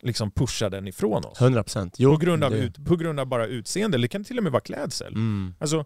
liksom 0.01 0.31
pusha 0.31 0.69
den 0.69 0.87
ifrån 0.87 1.25
oss. 1.25 1.39
100%. 1.39 1.95
Jo, 1.97 2.11
på, 2.11 2.17
grund 2.17 2.43
av 2.43 2.55
ut, 2.55 2.85
på 2.85 2.95
grund 2.95 3.19
av 3.19 3.25
bara 3.25 3.47
utseende, 3.47 3.95
eller 3.95 4.07
det 4.07 4.11
kan 4.11 4.23
till 4.23 4.37
och 4.37 4.43
med 4.43 4.51
vara 4.51 4.61
klädsel. 4.61 5.13
Mm. 5.13 5.53
Alltså, 5.59 5.85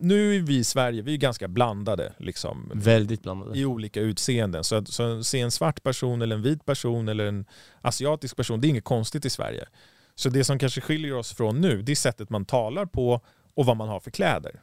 nu 0.00 0.36
är 0.36 0.40
vi 0.40 0.56
i 0.56 0.64
Sverige 0.64 1.02
vi 1.02 1.12
är 1.12 1.18
ganska 1.18 1.48
blandade. 1.48 2.12
Liksom, 2.18 2.72
Väldigt 2.74 3.22
blandade. 3.22 3.58
I 3.58 3.64
olika 3.64 4.00
utseenden. 4.00 4.64
Så 4.64 4.76
att 4.76 4.88
så 4.88 5.24
se 5.24 5.40
en 5.40 5.50
svart 5.50 5.82
person, 5.82 6.22
eller 6.22 6.36
en 6.36 6.42
vit 6.42 6.64
person 6.64 7.08
eller 7.08 7.26
en 7.26 7.44
asiatisk 7.80 8.36
person, 8.36 8.60
det 8.60 8.66
är 8.66 8.70
inget 8.70 8.84
konstigt 8.84 9.24
i 9.24 9.30
Sverige. 9.30 9.66
Så 10.14 10.28
det 10.28 10.44
som 10.44 10.58
kanske 10.58 10.80
skiljer 10.80 11.14
oss 11.14 11.34
från 11.34 11.60
nu, 11.60 11.82
det 11.82 11.92
är 11.92 11.96
sättet 11.96 12.30
man 12.30 12.44
talar 12.44 12.86
på 12.86 13.20
och 13.54 13.66
vad 13.66 13.76
man 13.76 13.88
har 13.88 14.00
för 14.00 14.10
kläder. 14.10 14.62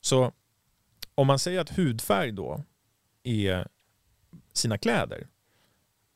Så 0.00 0.32
om 1.14 1.26
man 1.26 1.38
säger 1.38 1.60
att 1.60 1.78
hudfärg 1.78 2.32
då 2.32 2.64
är 3.22 3.68
sina 4.52 4.78
kläder, 4.78 5.26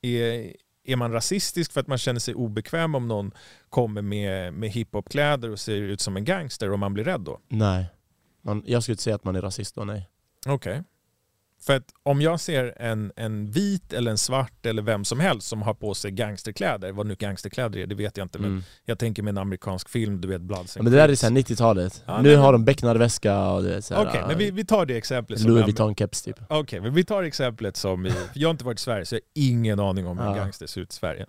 är 0.03 0.57
är 0.85 0.97
man 0.97 1.13
rasistisk 1.13 1.73
för 1.73 1.81
att 1.81 1.87
man 1.87 1.99
känner 1.99 2.21
sig 2.21 2.35
obekväm 2.35 2.95
om 2.95 3.09
någon 3.09 3.33
kommer 3.69 4.03
med, 4.03 4.55
med 4.55 4.71
hiphopkläder 4.71 5.51
och 5.51 5.61
ser 5.61 5.77
ut 5.77 6.01
som 6.01 6.17
en 6.17 6.25
gangster 6.25 6.71
och 6.71 6.79
man 6.79 6.95
blir 6.95 7.05
rädd 7.05 7.21
då? 7.21 7.41
Nej. 7.49 7.87
Man, 8.43 8.63
jag 8.67 8.83
skulle 8.83 8.93
inte 8.93 9.03
säga 9.03 9.17
att 9.17 9.25
man 9.25 9.37
är 9.37 9.43
rasist 9.43 9.75
då, 9.75 9.85
nej. 9.85 10.09
Okej. 10.47 10.73
Okay. 10.73 10.83
För 11.63 11.77
att 11.77 11.85
om 12.03 12.21
jag 12.21 12.41
ser 12.41 12.75
en, 12.77 13.13
en 13.17 13.51
vit 13.51 13.93
eller 13.93 14.11
en 14.11 14.19
svart 14.19 14.67
eller 14.67 14.83
vem 14.83 15.05
som 15.05 15.21
helst 15.21 15.49
som 15.49 15.63
har 15.63 15.75
på 15.75 15.95
sig 15.95 16.11
gangsterkläder, 16.11 16.93
vad 16.93 17.07
nu 17.07 17.15
gangsterkläder 17.15 17.81
är, 17.81 17.87
det 17.87 17.95
vet 17.95 18.17
jag 18.17 18.25
inte. 18.25 18.39
Men 18.39 18.51
mm. 18.51 18.63
jag 18.85 18.99
tänker 18.99 19.23
med 19.23 19.33
en 19.33 19.39
amerikansk 19.39 19.89
film, 19.89 20.21
du 20.21 20.29
vet 20.29 20.41
Bloods 20.41 20.77
ja, 20.77 20.83
Men 20.83 20.93
det 20.93 20.99
där 20.99 21.09
är 21.09 21.15
90-talet. 21.15 22.03
Ja, 22.07 22.23
nu 22.23 22.29
nej, 22.29 22.37
har 22.37 22.53
de 22.53 22.65
becknarväska 22.65 23.49
och 23.49 23.63
du 23.63 23.69
Okej, 23.79 23.97
okay, 23.97 24.27
men 24.27 24.39
vi, 24.39 24.51
vi 24.51 24.65
tar 24.65 24.87
det 24.87 24.97
exemplet. 24.97 25.41
Louis 25.41 25.67
Vuitton-keps 25.67 26.25
typ. 26.25 26.37
Okej, 26.43 26.61
okay, 26.61 26.81
men 26.81 26.95
vi 26.95 27.05
tar 27.05 27.23
exemplet 27.23 27.77
som, 27.77 28.07
i, 28.07 28.13
jag 28.35 28.49
har 28.49 28.51
inte 28.51 28.65
varit 28.65 28.79
i 28.79 28.83
Sverige 28.83 29.07
så 29.07 29.15
jag 29.15 29.21
har 29.21 29.49
ingen 29.49 29.81
aning 29.81 30.07
om 30.07 30.19
hur 30.19 30.27
ja. 30.27 30.35
gangster 30.35 30.67
ser 30.67 30.81
ut 30.81 30.93
i 30.93 30.97
Sverige. 30.97 31.27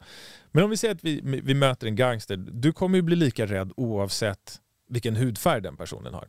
Men 0.52 0.63
om 0.63 0.69
vi 0.69 0.78
säger 0.78 0.96
att 0.96 1.04
vi, 1.04 1.41
vi 1.43 1.54
möter 1.54 1.88
en 1.88 1.96
gangster, 1.96 2.38
du 2.38 2.74
kommer 2.74 2.96
ju 2.96 3.02
bli 3.02 3.15
lika 3.15 3.46
rädd 3.46 3.72
oavsett 3.78 4.60
vilken 4.89 5.15
hudfärg 5.15 5.62
den 5.62 5.78
personen 5.78 6.13
har. 6.13 6.28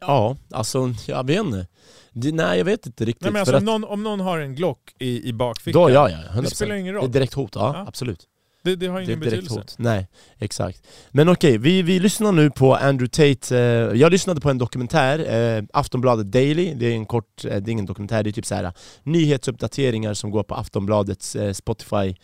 Ja, 0.00 0.36
alltså 0.50 0.94
jag 1.06 1.26
vet 1.26 1.40
inte. 1.40 1.66
nej 2.12 2.58
jag 2.58 2.64
vet 2.64 2.86
inte 2.86 3.04
riktigt. 3.04 3.22
Nej, 3.22 3.32
men 3.32 3.40
alltså, 3.40 3.56
om, 3.56 3.64
någon, 3.64 3.84
om 3.84 4.02
någon 4.02 4.20
har 4.20 4.38
en 4.38 4.54
Glock 4.54 4.94
i, 4.98 5.28
i 5.28 5.32
bakfickan, 5.32 5.82
då, 5.82 5.90
ja, 5.90 6.10
ja, 6.10 6.16
100%. 6.16 6.42
det 6.42 6.50
spelar 6.50 6.74
ingen 6.74 6.94
roll. 6.94 7.02
Det 7.02 7.08
är 7.08 7.12
direkt 7.12 7.34
hot, 7.34 7.52
ja, 7.54 7.72
ja. 7.74 7.84
absolut. 7.88 8.28
Det, 8.64 8.76
det 8.76 8.86
har 8.86 9.00
ingen 9.00 9.20
det 9.20 9.24
betydelse. 9.24 9.54
Hot. 9.54 9.74
Nej, 9.78 10.08
exakt. 10.38 10.86
Men 11.10 11.28
okej, 11.28 11.58
vi, 11.58 11.82
vi 11.82 11.98
lyssnar 11.98 12.32
nu 12.32 12.50
på 12.50 12.74
Andrew 12.74 13.08
Tate. 13.08 13.58
Eh, 13.58 14.00
jag 14.00 14.12
lyssnade 14.12 14.40
på 14.40 14.50
en 14.50 14.58
dokumentär, 14.58 15.18
eh, 15.58 15.64
Aftonbladet 15.72 16.32
Daily. 16.32 16.74
Det 16.74 16.86
är 16.86 16.92
en 16.92 17.06
kort, 17.06 17.44
eh, 17.44 17.50
det 17.50 17.70
är 17.70 17.72
ingen 17.72 17.86
dokumentär, 17.86 18.22
det 18.22 18.30
är 18.30 18.32
typ 18.32 18.46
så 18.46 18.54
här 18.54 18.72
nyhetsuppdateringar 19.02 20.14
som 20.14 20.30
går 20.30 20.42
på 20.42 20.54
Aftonbladets 20.54 21.36
Spotify 21.52 22.14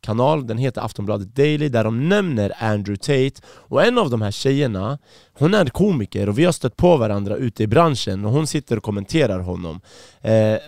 kanal, 0.00 0.46
den 0.46 0.58
heter 0.58 0.80
Aftonbladet 0.80 1.36
Daily, 1.36 1.68
där 1.68 1.84
de 1.84 2.08
nämner 2.08 2.52
Andrew 2.58 2.96
Tate 2.96 3.46
Och 3.46 3.84
en 3.84 3.98
av 3.98 4.10
de 4.10 4.22
här 4.22 4.30
tjejerna, 4.30 4.98
hon 5.32 5.54
är 5.54 5.66
komiker 5.66 6.28
och 6.28 6.38
vi 6.38 6.44
har 6.44 6.52
stött 6.52 6.76
på 6.76 6.96
varandra 6.96 7.36
ute 7.36 7.62
i 7.62 7.66
branschen 7.66 8.24
och 8.24 8.32
hon 8.32 8.46
sitter 8.46 8.76
och 8.76 8.82
kommenterar 8.82 9.40
honom 9.40 9.80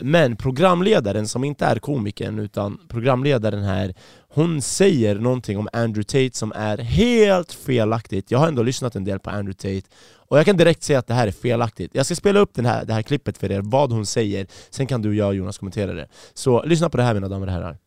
Men 0.00 0.36
programledaren 0.36 1.28
som 1.28 1.44
inte 1.44 1.64
är 1.64 1.76
komikern 1.76 2.38
utan 2.38 2.78
programledaren 2.88 3.62
här 3.62 3.94
Hon 4.34 4.62
säger 4.62 5.14
någonting 5.14 5.58
om 5.58 5.68
Andrew 5.72 6.04
Tate 6.04 6.38
som 6.38 6.52
är 6.54 6.78
helt 6.78 7.52
felaktigt 7.52 8.30
Jag 8.30 8.38
har 8.38 8.48
ändå 8.48 8.62
lyssnat 8.62 8.96
en 8.96 9.04
del 9.04 9.18
på 9.18 9.30
Andrew 9.30 9.54
Tate 9.54 9.94
och 10.16 10.38
jag 10.38 10.44
kan 10.44 10.56
direkt 10.56 10.82
säga 10.82 10.98
att 10.98 11.06
det 11.06 11.14
här 11.14 11.26
är 11.26 11.32
felaktigt. 11.32 11.94
Jag 11.94 12.06
ska 12.06 12.14
spela 12.14 12.40
upp 12.40 12.54
den 12.54 12.66
här, 12.66 12.84
det 12.84 12.92
här 12.92 13.02
klippet 13.02 13.38
för 13.38 13.52
er, 13.52 13.60
vad 13.60 13.92
hon 13.92 14.06
säger, 14.06 14.46
sen 14.70 14.86
kan 14.86 15.02
du 15.02 15.08
och 15.08 15.14
jag 15.14 15.34
Jonas 15.34 15.58
kommentera 15.58 15.92
det. 15.92 16.08
Så 16.34 16.62
lyssna 16.62 16.88
på 16.88 16.96
det 16.96 17.02
här 17.02 17.14
mina 17.14 17.28
damer 17.28 17.46
och 17.46 17.52
herrar. 17.52 17.78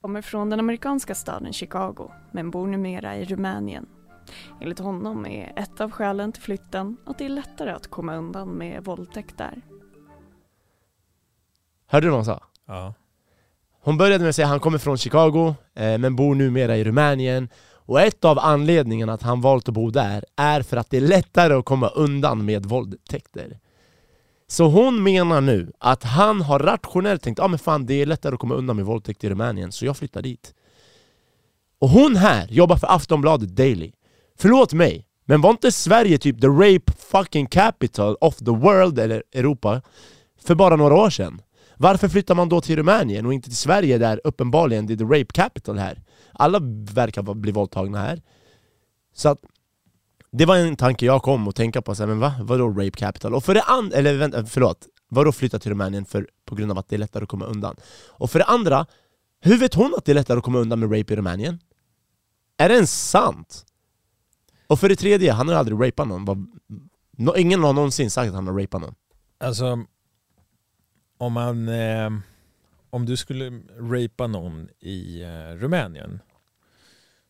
Kommer 0.00 0.22
från 0.22 0.50
den 0.50 0.60
amerikanska 0.60 1.14
staden 1.14 1.52
Chicago 1.52 2.10
men 2.32 2.50
bor 2.50 2.66
numera 2.66 3.16
i 3.16 3.24
Rumänien. 3.24 3.86
Enligt 4.60 4.78
honom 4.78 5.26
är 5.26 5.52
ett 5.56 5.80
av 5.80 5.90
skälen 5.90 6.32
till 6.32 6.42
flytten 6.42 6.96
att 7.06 7.18
det 7.18 7.24
är 7.24 7.28
lättare 7.28 7.70
att 7.70 7.86
komma 7.86 8.16
undan 8.16 8.48
med 8.48 8.84
våldtäkt 8.84 9.38
där. 9.38 9.62
Hörde 11.86 12.06
du 12.06 12.10
vad 12.10 12.18
hon 12.18 12.24
sa? 12.24 12.42
Ja. 12.66 12.94
Hon 13.82 13.96
började 13.96 14.18
med 14.18 14.28
att 14.28 14.36
säga 14.36 14.46
att 14.46 14.50
han 14.50 14.60
kommer 14.60 14.78
från 14.78 14.98
Chicago 14.98 15.54
eh, 15.74 15.98
men 15.98 16.16
bor 16.16 16.34
numera 16.34 16.76
i 16.76 16.84
Rumänien 16.84 17.48
och 17.72 18.00
ett 18.00 18.24
av 18.24 18.38
anledningarna 18.38 19.12
att 19.12 19.22
han 19.22 19.40
valt 19.40 19.68
att 19.68 19.74
bo 19.74 19.90
där 19.90 20.24
är 20.36 20.62
för 20.62 20.76
att 20.76 20.90
det 20.90 20.96
är 20.96 21.00
lättare 21.00 21.54
att 21.54 21.64
komma 21.64 21.88
undan 21.88 22.44
med 22.44 22.66
våldtäkter. 22.66 23.58
Så 24.48 24.64
hon 24.64 25.02
menar 25.02 25.40
nu 25.40 25.72
att 25.78 26.04
han 26.04 26.40
har 26.40 26.58
rationellt 26.58 27.22
tänkt 27.22 27.40
ah, 27.40 27.48
men 27.48 27.58
fan 27.58 27.86
det 27.86 27.94
är 27.94 28.06
lättare 28.06 28.34
att 28.34 28.40
komma 28.40 28.54
undan 28.54 28.76
med 28.76 28.84
våldtäkt 28.84 29.24
i 29.24 29.30
Rumänien, 29.30 29.72
så 29.72 29.86
jag 29.86 29.96
flyttar 29.96 30.22
dit. 30.22 30.54
Och 31.78 31.88
hon 31.88 32.16
här 32.16 32.46
jobbar 32.50 32.76
för 32.76 32.94
Aftonbladet 32.94 33.56
Daily. 33.56 33.92
Förlåt 34.38 34.72
mig, 34.72 35.06
men 35.24 35.40
var 35.40 35.50
inte 35.50 35.72
Sverige 35.72 36.18
typ 36.18 36.40
the 36.40 36.46
rape 36.46 36.92
fucking 36.98 37.46
capital 37.46 38.16
of 38.20 38.36
the 38.36 38.50
world, 38.50 38.98
eller 38.98 39.22
Europa, 39.32 39.82
för 40.42 40.54
bara 40.54 40.76
några 40.76 40.94
år 40.94 41.10
sedan? 41.10 41.42
Varför 41.82 42.08
flyttar 42.08 42.34
man 42.34 42.48
då 42.48 42.60
till 42.60 42.76
Rumänien 42.76 43.26
och 43.26 43.34
inte 43.34 43.48
till 43.48 43.56
Sverige 43.56 43.98
där 43.98 44.20
uppenbarligen 44.24 44.86
det 44.86 44.92
är 44.92 44.96
the 44.96 45.04
rape 45.04 45.32
capital 45.32 45.78
här? 45.78 46.02
Alla 46.32 46.58
verkar 46.92 47.34
bli 47.34 47.52
våldtagna 47.52 47.98
här. 47.98 48.22
Så 49.14 49.28
att 49.28 49.38
det 50.30 50.46
var 50.46 50.56
en 50.56 50.76
tanke 50.76 51.06
jag 51.06 51.22
kom 51.22 51.48
att 51.48 51.56
tänka 51.56 51.82
på, 51.82 51.94
så 51.94 52.02
här, 52.02 52.08
men 52.08 52.20
va? 52.20 52.34
Vadå 52.42 52.68
rape 52.68 52.90
capital? 52.90 53.34
Och 53.34 53.44
för 53.44 53.54
det 53.54 53.62
andra, 53.62 53.96
eller 53.96 54.16
vänta, 54.16 54.46
förlåt, 54.46 54.86
vadå 55.08 55.32
flytta 55.32 55.58
till 55.58 55.70
Rumänien 55.70 56.04
för, 56.04 56.28
på 56.44 56.54
grund 56.54 56.70
av 56.70 56.78
att 56.78 56.88
det 56.88 56.96
är 56.96 56.98
lättare 56.98 57.22
att 57.22 57.28
komma 57.28 57.44
undan? 57.44 57.76
Och 58.08 58.30
för 58.30 58.38
det 58.38 58.44
andra, 58.44 58.86
hur 59.40 59.58
vet 59.58 59.74
hon 59.74 59.94
att 59.96 60.04
det 60.04 60.12
är 60.12 60.14
lättare 60.14 60.38
att 60.38 60.44
komma 60.44 60.58
undan 60.58 60.80
med 60.80 60.98
rape 60.98 61.12
i 61.12 61.16
Rumänien? 61.16 61.58
Är 62.56 62.68
det 62.68 62.74
ens 62.74 63.10
sant? 63.10 63.66
Och 64.66 64.80
för 64.80 64.88
det 64.88 64.96
tredje, 64.96 65.32
han 65.32 65.48
har 65.48 65.54
aldrig 65.54 65.88
rapat 65.88 66.08
någon. 66.08 66.52
Ingen 67.36 67.62
har 67.62 67.72
någonsin 67.72 68.10
sagt 68.10 68.28
att 68.28 68.34
han 68.34 68.46
har 68.46 68.60
rapat 68.60 68.80
någon. 68.80 68.94
Alltså, 69.38 69.84
om 71.20 71.32
man... 71.32 71.68
Eh, 71.68 72.10
om 72.92 73.06
du 73.06 73.16
skulle 73.16 73.50
rapa 73.78 74.26
någon 74.26 74.68
i 74.80 75.22
eh, 75.22 75.56
Rumänien 75.56 76.20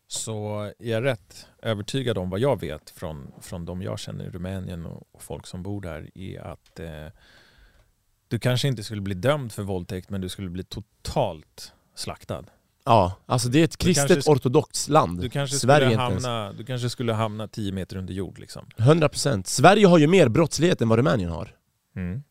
så 0.07 0.59
är 0.79 0.89
jag 0.91 1.03
rätt 1.03 1.47
övertygad 1.61 2.17
om 2.17 2.29
vad 2.29 2.39
jag 2.39 2.59
vet 2.59 2.89
från, 2.89 3.31
från 3.41 3.65
de 3.65 3.81
jag 3.81 3.99
känner 3.99 4.25
i 4.25 4.29
Rumänien 4.29 4.85
och, 4.85 5.03
och 5.11 5.21
folk 5.21 5.47
som 5.47 5.63
bor 5.63 5.81
där 5.81 6.09
är 6.17 6.41
att 6.41 6.79
eh, 6.79 7.07
du 8.27 8.39
kanske 8.39 8.67
inte 8.67 8.83
skulle 8.83 9.01
bli 9.01 9.13
dömd 9.13 9.51
för 9.51 9.63
våldtäkt 9.63 10.09
men 10.09 10.21
du 10.21 10.29
skulle 10.29 10.49
bli 10.49 10.63
totalt 10.63 11.73
slaktad. 11.95 12.43
Ja, 12.85 13.15
alltså 13.25 13.49
det 13.49 13.59
är 13.59 13.63
ett 13.63 13.77
kristet 13.77 14.27
ortodoxt 14.27 14.89
land. 14.89 15.21
Du 15.21 15.29
kanske, 15.29 15.55
Sverige 15.55 15.87
skulle 15.87 16.01
hamna, 16.01 16.53
du 16.53 16.65
kanske 16.65 16.89
skulle 16.89 17.13
hamna 17.13 17.47
10 17.47 17.71
meter 17.71 17.97
under 17.97 18.13
jord. 18.13 18.39
Liksom. 18.39 18.65
100%. 18.77 19.43
Sverige 19.43 19.87
har 19.87 19.97
ju 19.97 20.07
mer 20.07 20.29
brottslighet 20.29 20.81
än 20.81 20.89
vad 20.89 20.99
Rumänien 20.99 21.31
har. 21.31 21.55
Mm. 21.95 22.23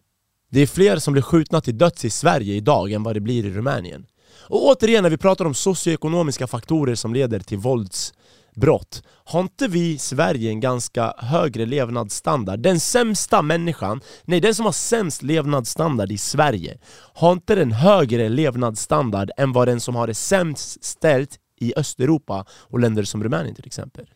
Det 0.53 0.61
är 0.61 0.67
fler 0.67 0.97
som 0.97 1.13
blir 1.13 1.23
skjutna 1.23 1.61
till 1.61 1.79
döds 1.79 2.05
i 2.05 2.11
Sverige 2.11 2.55
idag 2.55 2.93
än 2.93 3.03
vad 3.03 3.17
det 3.17 3.21
blir 3.21 3.47
i 3.47 3.51
Rumänien. 3.51 4.07
Och 4.39 4.67
återigen 4.67 5.03
när 5.03 5.11
vi 5.11 5.19
pratar 5.19 5.45
om 5.45 5.55
socioekonomiska 5.55 6.47
faktorer 6.47 6.95
som 6.95 7.15
leder 7.15 7.41
till 7.41 7.59
våldsbrott 7.59 9.03
Har 9.25 9.41
inte 9.41 9.69
vi 9.69 9.93
i 9.93 9.99
Sverige 9.99 10.51
en 10.51 10.61
ganska 10.61 11.15
högre 11.19 11.67
levnadsstandard? 11.67 12.61
Den 12.61 12.81
sämsta 12.81 13.43
människan, 13.43 14.01
nej 14.25 14.41
den 14.41 14.55
som 14.55 14.65
har 14.65 14.73
sämst 14.73 15.23
levnadsstandard 15.23 16.13
i 16.13 16.19
Sverige 16.19 16.79
Har 17.15 17.33
inte 17.33 17.55
den 17.55 17.73
högre 17.73 18.29
levnadsstandard 18.29 19.31
än 19.37 19.53
vad 19.53 19.69
den 19.69 19.81
som 19.81 19.95
har 19.95 20.07
det 20.07 20.15
sämst 20.15 20.85
ställt 20.85 21.39
i 21.61 21.73
Östeuropa 21.77 22.47
och 22.51 22.81
länder 22.81 23.03
som 23.03 23.25
Rumänien 23.25 23.55
till 23.55 23.67
exempel? 23.67 24.07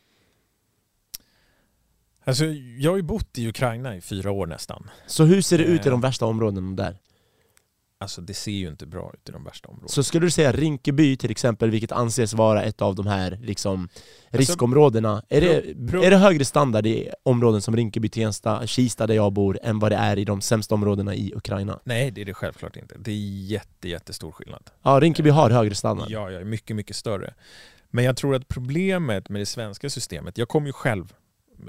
Alltså, 2.25 2.45
jag 2.79 2.91
har 2.91 2.97
ju 2.97 3.03
bott 3.03 3.39
i 3.39 3.49
Ukraina 3.49 3.97
i 3.97 4.01
fyra 4.01 4.31
år 4.31 4.47
nästan. 4.47 4.91
Så 5.07 5.25
hur 5.25 5.43
ser 5.43 5.59
det 5.59 5.65
ut 5.65 5.87
i 5.87 5.89
de 5.89 6.01
värsta 6.01 6.27
områdena 6.27 6.77
där? 6.77 6.99
Alltså 7.99 8.21
det 8.21 8.35
ser 8.35 8.53
ju 8.53 8.69
inte 8.69 8.87
bra 8.87 9.11
ut 9.15 9.29
i 9.29 9.33
de 9.33 9.45
värsta 9.45 9.69
områdena. 9.69 9.89
Så 9.89 10.03
skulle 10.03 10.27
du 10.27 10.31
säga 10.31 10.53
Rinkeby 10.53 11.17
till 11.17 11.31
exempel, 11.31 11.71
vilket 11.71 11.93
anses 11.93 12.35
vara 12.35 12.63
ett 12.63 12.83
av 12.83 12.95
de 12.95 13.07
här 13.07 13.39
liksom, 13.43 13.81
alltså, 13.81 14.39
riskområdena, 14.39 15.23
är, 15.29 15.41
det, 15.41 16.07
är 16.07 16.11
det 16.11 16.17
högre 16.17 16.45
standard 16.45 16.87
i 16.87 17.11
områden 17.23 17.63
som 17.63 17.77
Rinkeby, 17.77 18.09
Tensta, 18.09 18.67
Kista 18.67 19.07
där 19.07 19.15
jag 19.15 19.33
bor, 19.33 19.59
än 19.63 19.79
vad 19.79 19.93
det 19.93 19.97
är 19.97 20.19
i 20.19 20.25
de 20.25 20.41
sämsta 20.41 20.75
områdena 20.75 21.15
i 21.15 21.33
Ukraina? 21.35 21.81
Nej, 21.85 22.11
det 22.11 22.21
är 22.21 22.25
det 22.25 22.35
självklart 22.35 22.77
inte. 22.77 22.95
Det 22.99 23.11
är 23.11 23.47
jätte, 23.47 23.89
jättestor 23.89 24.33
skillnad. 24.33 24.71
Ja, 24.83 25.01
Rinkeby 25.01 25.31
har 25.31 25.51
högre 25.51 25.75
standard. 25.75 26.11
Ja, 26.11 26.31
ja, 26.31 26.45
mycket, 26.45 26.77
mycket 26.77 26.97
större. 26.97 27.35
Men 27.91 28.05
jag 28.05 28.17
tror 28.17 28.35
att 28.35 28.49
problemet 28.49 29.29
med 29.29 29.41
det 29.41 29.47
svenska 29.47 29.91
systemet, 29.91 30.39
jag 30.39 30.49
kom 30.49 30.67
ju 30.67 30.73
själv 30.73 31.15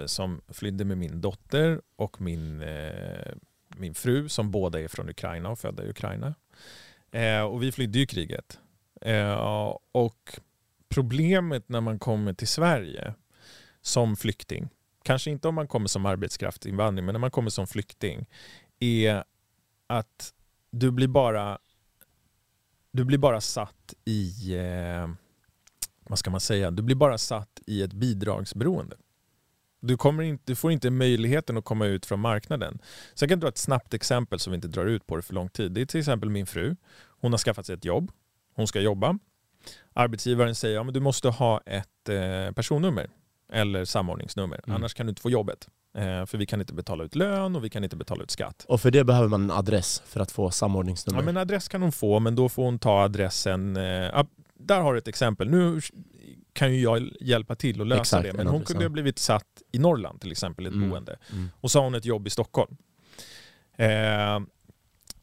som 0.05 0.41
flydde 0.47 0.85
med 0.85 0.97
min 0.97 1.21
dotter 1.21 1.81
och 1.95 2.21
min 2.21 2.61
eh, 2.61 3.35
min 3.77 3.93
fru 3.93 4.29
som 4.29 4.51
båda 4.51 4.81
är 4.81 4.87
från 4.87 5.09
Ukraina 5.09 5.49
och 5.49 5.59
födda 5.59 5.83
i 5.83 5.89
Ukraina. 5.89 6.35
Eh, 7.11 7.41
och 7.41 7.63
vi 7.63 7.71
flydde 7.71 7.99
ju 7.99 8.05
kriget. 8.05 8.59
Eh, 9.01 9.73
och 9.91 10.39
problemet 10.89 11.69
när 11.69 11.81
man 11.81 11.99
kommer 11.99 12.33
till 12.33 12.47
Sverige 12.47 13.13
som 13.81 14.15
flykting, 14.15 14.69
kanske 15.03 15.31
inte 15.31 15.47
om 15.47 15.55
man 15.55 15.67
kommer 15.67 15.87
som 15.87 16.05
arbetskraftsinvandring, 16.05 17.05
men 17.05 17.13
när 17.13 17.19
man 17.19 17.31
kommer 17.31 17.49
som 17.49 17.67
flykting, 17.67 18.25
är 18.79 19.23
att 19.87 20.33
du 20.71 20.91
blir 20.91 21.07
bara, 21.07 21.57
du 22.91 23.05
blir 23.05 23.17
bara 23.17 23.41
satt 23.41 23.93
i, 24.05 24.55
eh, 24.55 25.09
vad 26.03 26.19
ska 26.19 26.29
man 26.29 26.39
säga, 26.39 26.71
du 26.71 26.83
blir 26.83 26.95
bara 26.95 27.17
satt 27.17 27.61
i 27.65 27.81
ett 27.81 27.93
bidragsberoende. 27.93 28.95
Du, 29.79 29.97
kommer 29.97 30.23
inte, 30.23 30.43
du 30.45 30.55
får 30.55 30.71
inte 30.71 30.89
möjligheten 30.89 31.57
att 31.57 31.65
komma 31.65 31.85
ut 31.85 32.05
från 32.05 32.19
marknaden. 32.19 32.79
Så 33.13 33.23
jag 33.23 33.29
kan 33.29 33.39
dra 33.39 33.47
ett 33.47 33.57
snabbt 33.57 33.93
exempel 33.93 34.39
som 34.39 34.51
vi 34.51 34.55
inte 34.55 34.67
drar 34.67 34.85
ut 34.85 35.07
på 35.07 35.15
det 35.15 35.21
för 35.21 35.33
lång 35.33 35.49
tid. 35.49 35.71
Det 35.71 35.81
är 35.81 35.85
till 35.85 35.99
exempel 35.99 36.29
min 36.29 36.45
fru. 36.45 36.75
Hon 37.21 37.33
har 37.33 37.37
skaffat 37.37 37.65
sig 37.65 37.75
ett 37.75 37.85
jobb. 37.85 38.11
Hon 38.55 38.67
ska 38.67 38.79
jobba. 38.79 39.19
Arbetsgivaren 39.93 40.55
säger 40.55 40.79
att 40.79 40.85
ja, 40.85 40.91
du 40.91 40.99
måste 40.99 41.29
ha 41.29 41.61
ett 41.65 42.09
eh, 42.09 42.51
personnummer 42.51 43.09
eller 43.51 43.85
samordningsnummer. 43.85 44.61
Mm. 44.67 44.75
Annars 44.75 44.93
kan 44.93 45.05
du 45.05 45.09
inte 45.09 45.21
få 45.21 45.29
jobbet. 45.29 45.67
Eh, 45.97 46.25
för 46.25 46.37
vi 46.37 46.45
kan 46.45 46.59
inte 46.59 46.73
betala 46.73 47.03
ut 47.03 47.15
lön 47.15 47.55
och 47.55 47.63
vi 47.63 47.69
kan 47.69 47.83
inte 47.83 47.95
betala 47.95 48.23
ut 48.23 48.31
skatt. 48.31 48.65
Och 48.67 48.81
för 48.81 48.91
det 48.91 49.03
behöver 49.03 49.27
man 49.27 49.43
en 49.43 49.51
adress 49.51 50.03
för 50.05 50.19
att 50.19 50.31
få 50.31 50.51
samordningsnummer? 50.51 51.21
Ja, 51.21 51.25
men 51.25 51.37
adress 51.37 51.67
kan 51.67 51.81
hon 51.81 51.91
få, 51.91 52.19
men 52.19 52.35
då 52.35 52.49
får 52.49 52.63
hon 52.63 52.79
ta 52.79 53.03
adressen. 53.03 53.77
Eh, 53.77 54.23
där 54.53 54.81
har 54.81 54.93
du 54.93 54.99
ett 54.99 55.07
exempel. 55.07 55.49
Nu 55.49 55.81
kan 56.55 56.73
ju 56.73 56.81
jag 56.81 57.09
hjälpa 57.19 57.55
till 57.55 57.81
att 57.81 57.87
lösa 57.87 58.01
Exakt, 58.01 58.23
det. 58.23 58.33
Men 58.33 58.47
hon 58.47 58.63
kunde 58.63 58.85
ha 58.85 58.89
blivit 58.89 59.19
satt 59.19 59.61
i 59.71 59.79
Norrland 59.79 60.21
till 60.21 60.31
exempel, 60.31 60.65
ett 60.65 60.73
mm. 60.73 60.89
boende. 60.89 61.17
Mm. 61.31 61.49
Och 61.61 61.71
så 61.71 61.79
har 61.79 61.83
hon 61.83 61.95
ett 61.95 62.05
jobb 62.05 62.27
i 62.27 62.29
Stockholm. 62.29 62.77
Eh, 63.75 64.39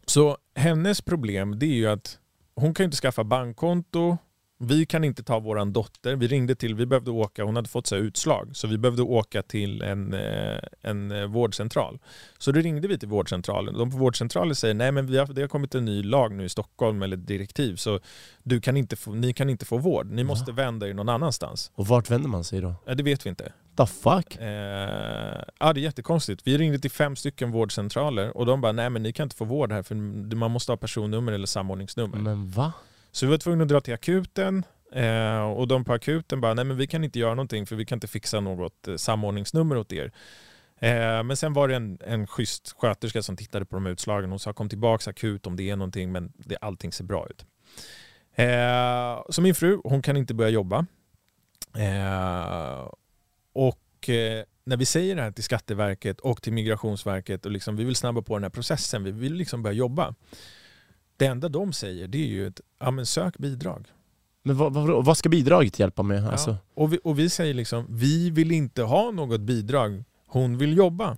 så 0.06 0.38
hennes 0.54 1.00
problem 1.00 1.58
det 1.58 1.66
är 1.66 1.74
ju 1.74 1.86
att 1.86 2.18
hon 2.54 2.74
kan 2.74 2.84
inte 2.84 2.96
skaffa 2.96 3.24
bankkonto, 3.24 4.18
vi 4.62 4.86
kan 4.86 5.04
inte 5.04 5.22
ta 5.22 5.38
våran 5.38 5.72
dotter. 5.72 6.16
Vi 6.16 6.26
ringde 6.26 6.54
till, 6.54 6.74
vi 6.74 6.86
behövde 6.86 7.10
åka, 7.10 7.44
hon 7.44 7.56
hade 7.56 7.68
fått 7.68 7.86
så 7.86 7.96
utslag, 7.96 8.48
så 8.52 8.66
vi 8.66 8.78
behövde 8.78 9.02
åka 9.02 9.42
till 9.42 9.82
en, 9.82 10.14
eh, 10.14 10.58
en 10.80 11.10
eh, 11.10 11.26
vårdcentral. 11.26 11.98
Så 12.38 12.52
då 12.52 12.60
ringde 12.60 12.88
vi 12.88 12.98
till 12.98 13.08
vårdcentralen. 13.08 13.74
De 13.74 13.90
på 13.90 13.96
vårdcentralen 13.96 14.54
säger 14.54 14.74
nej 14.74 14.92
men 14.92 15.06
vi 15.06 15.18
har, 15.18 15.26
det 15.26 15.40
har 15.40 15.48
kommit 15.48 15.74
en 15.74 15.84
ny 15.84 16.02
lag 16.02 16.32
nu 16.32 16.44
i 16.44 16.48
Stockholm, 16.48 17.02
eller 17.02 17.16
direktiv, 17.16 17.76
så 17.76 18.00
du 18.42 18.60
kan 18.60 18.76
inte 18.76 18.96
få, 18.96 19.14
ni 19.14 19.32
kan 19.32 19.50
inte 19.50 19.64
få 19.64 19.78
vård. 19.78 20.06
Ni 20.06 20.24
måste 20.24 20.50
ja. 20.50 20.54
vända 20.54 20.88
er 20.88 20.94
någon 20.94 21.08
annanstans. 21.08 21.70
Och 21.74 21.86
vart 21.86 22.10
vänder 22.10 22.28
man 22.28 22.44
sig 22.44 22.60
då? 22.60 22.74
Ja, 22.86 22.94
det 22.94 23.02
vet 23.02 23.26
vi 23.26 23.30
inte. 23.30 23.52
The 23.76 23.86
fuck? 23.86 24.36
Eh, 24.36 25.42
ja, 25.60 25.72
det 25.72 25.80
är 25.80 25.82
jättekonstigt. 25.82 26.42
Vi 26.44 26.58
ringde 26.58 26.78
till 26.78 26.90
fem 26.90 27.16
stycken 27.16 27.50
vårdcentraler 27.50 28.36
och 28.36 28.46
de 28.46 28.60
bara 28.60 28.72
nej 28.72 28.90
men 28.90 29.02
ni 29.02 29.12
kan 29.12 29.24
inte 29.24 29.36
få 29.36 29.44
vård 29.44 29.72
här 29.72 29.82
för 29.82 29.94
man 30.34 30.50
måste 30.50 30.72
ha 30.72 30.76
personnummer 30.76 31.32
eller 31.32 31.46
samordningsnummer. 31.46 32.18
Men 32.18 32.50
va? 32.50 32.72
Så 33.12 33.26
vi 33.26 33.30
var 33.30 33.38
tvungna 33.38 33.62
att 33.62 33.68
dra 33.68 33.80
till 33.80 33.94
akuten 33.94 34.64
eh, 34.92 35.42
och 35.42 35.68
de 35.68 35.84
på 35.84 35.92
akuten 35.92 36.40
bara, 36.40 36.54
nej 36.54 36.64
men 36.64 36.76
vi 36.76 36.86
kan 36.86 37.04
inte 37.04 37.18
göra 37.18 37.34
någonting 37.34 37.66
för 37.66 37.76
vi 37.76 37.84
kan 37.84 37.96
inte 37.96 38.08
fixa 38.08 38.40
något 38.40 38.88
eh, 38.88 38.96
samordningsnummer 38.96 39.76
åt 39.76 39.92
er. 39.92 40.12
Eh, 40.78 41.22
men 41.22 41.36
sen 41.36 41.52
var 41.52 41.68
det 41.68 41.76
en, 41.76 41.98
en 42.06 42.26
schysst 42.26 42.74
sköterska 42.78 43.22
som 43.22 43.36
tittade 43.36 43.64
på 43.64 43.76
de 43.76 43.86
utslagen 43.86 44.32
och 44.32 44.40
sa 44.40 44.52
kom 44.52 44.68
tillbaka 44.68 45.10
akut 45.10 45.46
om 45.46 45.56
det 45.56 45.70
är 45.70 45.76
någonting 45.76 46.12
men 46.12 46.32
det, 46.36 46.56
allting 46.56 46.92
ser 46.92 47.04
bra 47.04 47.26
ut. 47.30 47.46
Eh, 48.34 49.22
så 49.30 49.42
min 49.42 49.54
fru, 49.54 49.80
hon 49.84 50.02
kan 50.02 50.16
inte 50.16 50.34
börja 50.34 50.50
jobba. 50.50 50.86
Eh, 51.76 52.88
och 53.52 54.08
eh, 54.08 54.44
när 54.64 54.76
vi 54.76 54.84
säger 54.84 55.16
det 55.16 55.22
här 55.22 55.32
till 55.32 55.44
Skatteverket 55.44 56.20
och 56.20 56.42
till 56.42 56.52
Migrationsverket 56.52 57.46
och 57.46 57.52
liksom, 57.52 57.76
vi 57.76 57.84
vill 57.84 57.96
snabba 57.96 58.22
på 58.22 58.36
den 58.36 58.42
här 58.42 58.50
processen, 58.50 59.04
vi 59.04 59.10
vill 59.10 59.34
liksom 59.34 59.62
börja 59.62 59.74
jobba 59.76 60.14
det 61.22 61.26
enda 61.26 61.48
de 61.48 61.72
säger 61.72 62.08
det 62.08 62.18
är 62.18 62.26
ju 62.26 62.46
att 62.46 62.60
ja, 62.78 62.90
men 62.90 63.06
sök 63.06 63.38
bidrag. 63.38 63.86
Men 64.42 64.56
vad, 64.56 64.72
vad, 64.72 65.04
vad 65.04 65.16
ska 65.18 65.28
bidraget 65.28 65.78
hjälpa 65.78 66.02
med? 66.02 66.22
Ja. 66.22 66.30
Alltså? 66.30 66.56
Och, 66.74 66.92
vi, 66.92 66.98
och 67.04 67.18
vi 67.18 67.30
säger 67.30 67.54
liksom, 67.54 67.86
vi 67.88 68.30
vill 68.30 68.52
inte 68.52 68.82
ha 68.82 69.10
något 69.10 69.40
bidrag. 69.40 70.04
Hon 70.26 70.58
vill 70.58 70.76
jobba. 70.76 71.16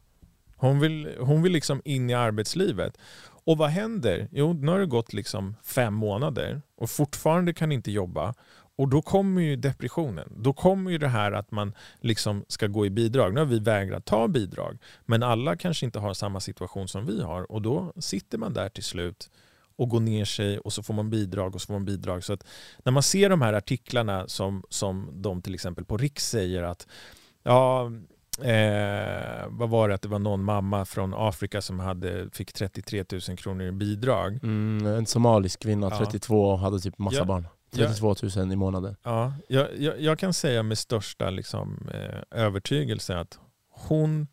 Hon 0.56 0.80
vill, 0.80 1.14
hon 1.18 1.42
vill 1.42 1.52
liksom 1.52 1.82
in 1.84 2.10
i 2.10 2.14
arbetslivet. 2.14 2.98
Och 3.44 3.58
vad 3.58 3.70
händer? 3.70 4.28
Jo, 4.32 4.52
nu 4.52 4.72
har 4.72 4.78
det 4.78 4.86
gått 4.86 5.12
liksom 5.12 5.56
fem 5.62 5.94
månader 5.94 6.62
och 6.76 6.90
fortfarande 6.90 7.54
kan 7.54 7.72
inte 7.72 7.90
jobba. 7.90 8.34
Och 8.76 8.88
då 8.88 9.02
kommer 9.02 9.42
ju 9.42 9.56
depressionen. 9.56 10.32
Då 10.36 10.52
kommer 10.52 10.90
ju 10.90 10.98
det 10.98 11.08
här 11.08 11.32
att 11.32 11.50
man 11.50 11.72
liksom 12.00 12.44
ska 12.48 12.66
gå 12.66 12.86
i 12.86 12.90
bidrag. 12.90 13.34
Nu 13.34 13.40
har 13.40 13.46
vi 13.46 13.58
vägrat 13.58 14.04
ta 14.04 14.28
bidrag, 14.28 14.78
men 15.06 15.22
alla 15.22 15.56
kanske 15.56 15.86
inte 15.86 15.98
har 15.98 16.14
samma 16.14 16.40
situation 16.40 16.88
som 16.88 17.06
vi 17.06 17.22
har 17.22 17.52
och 17.52 17.62
då 17.62 17.92
sitter 17.96 18.38
man 18.38 18.52
där 18.52 18.68
till 18.68 18.84
slut 18.84 19.30
och 19.76 19.88
gå 19.88 19.98
ner 19.98 20.24
sig 20.24 20.58
och 20.58 20.72
så 20.72 20.82
får 20.82 20.94
man 20.94 21.10
bidrag 21.10 21.54
och 21.54 21.60
så 21.60 21.66
får 21.66 21.74
man 21.74 21.84
bidrag. 21.84 22.24
Så 22.24 22.32
att 22.32 22.46
när 22.84 22.92
man 22.92 23.02
ser 23.02 23.30
de 23.30 23.42
här 23.42 23.52
artiklarna 23.52 24.28
som, 24.28 24.62
som 24.68 25.10
de 25.12 25.42
till 25.42 25.54
exempel 25.54 25.84
på 25.84 25.96
Riks 25.96 26.30
säger 26.30 26.62
att 26.62 26.86
ja, 27.42 27.90
Eh, 28.38 29.46
vad 29.48 29.70
var 29.70 29.88
det 29.88 29.94
att 29.94 30.02
det 30.02 30.08
var 30.08 30.18
någon 30.18 30.44
mamma 30.44 30.84
från 30.84 31.14
Afrika 31.16 31.62
som 31.62 31.80
hade, 31.80 32.30
fick 32.32 32.52
33 32.52 33.04
000 33.28 33.36
kronor 33.36 33.66
i 33.66 33.72
bidrag. 33.72 34.38
Mm, 34.42 34.86
en 34.86 35.06
somalisk 35.06 35.62
kvinna, 35.62 35.90
32 35.90 36.50
och 36.50 36.58
hade 36.58 36.80
typ 36.80 36.98
massa 36.98 37.16
ja, 37.16 37.24
barn. 37.24 37.46
32 37.74 38.14
000 38.36 38.52
i 38.52 38.56
månaden. 38.56 38.96
Ja, 39.02 39.32
jag, 39.48 39.68
jag, 39.78 40.00
jag 40.00 40.18
kan 40.18 40.32
säga 40.32 40.62
med 40.62 40.78
största 40.78 41.30
liksom, 41.30 41.88
eh, 41.94 42.40
övertygelse 42.44 43.18
att 43.18 43.38
hon 43.70 44.26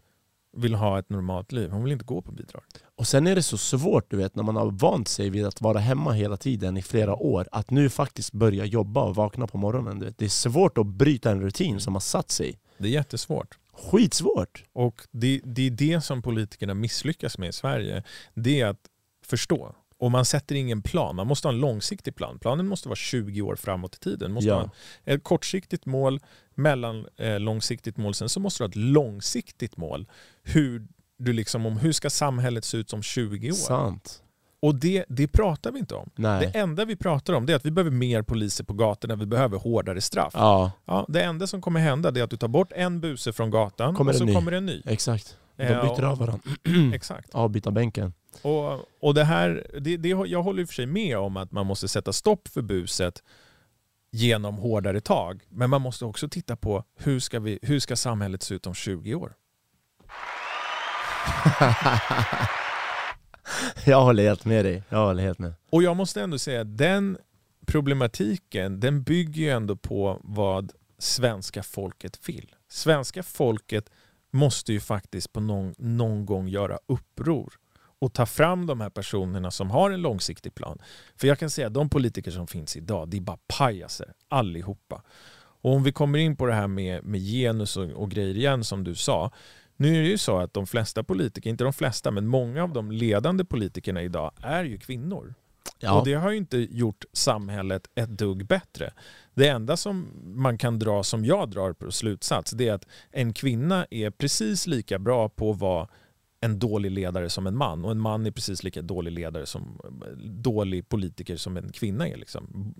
vill 0.57 0.75
ha 0.75 0.99
ett 0.99 1.09
normalt 1.09 1.51
liv. 1.51 1.69
Hon 1.69 1.83
vill 1.83 1.93
inte 1.93 2.05
gå 2.05 2.21
på 2.21 2.31
bidrag. 2.31 2.63
Och 3.01 3.07
sen 3.07 3.27
är 3.27 3.35
det 3.35 3.43
så 3.43 3.57
svårt 3.57 4.11
du 4.11 4.17
vet 4.17 4.35
när 4.35 4.43
man 4.43 4.55
har 4.55 4.71
vant 4.71 5.07
sig 5.07 5.29
vid 5.29 5.45
att 5.45 5.61
vara 5.61 5.79
hemma 5.79 6.11
hela 6.11 6.37
tiden 6.37 6.77
i 6.77 6.81
flera 6.81 7.15
år 7.15 7.47
att 7.51 7.69
nu 7.69 7.89
faktiskt 7.89 8.31
börja 8.31 8.65
jobba 8.65 9.03
och 9.03 9.15
vakna 9.15 9.47
på 9.47 9.57
morgonen. 9.57 9.99
Du 9.99 10.05
vet. 10.05 10.17
Det 10.17 10.25
är 10.25 10.29
svårt 10.29 10.77
att 10.77 10.85
bryta 10.85 11.31
en 11.31 11.41
rutin 11.41 11.79
som 11.79 11.95
har 11.95 11.99
satt 11.99 12.31
sig. 12.31 12.59
Det 12.77 12.87
är 12.87 12.91
jättesvårt. 12.91 13.57
Skitsvårt! 13.73 14.63
Och 14.73 15.01
det, 15.11 15.41
det 15.43 15.67
är 15.67 15.71
det 15.71 16.01
som 16.01 16.21
politikerna 16.21 16.73
misslyckas 16.73 17.37
med 17.37 17.49
i 17.49 17.53
Sverige. 17.53 18.03
Det 18.33 18.61
är 18.61 18.65
att 18.65 18.85
förstå. 19.25 19.75
Och 19.97 20.11
man 20.11 20.25
sätter 20.25 20.55
ingen 20.55 20.81
plan. 20.81 21.15
Man 21.15 21.27
måste 21.27 21.47
ha 21.47 21.53
en 21.53 21.59
långsiktig 21.59 22.15
plan. 22.15 22.39
Planen 22.39 22.67
måste 22.67 22.87
vara 22.87 22.95
20 22.95 23.41
år 23.41 23.55
framåt 23.55 23.95
i 23.95 23.99
tiden. 23.99 24.31
måste 24.31 24.49
ja. 24.49 24.55
ha 24.55 24.69
ett 25.05 25.23
kortsiktigt 25.23 25.85
mål, 25.85 26.19
mellanlångsiktigt 26.55 27.97
eh, 27.97 28.03
mål. 28.03 28.13
Sen 28.13 28.29
så 28.29 28.39
måste 28.39 28.63
du 28.63 28.65
ha 28.65 28.69
ett 28.69 28.75
långsiktigt 28.75 29.77
mål. 29.77 30.07
Hur, 30.43 30.87
du 31.23 31.33
liksom, 31.33 31.65
om 31.65 31.77
hur 31.77 31.91
ska 31.91 32.09
samhället 32.09 32.65
se 32.65 32.77
ut 32.77 32.93
om 32.93 33.03
20 33.03 33.51
år? 33.51 33.55
Sant. 33.55 34.21
Och 34.61 34.75
det, 34.75 35.05
det 35.09 35.27
pratar 35.27 35.71
vi 35.71 35.79
inte 35.79 35.95
om. 35.95 36.09
Nej. 36.15 36.51
Det 36.53 36.59
enda 36.59 36.85
vi 36.85 36.95
pratar 36.95 37.33
om 37.33 37.49
är 37.49 37.55
att 37.55 37.65
vi 37.65 37.71
behöver 37.71 37.91
mer 37.91 38.21
poliser 38.21 38.63
på 38.63 38.73
gatorna, 38.73 39.15
vi 39.15 39.25
behöver 39.25 39.57
hårdare 39.57 40.01
straff. 40.01 40.33
Ja. 40.35 40.71
Ja, 40.85 41.05
det 41.09 41.23
enda 41.23 41.47
som 41.47 41.61
kommer 41.61 41.79
hända 41.79 42.09
är 42.09 42.23
att 42.23 42.29
du 42.29 42.37
tar 42.37 42.47
bort 42.47 42.71
en 42.75 43.01
buse 43.01 43.33
från 43.33 43.51
gatan 43.51 43.95
kommer 43.95 44.11
och 44.11 44.17
så 44.17 44.25
ny. 44.25 44.33
kommer 44.33 44.51
det 44.51 44.57
en 44.57 44.65
ny. 44.65 44.81
Exakt. 44.85 45.37
De 45.57 45.63
byter 45.67 46.03
av 46.03 46.17
varandra. 46.17 46.41
Exakt. 46.95 47.29
Avbyta 47.33 47.71
bänken. 47.71 48.13
Och, 48.41 48.79
och 49.01 49.13
det 49.13 49.23
här, 49.23 49.67
det, 49.79 49.97
det, 49.97 50.09
jag 50.09 50.43
håller 50.43 50.61
i 50.61 50.65
och 50.65 50.69
för 50.69 50.75
sig 50.75 50.85
med 50.85 51.17
om 51.17 51.37
att 51.37 51.51
man 51.51 51.65
måste 51.65 51.87
sätta 51.87 52.13
stopp 52.13 52.47
för 52.47 52.61
buset 52.61 53.23
genom 54.11 54.55
hårdare 54.55 55.01
tag. 55.01 55.43
Men 55.49 55.69
man 55.69 55.81
måste 55.81 56.05
också 56.05 56.29
titta 56.29 56.55
på 56.55 56.83
hur 56.97 57.19
ska, 57.19 57.39
vi, 57.39 57.59
hur 57.61 57.79
ska 57.79 57.95
samhället 57.95 58.43
se 58.43 58.55
ut 58.55 58.67
om 58.67 58.73
20 58.73 59.15
år? 59.15 59.33
jag 63.85 64.01
håller 64.01 64.23
helt 64.23 64.45
med 64.45 64.65
dig. 64.65 64.83
Jag 64.89 65.05
håller 65.05 65.23
helt 65.23 65.39
med. 65.39 65.53
Och 65.69 65.83
jag 65.83 65.97
måste 65.97 66.21
ändå 66.21 66.37
säga 66.39 66.61
att 66.61 66.77
den 66.77 67.17
problematiken 67.65 68.79
den 68.79 69.03
bygger 69.03 69.41
ju 69.41 69.49
ändå 69.49 69.75
på 69.75 70.19
vad 70.23 70.71
svenska 70.97 71.63
folket 71.63 72.29
vill. 72.29 72.55
Svenska 72.69 73.23
folket 73.23 73.89
måste 74.31 74.73
ju 74.73 74.79
faktiskt 74.79 75.33
på 75.33 75.39
någon, 75.39 75.73
någon 75.77 76.25
gång 76.25 76.47
göra 76.47 76.79
uppror 76.85 77.53
och 77.99 78.13
ta 78.13 78.25
fram 78.25 78.65
de 78.65 78.81
här 78.81 78.89
personerna 78.89 79.51
som 79.51 79.71
har 79.71 79.91
en 79.91 80.01
långsiktig 80.01 80.55
plan. 80.55 80.81
För 81.15 81.27
jag 81.27 81.39
kan 81.39 81.49
säga 81.49 81.67
att 81.67 81.73
de 81.73 81.89
politiker 81.89 82.31
som 82.31 82.47
finns 82.47 82.77
idag, 82.77 83.09
det 83.09 83.17
är 83.17 83.21
bara 83.21 83.37
pajaser 83.47 84.13
allihopa. 84.27 85.03
Och 85.61 85.73
om 85.73 85.83
vi 85.83 85.91
kommer 85.91 86.19
in 86.19 86.35
på 86.35 86.45
det 86.45 86.53
här 86.53 86.67
med, 86.67 87.03
med 87.03 87.19
genus 87.21 87.77
och, 87.77 87.89
och 87.89 88.11
grejer 88.11 88.37
igen 88.37 88.63
som 88.63 88.83
du 88.83 88.95
sa. 88.95 89.31
Nu 89.81 89.97
är 89.97 90.01
det 90.01 90.07
ju 90.07 90.17
så 90.17 90.37
att 90.37 90.53
de 90.53 90.67
flesta 90.67 91.03
politiker, 91.03 91.49
inte 91.49 91.63
de 91.63 91.73
flesta, 91.73 92.11
men 92.11 92.27
många 92.27 92.63
av 92.63 92.73
de 92.73 92.91
ledande 92.91 93.45
politikerna 93.45 94.01
idag 94.01 94.31
är 94.41 94.63
ju 94.63 94.77
kvinnor. 94.77 95.33
Ja. 95.79 95.99
Och 95.99 96.05
det 96.05 96.13
har 96.13 96.31
ju 96.31 96.37
inte 96.37 96.57
gjort 96.57 97.05
samhället 97.13 97.89
ett 97.95 98.09
dugg 98.09 98.45
bättre. 98.45 98.93
Det 99.33 99.47
enda 99.47 99.77
som 99.77 100.07
man 100.23 100.57
kan 100.57 100.79
dra, 100.79 101.03
som 101.03 101.25
jag 101.25 101.49
drar 101.49 101.73
på 101.73 101.91
slutsats, 101.91 102.51
det 102.51 102.67
är 102.67 102.73
att 102.73 102.87
en 103.11 103.33
kvinna 103.33 103.85
är 103.91 104.09
precis 104.09 104.67
lika 104.67 104.99
bra 104.99 105.29
på 105.29 105.51
att 105.51 105.59
vara 105.59 105.87
en 106.41 106.59
dålig 106.59 106.91
ledare 106.91 107.29
som 107.29 107.47
en 107.47 107.57
man 107.57 107.85
och 107.85 107.91
en 107.91 107.99
man 107.99 108.25
är 108.25 108.31
precis 108.31 108.63
lika 108.63 108.81
dålig 108.81 109.11
ledare 109.11 109.45
som 109.45 109.81
dålig 110.23 110.89
politiker 110.89 111.37
som 111.37 111.57
en 111.57 111.71
kvinna 111.71 112.07
är. 112.07 112.17
Liksom. 112.17 112.73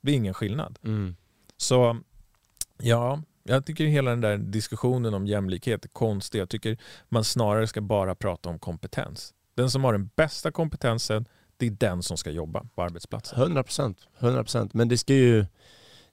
Det 0.00 0.12
är 0.12 0.16
ingen 0.16 0.34
skillnad. 0.34 0.78
Mm. 0.84 1.16
Så 1.56 2.00
ja, 2.78 3.22
jag 3.42 3.66
tycker 3.66 3.84
hela 3.84 4.10
den 4.10 4.20
där 4.20 4.38
diskussionen 4.38 5.14
om 5.14 5.26
jämlikhet 5.26 5.84
är 5.84 5.88
konstig. 5.88 6.38
Jag 6.40 6.48
tycker 6.48 6.78
man 7.08 7.24
snarare 7.24 7.66
ska 7.66 7.80
bara 7.80 8.14
prata 8.14 8.48
om 8.48 8.58
kompetens. 8.58 9.34
Den 9.54 9.70
som 9.70 9.84
har 9.84 9.92
den 9.92 10.10
bästa 10.16 10.50
kompetensen, 10.50 11.28
det 11.56 11.66
är 11.66 11.70
den 11.70 12.02
som 12.02 12.16
ska 12.16 12.30
jobba 12.30 12.64
på 12.74 12.82
arbetsplatsen. 12.82 13.38
100%. 13.38 13.96
100%. 14.18 14.70
Men 14.72 14.88
det 14.88 14.98
ska 14.98 15.14
ju 15.14 15.46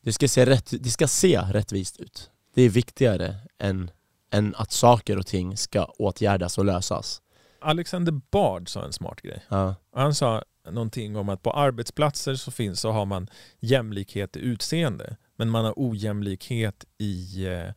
det 0.02 0.14
ska 0.14 0.28
se, 0.28 0.46
rätt, 0.46 0.74
det 0.84 0.90
ska 0.90 1.08
se 1.08 1.42
rättvist 1.42 1.98
ut. 1.98 2.32
Det 2.54 2.62
är 2.62 2.70
viktigare 2.70 3.36
än 3.60 3.92
än 4.32 4.56
att 4.58 4.72
saker 4.72 5.18
och 5.18 5.28
ting 5.28 5.58
ska 5.58 5.86
åtgärdas 5.86 6.58
och 6.58 6.66
lösas. 6.66 7.22
Alexander 7.62 8.12
Bard 8.32 8.70
sa 8.70 8.86
en 8.86 8.94
smart 8.94 9.22
grej. 9.22 9.44
Ja. 9.50 9.76
Han 9.96 10.16
sa 10.16 10.44
någonting 10.70 11.16
om 11.16 11.30
att 11.30 11.44
på 11.44 11.52
arbetsplatser 11.52 12.36
så, 12.36 12.52
finns, 12.52 12.80
så 12.80 12.92
har 12.92 13.06
man 13.06 13.28
jämlikhet 13.60 14.38
i 14.38 14.40
utseende 14.40 15.18
men 15.40 15.50
man 15.50 15.66
har 15.66 15.74
ojämlikhet 15.76 16.86
i, 16.98 17.46
eh, 17.46 17.74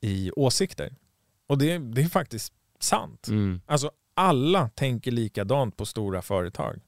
i 0.00 0.30
åsikter. 0.36 0.94
Och 1.46 1.58
det, 1.58 1.78
det 1.78 2.02
är 2.02 2.08
faktiskt 2.08 2.52
sant. 2.80 3.28
Mm. 3.28 3.60
Alltså 3.66 3.90
alla 4.14 4.68
tänker 4.68 5.10
likadant 5.10 5.76
på 5.76 5.86
stora 5.86 6.22
företag 6.22 6.80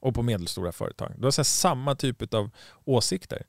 och 0.00 0.14
på 0.14 0.22
medelstora 0.22 0.72
företag. 0.72 1.12
Du 1.18 1.24
har 1.24 1.30
så 1.30 1.44
samma 1.44 1.94
typ 1.94 2.34
av 2.34 2.50
åsikter. 2.84 3.42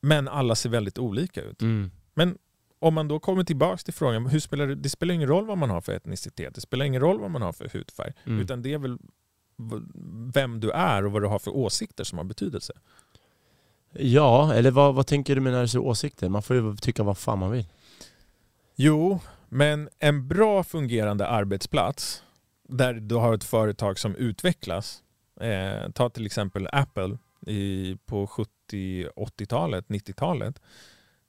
Men 0.00 0.28
alla 0.28 0.54
ser 0.54 0.70
väldigt 0.70 0.98
olika 0.98 1.42
ut. 1.42 1.62
Mm. 1.62 1.90
Men 2.14 2.38
om 2.78 2.94
man 2.94 3.08
då 3.08 3.20
kommer 3.20 3.44
tillbaka 3.44 3.76
till 3.76 3.94
frågan, 3.94 4.26
hur 4.26 4.40
spelar 4.40 4.66
det, 4.66 4.74
det 4.74 4.88
spelar 4.88 5.14
ingen 5.14 5.28
roll 5.28 5.46
vad 5.46 5.58
man 5.58 5.70
har 5.70 5.80
för 5.80 5.92
etnicitet, 5.92 6.54
det 6.54 6.60
spelar 6.60 6.84
ingen 6.84 7.00
roll 7.00 7.20
vad 7.20 7.30
man 7.30 7.42
har 7.42 7.52
för 7.52 7.68
hudfärg, 7.72 8.12
mm. 8.24 8.40
utan 8.40 8.62
det 8.62 8.72
är 8.72 8.78
väl 8.78 8.98
vem 10.34 10.60
du 10.60 10.70
är 10.70 11.04
och 11.04 11.12
vad 11.12 11.22
du 11.22 11.26
har 11.26 11.38
för 11.38 11.56
åsikter 11.56 12.04
som 12.04 12.18
har 12.18 12.24
betydelse. 12.24 12.72
Ja, 13.98 14.54
eller 14.54 14.70
vad, 14.70 14.94
vad 14.94 15.06
tänker 15.06 15.34
du 15.34 15.40
med 15.40 15.52
när 15.52 15.62
du 15.62 15.68
säger 15.68 15.84
åsikter? 15.84 16.28
Man 16.28 16.42
får 16.42 16.56
ju 16.56 16.76
tycka 16.76 17.02
vad 17.02 17.18
fan 17.18 17.38
man 17.38 17.50
vill. 17.50 17.66
Jo, 18.76 19.20
men 19.48 19.88
en 19.98 20.28
bra 20.28 20.64
fungerande 20.64 21.26
arbetsplats 21.26 22.22
där 22.68 22.94
du 22.94 23.14
har 23.14 23.34
ett 23.34 23.44
företag 23.44 23.98
som 23.98 24.14
utvecklas. 24.14 25.02
Eh, 25.40 25.90
ta 25.90 26.10
till 26.10 26.26
exempel 26.26 26.68
Apple 26.72 27.18
i, 27.46 27.96
på 28.06 28.26
70, 28.26 28.50
80-talet, 29.16 29.86
90-talet. 29.88 30.60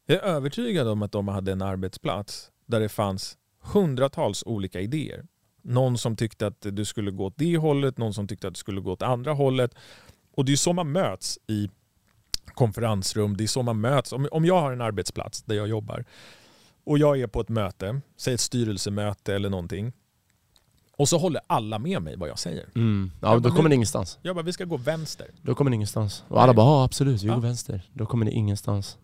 Jag 0.06 0.18
är 0.18 0.22
övertygad 0.22 0.88
om 0.88 1.02
att 1.02 1.12
de 1.12 1.28
hade 1.28 1.52
en 1.52 1.62
arbetsplats 1.62 2.52
där 2.66 2.80
det 2.80 2.90
fanns 2.90 3.38
hundratals 3.62 4.44
olika 4.46 4.82
idéer. 4.82 5.26
Någon 5.62 5.98
som 5.98 6.16
tyckte 6.16 6.48
att 6.48 6.62
du 6.62 6.86
skulle 6.86 7.12
gå 7.12 7.26
åt 7.26 7.38
det 7.38 7.58
hållet, 7.58 7.98
någon 7.98 8.14
som 8.14 8.28
tyckte 8.28 8.48
att 8.48 8.54
du 8.54 8.60
skulle 8.60 8.82
gå 8.82 8.92
åt 8.92 9.02
andra 9.02 9.34
hållet. 9.34 9.76
Och 10.32 10.46
det 10.46 10.52
är 10.52 10.56
så 10.56 10.74
man 10.74 10.92
möts 10.92 11.40
i 11.48 11.70
konferensrum, 12.54 13.38
det 13.38 13.44
är 13.44 13.48
så 13.48 13.64
man 13.64 13.82
möts. 13.82 14.14
Om, 14.14 14.28
om 14.32 14.46
jag 14.46 14.62
har 14.62 14.72
en 14.72 14.82
arbetsplats 14.82 15.44
där 15.44 15.56
jag 15.56 15.68
jobbar 15.68 16.06
och 16.84 16.98
jag 16.98 17.20
är 17.20 17.28
på 17.28 17.42
ett 17.42 17.50
möte, 17.50 18.02
säg 18.18 18.34
ett 18.34 18.40
styrelsemöte 18.40 19.36
eller 19.36 19.50
någonting. 19.50 19.94
Och 20.98 21.10
så 21.10 21.18
håller 21.18 21.42
alla 21.48 21.80
med 21.80 22.02
mig 22.02 22.16
vad 22.18 22.30
jag 22.30 22.40
säger. 22.40 22.66
Mm. 22.76 23.12
Ja, 23.22 23.28
jag 23.28 23.38
då 23.38 23.50
bara, 23.50 23.56
kommer 23.56 23.70
ni 23.70 23.76
ingenstans. 23.76 24.20
Jag 24.22 24.36
bara, 24.36 24.42
vi 24.42 24.54
ska 24.54 24.66
gå 24.66 24.78
vänster. 24.78 25.28
Då 25.42 25.56
kommer 25.56 25.72
ni 25.72 25.76
ingenstans. 25.76 26.24
Och 26.28 26.44
alla 26.44 26.54
bara, 26.54 26.66
ja 26.66 26.84
absolut, 26.84 27.24
vi 27.24 27.28
ja. 27.28 27.34
går 27.34 27.42
vänster. 27.42 27.82
Då 27.94 28.06
kommer 28.06 28.26
ni 28.26 28.32
ingenstans. 28.32 28.98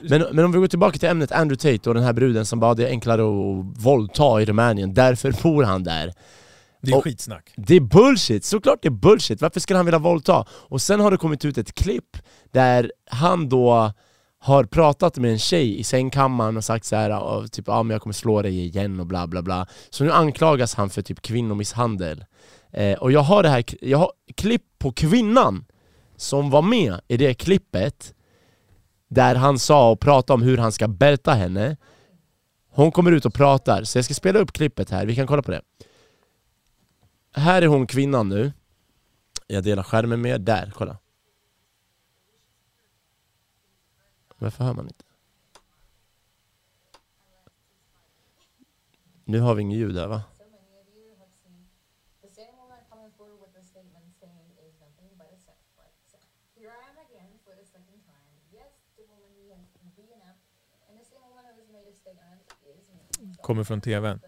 Men, 0.00 0.24
men 0.32 0.44
om 0.44 0.52
vi 0.52 0.58
går 0.58 0.66
tillbaka 0.66 0.98
till 0.98 1.08
ämnet 1.08 1.32
Andrew 1.32 1.76
Tate 1.76 1.90
och 1.90 1.94
den 1.94 2.04
här 2.04 2.12
bruden 2.12 2.46
som 2.46 2.60
bara, 2.60 2.74
det 2.74 2.86
är 2.86 2.90
enklare 2.90 3.22
att 3.22 3.84
våldta 3.84 4.42
i 4.42 4.44
Rumänien, 4.44 4.94
därför 4.94 5.42
bor 5.42 5.62
han 5.62 5.84
där. 5.84 6.12
Det 6.80 6.92
är 6.92 6.96
och 6.96 7.04
skitsnack. 7.04 7.52
Det 7.56 7.74
är 7.74 7.80
bullshit, 7.80 8.44
såklart 8.44 8.78
det 8.82 8.88
är 8.88 8.90
bullshit. 8.90 9.40
Varför 9.40 9.60
skulle 9.60 9.76
han 9.76 9.86
vilja 9.86 9.98
våldta? 9.98 10.46
Och 10.50 10.82
sen 10.82 11.00
har 11.00 11.10
det 11.10 11.16
kommit 11.16 11.44
ut 11.44 11.58
ett 11.58 11.74
klipp 11.74 12.16
där 12.52 12.92
han 13.10 13.48
då 13.48 13.92
har 14.40 14.64
pratat 14.64 15.16
med 15.16 15.30
en 15.30 15.38
tjej 15.38 15.80
i 15.80 15.84
sängkammaren 15.84 16.56
och 16.56 16.64
sagt 16.64 16.84
så 16.84 16.96
här, 16.96 17.22
och 17.22 17.52
typ 17.52 17.68
ah, 17.68 17.82
men 17.82 17.94
jag 17.94 18.02
kommer 18.02 18.14
slå 18.14 18.42
dig 18.42 18.64
igen 18.64 19.00
och 19.00 19.06
bla 19.06 19.26
bla 19.26 19.42
bla. 19.42 19.66
Så 19.90 20.04
nu 20.04 20.12
anklagas 20.12 20.74
han 20.74 20.90
för 20.90 21.02
typ 21.02 21.22
kvinnomisshandel. 21.22 22.24
Eh, 22.72 22.98
och 22.98 23.12
jag 23.12 23.20
har 23.20 23.42
det 23.42 23.48
här, 23.48 23.64
jag 23.80 23.98
har 23.98 24.12
klipp 24.34 24.62
på 24.78 24.92
kvinnan 24.92 25.64
som 26.16 26.50
var 26.50 26.62
med 26.62 27.00
i 27.08 27.16
det 27.16 27.34
klippet 27.34 28.14
där 29.08 29.34
han 29.34 29.58
sa 29.58 29.90
och 29.90 30.00
pratade 30.00 30.34
om 30.34 30.42
hur 30.42 30.58
han 30.58 30.72
ska 30.72 30.88
bälta 30.88 31.34
henne. 31.34 31.76
Hon 32.70 32.92
kommer 32.92 33.12
ut 33.12 33.26
och 33.26 33.34
pratar, 33.34 33.84
så 33.84 33.98
jag 33.98 34.04
ska 34.04 34.14
spela 34.14 34.38
upp 34.38 34.52
klippet 34.52 34.90
här, 34.90 35.06
vi 35.06 35.14
kan 35.14 35.26
kolla 35.26 35.42
på 35.42 35.50
det. 35.50 35.60
Här 37.38 37.62
är 37.62 37.66
hon 37.66 37.86
kvinnan 37.86 38.28
nu. 38.28 38.52
Jag 39.46 39.64
delar 39.64 39.82
skärmen 39.82 40.20
med 40.20 40.40
där, 40.40 40.72
kolla. 40.74 40.98
Varför 44.38 44.64
hör 44.64 44.74
man 44.74 44.86
inte? 44.86 45.04
Nu 49.24 49.40
har 49.40 49.54
vi 49.54 49.62
inget 49.62 49.78
ljud 49.78 49.94
där 49.94 50.06
va? 50.06 50.22
Kommer 63.42 63.64
från 63.64 63.80
tvn. 63.80 64.20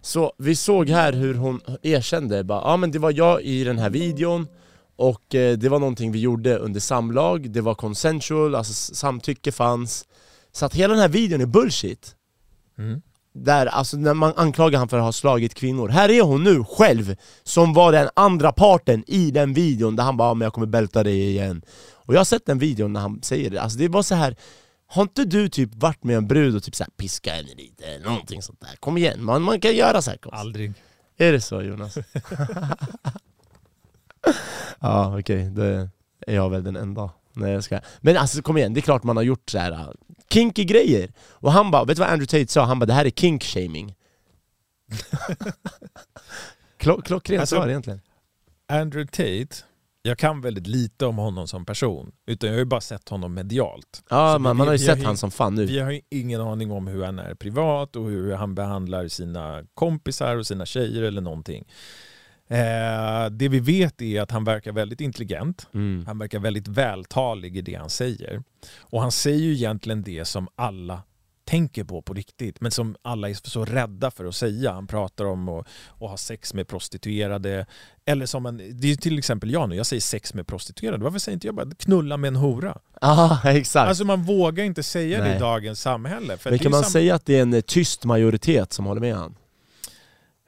Så 0.00 0.32
vi 0.38 0.56
såg 0.56 0.88
här 0.88 1.12
hur 1.12 1.34
hon 1.34 1.60
erkände, 1.82 2.44
bara, 2.44 2.60
ja 2.60 2.76
men 2.76 2.90
det 2.90 2.98
var 2.98 3.12
jag 3.12 3.42
i 3.42 3.64
den 3.64 3.78
här 3.78 3.90
videon 3.90 4.48
och 4.96 5.34
eh, 5.34 5.58
det 5.58 5.68
var 5.68 5.78
någonting 5.78 6.12
vi 6.12 6.20
gjorde 6.20 6.58
under 6.58 6.80
samlag, 6.80 7.50
det 7.50 7.60
var 7.60 7.74
consensual, 7.74 8.54
alltså 8.54 8.94
samtycke 8.94 9.52
fanns. 9.52 10.06
Så 10.52 10.66
att 10.66 10.74
hela 10.74 10.94
den 10.94 11.00
här 11.00 11.08
videon 11.08 11.40
är 11.40 11.46
bullshit. 11.46 12.16
Mm. 12.78 13.02
Där, 13.36 13.66
alltså 13.66 13.96
när 13.96 14.14
man 14.14 14.32
anklagar 14.36 14.78
han 14.78 14.88
för 14.88 14.96
att 14.96 15.04
ha 15.04 15.12
slagit 15.12 15.54
kvinnor 15.54 15.88
Här 15.88 16.10
är 16.10 16.22
hon 16.22 16.44
nu 16.44 16.64
själv, 16.64 17.16
som 17.42 17.72
var 17.72 17.92
den 17.92 18.08
andra 18.16 18.52
parten 18.52 19.04
i 19.06 19.30
den 19.30 19.52
videon 19.54 19.96
där 19.96 20.04
han 20.04 20.16
bara 20.16 20.34
men 20.34 20.46
jag 20.46 20.52
kommer 20.52 20.66
bälta 20.66 21.02
dig 21.02 21.30
igen 21.30 21.62
Och 21.92 22.14
jag 22.14 22.20
har 22.20 22.24
sett 22.24 22.46
den 22.46 22.58
videon 22.58 22.92
när 22.92 23.00
han 23.00 23.22
säger 23.22 23.50
det, 23.50 23.58
alltså 23.58 23.78
det 23.78 23.88
var 23.88 24.02
så 24.02 24.14
här 24.14 24.36
har 24.86 25.02
inte 25.02 25.24
du 25.24 25.48
typ 25.48 25.74
varit 25.74 26.04
med 26.04 26.16
en 26.16 26.26
brud 26.26 26.56
och 26.56 26.62
typ 26.62 26.74
så 26.74 26.84
här 26.84 26.90
piska 26.96 27.32
henne 27.32 27.54
lite, 27.56 27.84
eller 27.84 28.06
någonting 28.06 28.42
sånt 28.42 28.60
där? 28.60 28.76
Kom 28.76 28.98
igen, 28.98 29.24
man, 29.24 29.42
man 29.42 29.60
kan 29.60 29.76
göra 29.76 30.02
så 30.02 30.10
här 30.10 30.18
Aldrig 30.32 30.72
Är 31.16 31.32
det 31.32 31.40
så 31.40 31.62
Jonas? 31.62 31.98
ja 34.80 35.18
okej, 35.18 35.20
okay. 35.20 35.48
då 35.50 35.62
är 36.26 36.34
jag 36.34 36.50
väl 36.50 36.64
den 36.64 36.76
enda 36.76 37.10
Nej 37.36 37.52
jag 37.52 37.64
ska. 37.64 37.80
Men 38.00 38.16
alltså 38.16 38.42
kom 38.42 38.56
igen, 38.56 38.74
det 38.74 38.80
är 38.80 38.82
klart 38.82 39.02
man 39.02 39.16
har 39.16 39.24
gjort 39.24 39.50
så 39.50 39.58
här 39.58 39.94
kinky 40.30 40.64
grejer 40.64 41.12
Och 41.18 41.52
han 41.52 41.70
bara, 41.70 41.84
vet 41.84 41.96
du 41.96 42.00
vad 42.00 42.10
Andrew 42.10 42.26
Tate 42.26 42.52
sa? 42.52 42.64
Han 42.64 42.78
bara 42.78 42.86
det 42.86 42.92
här 42.92 43.04
är 43.04 43.10
kink-shaming 43.10 43.94
Klockrent 46.78 47.40
alltså, 47.40 47.56
svar 47.56 47.68
egentligen 47.68 48.00
Andrew 48.68 49.06
Tate 49.06 49.64
jag 50.06 50.18
kan 50.18 50.40
väldigt 50.40 50.66
lite 50.66 51.06
om 51.06 51.18
honom 51.18 51.48
som 51.48 51.64
person, 51.64 52.12
utan 52.26 52.48
jag 52.48 52.54
har 52.54 52.58
ju 52.58 52.64
bara 52.64 52.80
sett 52.80 53.08
honom 53.08 53.34
medialt. 53.34 54.02
Ja, 54.10 54.38
man, 54.38 54.56
man 54.56 54.66
har 54.66 54.74
ju 54.74 54.78
sett 54.78 54.98
honom 54.98 55.16
som 55.16 55.30
fan 55.30 55.54
nu. 55.54 55.66
Vi 55.66 55.78
har 55.78 55.90
ju 55.90 56.00
ingen 56.10 56.40
aning 56.40 56.72
om 56.72 56.86
hur 56.86 57.04
han 57.04 57.18
är 57.18 57.34
privat 57.34 57.96
och 57.96 58.04
hur 58.04 58.34
han 58.34 58.54
behandlar 58.54 59.08
sina 59.08 59.64
kompisar 59.74 60.36
och 60.36 60.46
sina 60.46 60.66
tjejer 60.66 61.02
eller 61.02 61.20
någonting. 61.20 61.64
Eh, 62.48 63.30
det 63.30 63.48
vi 63.48 63.60
vet 63.60 64.02
är 64.02 64.20
att 64.20 64.30
han 64.30 64.44
verkar 64.44 64.72
väldigt 64.72 65.00
intelligent, 65.00 65.68
mm. 65.74 66.06
han 66.06 66.18
verkar 66.18 66.38
väldigt 66.38 66.68
vältalig 66.68 67.56
i 67.56 67.62
det 67.62 67.74
han 67.74 67.90
säger. 67.90 68.42
Och 68.78 69.00
han 69.00 69.12
säger 69.12 69.38
ju 69.38 69.52
egentligen 69.52 70.02
det 70.02 70.24
som 70.24 70.48
alla 70.56 71.02
tänker 71.44 71.84
på 71.84 72.02
på 72.02 72.14
riktigt, 72.14 72.60
men 72.60 72.70
som 72.70 72.96
alla 73.02 73.30
är 73.30 73.48
så 73.48 73.64
rädda 73.64 74.10
för 74.10 74.24
att 74.24 74.34
säga. 74.34 74.72
Han 74.72 74.86
pratar 74.86 75.24
om 75.24 75.48
att, 75.48 75.66
att 76.00 76.10
ha 76.10 76.16
sex 76.16 76.54
med 76.54 76.68
prostituerade, 76.68 77.66
eller 78.04 78.26
som 78.26 78.46
en, 78.46 78.56
det 78.80 78.92
är 78.92 78.96
till 78.96 79.18
exempel 79.18 79.50
jag 79.50 79.68
nu, 79.68 79.76
jag 79.76 79.86
säger 79.86 80.00
sex 80.00 80.34
med 80.34 80.46
prostituerade. 80.46 81.04
Varför 81.04 81.18
säger 81.18 81.34
inte 81.34 81.46
jag 81.46 81.54
bara 81.54 81.70
knulla 81.78 82.16
med 82.16 82.28
en 82.28 82.36
hora? 82.36 82.78
Ja, 83.00 83.40
exakt. 83.44 83.88
Alltså 83.88 84.04
man 84.04 84.22
vågar 84.22 84.64
inte 84.64 84.82
säga 84.82 85.18
Nej. 85.18 85.28
det 85.30 85.36
i 85.36 85.38
dagens 85.38 85.80
samhälle. 85.80 86.38
men 86.44 86.58
kan 86.58 86.70
man 86.70 86.82
sam 86.82 86.90
säga 86.90 87.14
att 87.14 87.26
det 87.26 87.38
är 87.38 87.42
en 87.42 87.62
tyst 87.62 88.04
majoritet 88.04 88.72
som 88.72 88.86
håller 88.86 89.00
med 89.00 89.14
honom? 89.14 89.34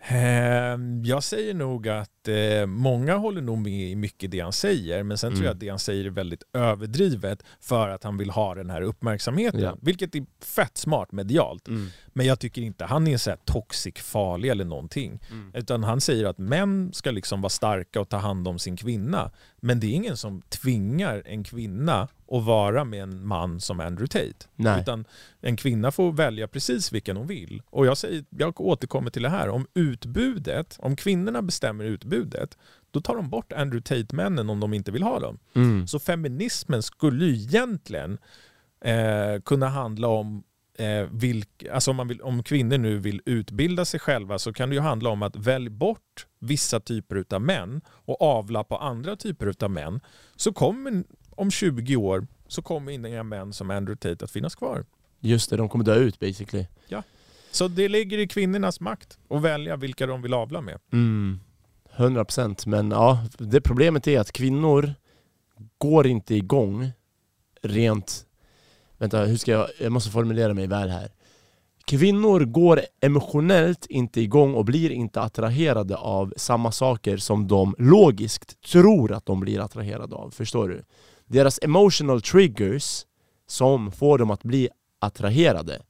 Ehm, 0.09 1.04
jag 1.04 1.22
säger 1.22 1.54
nog 1.54 1.88
att 1.88 2.28
eh, 2.28 2.66
många 2.66 3.16
håller 3.16 3.40
nog 3.40 3.59
med 3.59 3.90
i 3.90 3.96
mycket 3.96 4.30
det 4.30 4.40
han 4.40 4.52
säger, 4.52 5.02
men 5.02 5.18
sen 5.18 5.28
mm. 5.28 5.36
tror 5.36 5.44
jag 5.44 5.50
mm. 5.50 5.57
att 5.57 5.61
det 5.61 5.68
han 5.68 5.78
säger 5.78 6.04
är 6.04 6.11
väldigt 6.11 6.42
överdrivet 6.52 7.42
för 7.61 7.88
att 7.88 8.04
han 8.04 8.16
vill 8.16 8.30
ha 8.30 8.54
den 8.54 8.70
här 8.70 8.82
uppmärksamheten. 8.82 9.61
Ja. 9.61 9.76
Vilket 9.82 10.14
är 10.14 10.26
fett 10.44 10.76
smart 10.76 11.12
medialt. 11.12 11.68
Mm. 11.68 11.88
Men 12.07 12.26
jag 12.26 12.40
tycker 12.40 12.62
inte 12.62 12.84
han 12.84 13.07
är 13.07 13.16
så 13.16 13.30
här 13.30 13.38
toxic, 13.44 13.94
farlig 13.94 14.48
eller 14.48 14.64
någonting. 14.64 15.20
Mm. 15.30 15.50
Utan 15.54 15.84
han 15.84 16.00
säger 16.00 16.24
att 16.24 16.38
män 16.38 16.90
ska 16.92 17.11
liksom 17.11 17.40
vara 17.40 17.50
starka 17.50 18.00
och 18.00 18.09
ta 18.09 18.16
hand 18.16 18.48
om 18.48 18.59
sin 18.59 18.76
kvinna. 18.76 19.30
Men 19.61 19.80
det 19.80 19.86
är 19.86 19.92
ingen 19.92 20.16
som 20.16 20.42
tvingar 20.42 21.22
en 21.26 21.44
kvinna 21.44 22.09
att 22.29 22.45
vara 22.45 22.85
med 22.85 23.03
en 23.03 23.27
man 23.27 23.61
som 23.61 23.81
Andrew 23.81 24.07
Tate. 24.07 24.49
Nej. 24.57 24.81
Utan 24.81 25.05
en 25.41 25.57
kvinna 25.57 25.91
får 25.91 26.12
välja 26.12 26.49
precis 26.49 26.93
vilken 26.93 27.16
hon 27.16 27.27
vill. 27.27 27.62
Och 27.70 27.87
jag, 27.87 27.99
säger, 27.99 28.24
jag 28.31 28.61
återkommer 28.61 29.11
till 29.11 29.22
det 29.22 29.29
här, 29.29 29.49
om 29.49 29.66
utbudet, 29.74 30.77
om 30.81 30.97
kvinnorna 30.97 31.43
bestämmer 31.43 31.85
utbudet, 31.85 32.59
då 32.91 33.01
tar 33.01 33.16
de 33.16 33.31
bort 33.31 33.53
Andrew 33.53 33.83
Tate-männen 33.83 34.51
om 34.51 34.61
de 34.61 34.74
inte 34.74 34.93
vill 34.93 35.03
ha 35.03 35.20
dem. 35.20 35.39
Mm. 35.55 35.87
Så 35.87 35.99
feminismen 35.99 36.83
skulle 36.83 37.24
ju 37.24 37.33
egentligen 37.33 38.18
eh, 38.81 39.41
kunna 39.45 39.68
handla 39.68 40.09
om 40.09 40.43
eh, 40.79 41.09
vilk, 41.11 41.64
alltså 41.72 41.91
om, 41.91 41.97
man 41.97 42.09
vill, 42.09 42.22
om 42.22 42.43
kvinnor 42.43 42.79
nu 42.79 42.99
vill 42.99 43.20
utbilda 43.24 43.85
sig 43.85 44.01
själva 44.01 44.39
så 44.39 44.53
kan 44.53 44.68
det 44.68 44.74
ju 44.74 44.81
handla 44.81 45.11
om 45.11 45.22
att 45.22 45.37
välja 45.37 45.70
bort 45.70 46.27
vissa 46.39 46.81
typer 46.81 47.24
av 47.31 47.41
män 47.41 47.81
och 47.89 48.22
avla 48.22 48.64
på 48.64 48.77
andra 48.77 49.16
typer 49.16 49.64
av 49.64 49.70
män. 49.70 50.01
Så 50.37 50.53
kommer 50.53 51.05
om 51.37 51.51
20 51.51 51.97
år 51.97 52.26
så 52.49 52.62
kommer 52.62 52.93
inga 52.93 53.22
män 53.22 53.53
som 53.53 53.70
Andrew 53.70 53.97
Tate 53.97 54.24
att 54.24 54.30
finnas 54.30 54.55
kvar. 54.55 54.84
Just 55.20 55.51
det, 55.51 55.57
de 55.57 55.68
kommer 55.68 55.84
dö 55.84 55.95
ut 55.95 56.20
basically. 56.20 56.66
Ja. 56.89 57.03
Så 57.51 57.68
det 57.68 57.89
ligger 57.89 58.18
i 58.18 58.28
kvinnornas 58.28 58.80
makt 58.80 59.18
att 59.28 59.43
välja 59.43 59.76
vilka 59.76 60.07
de 60.07 60.22
vill 60.22 60.34
avla 60.34 60.61
med. 60.61 60.78
Mm. 60.93 61.41
100% 61.97 62.68
men 62.68 62.91
ja, 62.91 63.26
det 63.39 63.61
problemet 63.61 64.07
är 64.07 64.20
att 64.20 64.32
kvinnor 64.32 64.95
går 65.78 66.07
inte 66.07 66.34
igång 66.34 66.93
rent 67.62 68.26
Vänta, 68.99 69.24
hur 69.24 69.37
ska 69.37 69.51
jag, 69.51 69.68
jag 69.80 69.93
måste 69.93 70.11
formulera 70.11 70.55
mig 70.55 70.66
väl 70.66 70.89
här. 70.89 71.09
kvinnor 71.84 72.41
går 72.41 72.80
emotionellt 73.01 73.87
inte 73.87 74.20
igång 74.20 74.55
och 74.55 74.64
blir 74.64 74.91
inte 74.91 75.20
attraherade 75.20 75.97
av 75.97 76.34
samma 76.37 76.72
saker 76.72 77.16
som 77.16 77.49
de 77.49 77.74
logiskt 77.78 78.61
tror 78.61 79.12
att 79.12 79.26
de 79.26 79.41
blir 79.41 79.61
attraherade 79.61 80.16
av. 80.16 80.30
Förstår 80.30 80.68
du? 80.68 80.82
Deras 81.27 81.59
emotional 81.62 82.22
triggers 82.22 83.05
som 83.47 83.93
får 83.93 84.18
dem 84.18 84.31
att 84.31 84.43
bli 84.43 84.68
attraherade 84.99 85.83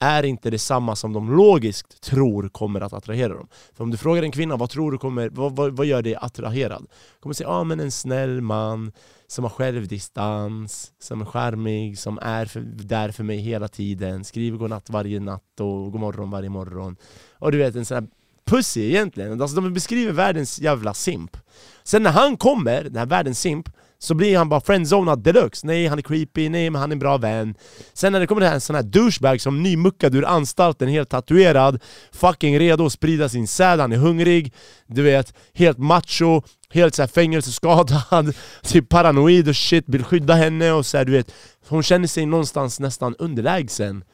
är 0.00 0.22
inte 0.22 0.50
detsamma 0.50 0.96
som 0.96 1.12
de 1.12 1.36
logiskt 1.36 2.00
tror 2.00 2.48
kommer 2.48 2.80
att 2.80 2.92
attrahera 2.92 3.34
dem. 3.34 3.48
För 3.72 3.84
om 3.84 3.90
du 3.90 3.96
frågar 3.96 4.22
en 4.22 4.32
kvinna 4.32 4.56
vad 4.56 4.70
tror 4.70 4.92
du 4.92 4.98
kommer, 4.98 5.28
vad, 5.28 5.56
vad, 5.56 5.76
vad 5.76 5.86
gör 5.86 6.02
dig 6.02 6.14
attraherad? 6.16 6.86
kommer 7.20 7.34
säga 7.34 7.48
ah, 7.48 7.64
men 7.64 7.80
en 7.80 7.90
snäll 7.90 8.40
man 8.40 8.92
som 9.26 9.44
har 9.44 9.50
självdistans, 9.50 10.92
som 10.98 11.20
är 11.20 11.24
charmig, 11.24 11.98
som 11.98 12.18
är 12.22 12.46
för, 12.46 12.60
där 12.60 13.10
för 13.10 13.24
mig 13.24 13.38
hela 13.38 13.68
tiden, 13.68 14.24
skriver 14.24 14.58
godnatt 14.58 14.90
varje 14.90 15.20
natt 15.20 15.60
och 15.60 15.92
god 15.92 16.00
morgon 16.00 16.30
varje 16.30 16.48
morgon. 16.48 16.96
Och 17.32 17.52
du 17.52 17.58
vet 17.58 17.76
en 17.76 17.84
sån 17.84 17.94
här 17.94 18.08
pussy 18.44 18.80
egentligen, 18.80 19.42
alltså 19.42 19.60
de 19.60 19.72
beskriver 19.72 20.12
världens 20.12 20.60
jävla 20.60 20.94
simp. 20.94 21.36
Sen 21.82 22.02
när 22.02 22.10
han 22.10 22.36
kommer, 22.36 22.84
den 22.84 22.96
här 22.96 23.06
världens 23.06 23.40
simp, 23.40 23.68
så 24.02 24.14
blir 24.14 24.38
han 24.38 24.48
bara 24.48 24.60
friendzonad 24.60 25.22
deluxe. 25.22 25.66
Nej, 25.66 25.86
han 25.86 25.98
är 25.98 26.02
creepy, 26.02 26.48
nej 26.48 26.70
men 26.70 26.80
han 26.80 26.90
är 26.90 26.94
en 26.94 26.98
bra 26.98 27.16
vän. 27.16 27.54
Sen 27.92 28.12
när 28.12 28.20
det 28.20 28.26
kommer 28.26 28.42
en 28.42 28.60
sån 28.60 28.76
här 28.76 28.82
douchebag 28.82 29.40
som 29.40 29.62
nymuckad 29.62 30.14
ur 30.14 30.24
anstalten, 30.24 30.88
helt 30.88 31.08
tatuerad, 31.08 31.82
fucking 32.12 32.58
redo 32.58 32.86
att 32.86 32.92
sprida 32.92 33.28
sin 33.28 33.48
säd, 33.48 33.80
han 33.80 33.92
är 33.92 33.96
hungrig, 33.96 34.54
du 34.86 35.02
vet, 35.02 35.34
helt 35.54 35.78
macho, 35.78 36.42
helt 36.70 36.94
så 36.94 37.02
här 37.02 37.08
fängelseskadad, 37.08 38.34
typ 38.62 38.88
paranoid 38.88 39.48
och 39.48 39.56
shit, 39.56 39.84
vill 39.86 40.04
skydda 40.04 40.34
henne 40.34 40.72
och 40.72 40.86
så 40.86 40.98
här, 40.98 41.04
du 41.04 41.12
vet 41.12 41.32
Hon 41.68 41.82
känner 41.82 42.06
sig 42.06 42.26
någonstans 42.26 42.80
nästan 42.80 43.16
underlägsen 43.18 44.04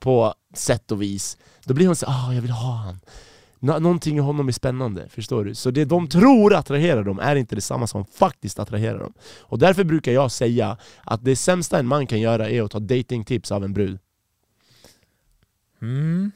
på 0.00 0.34
sätt 0.54 0.92
och 0.92 1.02
vis 1.02 1.36
Då 1.64 1.74
blir 1.74 1.86
hon 1.86 1.96
så 1.96 2.06
ah 2.06 2.32
jag 2.32 2.42
vill 2.42 2.50
ha 2.50 2.76
han 2.76 3.00
Någonting 3.66 4.16
i 4.16 4.20
honom 4.20 4.48
är 4.48 4.52
spännande, 4.52 5.08
förstår 5.08 5.44
du? 5.44 5.54
Så 5.54 5.70
det 5.70 5.84
de 5.84 6.08
tror 6.08 6.54
attraherar 6.54 7.04
dem 7.04 7.18
är 7.18 7.36
inte 7.36 7.54
detsamma 7.54 7.86
som 7.86 8.04
faktiskt 8.04 8.58
attraherar 8.58 8.98
dem 8.98 9.12
Och 9.40 9.58
därför 9.58 9.84
brukar 9.84 10.12
jag 10.12 10.32
säga 10.32 10.76
att 11.04 11.24
det 11.24 11.36
sämsta 11.36 11.78
en 11.78 11.86
man 11.86 12.06
kan 12.06 12.20
göra 12.20 12.50
är 12.50 12.62
att 12.62 12.70
ta 12.70 12.78
datingtips 12.78 13.52
av 13.52 13.64
en 13.64 13.72
brud 13.72 13.98
mm. 15.82 16.32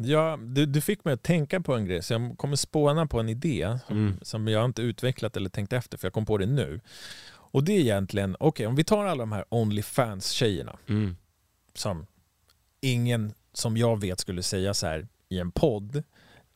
Ja, 0.00 0.38
du, 0.42 0.66
du 0.66 0.80
fick 0.80 1.04
mig 1.04 1.14
att 1.14 1.22
tänka 1.22 1.60
på 1.60 1.74
en 1.74 1.86
grej, 1.86 2.02
så 2.02 2.12
jag 2.12 2.34
kommer 2.38 2.56
spåna 2.56 3.06
på 3.06 3.20
en 3.20 3.28
idé 3.28 3.78
som, 3.86 3.96
mm. 3.96 4.18
som 4.22 4.48
jag 4.48 4.64
inte 4.64 4.82
utvecklat 4.82 5.36
eller 5.36 5.50
tänkt 5.50 5.72
efter, 5.72 5.98
för 5.98 6.06
jag 6.06 6.12
kom 6.12 6.26
på 6.26 6.38
det 6.38 6.46
nu. 6.46 6.80
Och 7.30 7.64
det 7.64 7.72
är 7.72 7.80
egentligen, 7.80 8.36
okej 8.40 8.48
okay, 8.48 8.66
om 8.66 8.76
vi 8.76 8.84
tar 8.84 9.04
alla 9.04 9.22
de 9.22 9.32
här 9.32 9.44
Onlyfans-tjejerna, 9.48 10.78
mm. 10.88 11.16
som 11.74 12.06
ingen 12.80 13.32
som 13.52 13.76
jag 13.76 14.00
vet 14.00 14.20
skulle 14.20 14.42
säga 14.42 14.74
så 14.74 14.86
här 14.86 15.08
i 15.28 15.38
en 15.38 15.50
podd, 15.50 16.02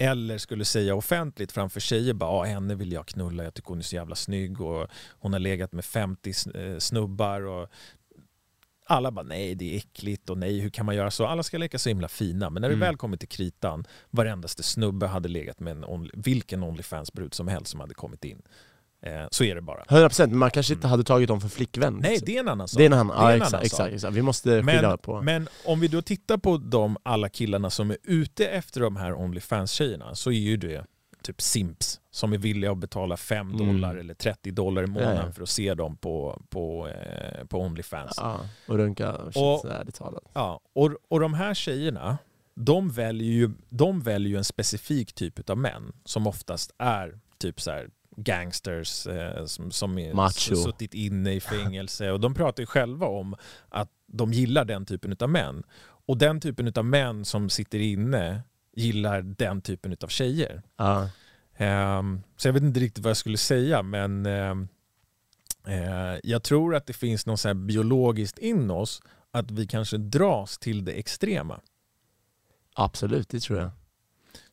eller 0.02 0.38
skulle 0.38 0.64
säga 0.64 0.94
offentligt 0.94 1.52
framför 1.52 1.80
tjejer 1.80 2.14
bara 2.14 2.30
ah, 2.30 2.44
henne 2.44 2.74
vill 2.74 2.92
jag 2.92 3.06
knulla, 3.06 3.44
jag 3.44 3.54
tycker 3.54 3.68
hon 3.68 3.78
är 3.78 3.82
så 3.82 3.96
jävla 3.96 4.14
snygg 4.14 4.60
och 4.60 4.88
hon 5.10 5.32
har 5.32 5.40
legat 5.40 5.72
med 5.72 5.84
50 5.84 6.32
eh, 6.54 6.78
snubbar 6.78 7.40
och 7.40 7.68
alla 8.86 9.10
bara 9.10 9.22
nej 9.22 9.54
det 9.54 9.74
är 9.74 9.76
äckligt 9.76 10.30
och 10.30 10.38
nej 10.38 10.60
hur 10.60 10.70
kan 10.70 10.86
man 10.86 10.96
göra 10.96 11.10
så? 11.10 11.26
Alla 11.26 11.42
ska 11.42 11.58
leka 11.58 11.78
så 11.78 11.88
himla 11.88 12.08
fina 12.08 12.50
men 12.50 12.60
när 12.60 12.68
det 12.68 12.74
mm. 12.74 12.86
väl 12.86 12.96
kommer 12.96 13.16
till 13.16 13.28
kritan 13.28 13.84
varendaste 14.10 14.62
snubbe 14.62 15.06
hade 15.06 15.28
legat 15.28 15.60
med 15.60 15.70
en 15.76 15.84
only, 15.84 16.10
vilken 16.14 16.62
Onlyfans-brud 16.62 17.34
som 17.34 17.48
helst 17.48 17.70
som 17.70 17.80
hade 17.80 17.94
kommit 17.94 18.24
in. 18.24 18.42
Eh, 19.06 19.26
så 19.30 19.44
är 19.44 19.54
det 19.54 19.60
bara. 19.60 19.84
100% 19.84 20.26
men 20.26 20.38
man 20.38 20.50
kanske 20.50 20.72
inte 20.72 20.86
mm. 20.86 20.90
hade 20.90 21.04
tagit 21.04 21.28
dem 21.28 21.40
för 21.40 21.48
flickvän. 21.48 21.98
Nej 22.00 22.10
liksom. 22.10 22.26
det 22.26 22.36
är 22.36 22.40
en 22.40 22.48
annan 22.48 22.68
sak. 22.68 22.78
Det 22.78 22.84
är 22.84 22.86
en 22.86 22.92
annan, 22.92 23.16
ja, 23.16 23.32
exakt, 23.32 23.54
annan 23.54 23.64
exakt, 23.64 23.94
exakt, 23.94 24.14
Vi 24.14 24.22
måste 24.22 24.62
skilja 24.62 24.88
men, 24.88 24.98
på. 24.98 25.22
Men 25.22 25.48
om 25.64 25.80
vi 25.80 25.88
då 25.88 26.02
tittar 26.02 26.36
på 26.36 26.56
de 26.56 26.96
alla 27.02 27.28
killarna 27.28 27.70
som 27.70 27.90
är 27.90 27.96
ute 28.02 28.46
efter 28.46 28.80
de 28.80 28.96
här 28.96 29.12
Onlyfans-tjejerna 29.12 30.14
så 30.14 30.30
är 30.30 30.34
ju 30.34 30.56
det 30.56 30.86
typ 31.22 31.40
simps 31.40 32.00
som 32.10 32.32
är 32.32 32.38
villiga 32.38 32.72
att 32.72 32.78
betala 32.78 33.16
5 33.16 33.50
mm. 33.50 33.66
dollar 33.66 33.96
eller 33.96 34.14
30 34.14 34.50
dollar 34.50 34.82
i 34.82 34.86
månaden 34.86 35.16
ja, 35.16 35.26
ja. 35.26 35.32
för 35.32 35.42
att 35.42 35.48
se 35.48 35.74
dem 35.74 35.96
på, 35.96 36.42
på, 36.48 36.88
eh, 36.88 37.44
på 37.46 37.60
Onlyfans. 37.60 38.12
Ja, 38.16 38.40
och 38.68 38.76
runka 38.76 39.12
och 39.12 39.32
shit, 39.32 39.72
ärligt 39.72 39.94
talat. 39.94 40.24
Ja, 40.32 40.60
och, 40.72 40.96
och 41.08 41.20
de 41.20 41.34
här 41.34 41.54
tjejerna, 41.54 42.18
de 42.54 42.90
väljer, 42.90 43.32
ju, 43.32 43.50
de 43.68 44.00
väljer 44.00 44.38
en 44.38 44.44
specifik 44.44 45.12
typ 45.12 45.50
av 45.50 45.58
män 45.58 45.92
som 46.04 46.26
oftast 46.26 46.74
är 46.78 47.18
typ 47.38 47.60
så 47.60 47.70
här 47.70 47.88
gangsters 48.16 49.06
eh, 49.06 49.44
som, 49.44 49.70
som 49.70 49.98
är 49.98 50.28
suttit 50.54 50.94
inne 50.94 51.32
i 51.32 51.40
fängelse. 51.40 52.10
Och 52.10 52.20
de 52.20 52.34
pratar 52.34 52.62
ju 52.62 52.66
själva 52.66 53.06
om 53.06 53.36
att 53.68 53.88
de 54.06 54.32
gillar 54.32 54.64
den 54.64 54.86
typen 54.86 55.16
av 55.20 55.28
män. 55.28 55.62
Och 56.06 56.18
den 56.18 56.40
typen 56.40 56.72
av 56.76 56.84
män 56.84 57.24
som 57.24 57.50
sitter 57.50 57.78
inne 57.78 58.42
gillar 58.76 59.22
den 59.22 59.60
typen 59.60 59.96
av 60.02 60.08
tjejer. 60.08 60.62
Uh. 60.80 61.06
Um, 61.58 62.22
så 62.36 62.48
jag 62.48 62.52
vet 62.52 62.62
inte 62.62 62.80
riktigt 62.80 63.04
vad 63.04 63.10
jag 63.10 63.16
skulle 63.16 63.36
säga 63.36 63.82
men 63.82 64.26
um, 64.26 64.68
uh, 65.68 66.18
jag 66.22 66.42
tror 66.42 66.74
att 66.74 66.86
det 66.86 66.92
finns 66.92 67.26
något 67.26 67.40
så 67.40 67.54
biologiskt 67.54 68.38
in 68.38 68.70
oss 68.70 69.02
att 69.30 69.50
vi 69.50 69.66
kanske 69.66 69.96
dras 69.96 70.58
till 70.58 70.84
det 70.84 70.92
extrema. 70.92 71.60
Absolut, 72.74 73.28
det 73.28 73.40
tror 73.40 73.58
jag. 73.58 73.70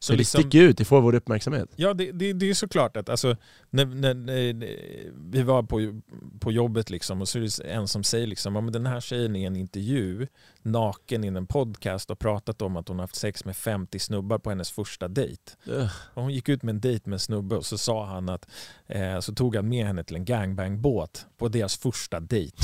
Så 0.02 0.14
det 0.14 0.18
liksom, 0.18 0.42
sticker 0.42 0.62
ut, 0.62 0.78
det 0.78 0.86
får 0.86 1.02
vår 1.02 1.16
uppmärksamhet. 1.16 1.70
Ja, 1.76 1.94
det, 1.94 2.12
det, 2.12 2.34
det 2.34 2.50
är 2.50 2.54
såklart 2.54 2.98
att 2.98 3.10
alltså, 3.10 3.36
när, 3.70 3.86
när, 3.86 4.14
när, 4.14 4.66
vi 5.32 5.44
var 5.44 5.64
på, 5.64 6.02
på 6.40 6.52
jobbet 6.52 6.90
liksom, 6.90 7.22
och 7.22 7.30
så 7.30 7.38
är 7.38 7.42
det 7.42 7.72
en 7.72 7.88
som 7.88 8.04
säger 8.04 8.28
liksom, 8.28 8.56
ja, 8.56 8.62
den 8.62 8.86
här 8.86 9.00
tjejen 9.00 9.36
i 9.36 9.44
en 9.44 9.56
intervju, 9.56 10.28
naken 10.62 11.24
i 11.24 11.28
en 11.28 11.48
podcast 11.48 12.12
och 12.12 12.20
pratat 12.20 12.62
om 12.62 12.78
att 12.78 12.88
hon 12.88 13.00
haft 13.00 13.16
sex 13.16 13.46
med 13.46 13.56
50 13.56 14.00
snubbar 14.00 14.38
på 14.38 14.50
hennes 14.50 14.72
första 14.72 15.08
dejt. 15.08 15.52
Och 16.14 16.24
hon 16.24 16.34
gick 16.34 16.50
ut 16.50 16.64
med 16.64 16.74
en 16.74 16.82
dejt 16.82 17.10
med 17.10 17.16
en 17.16 17.20
snubbe 17.20 17.56
och 17.56 17.66
så 17.66 17.78
sa 17.78 18.06
han 18.06 18.30
att 18.30 18.50
eh, 18.88 19.20
så 19.20 19.36
tog 19.36 19.56
han 19.56 19.70
med 19.70 19.86
henne 19.86 20.04
till 20.04 20.16
en 20.16 20.26
gangbangbåt 20.26 21.26
på 21.38 21.48
deras 21.48 21.78
första 21.78 22.20
dejt. 22.20 22.58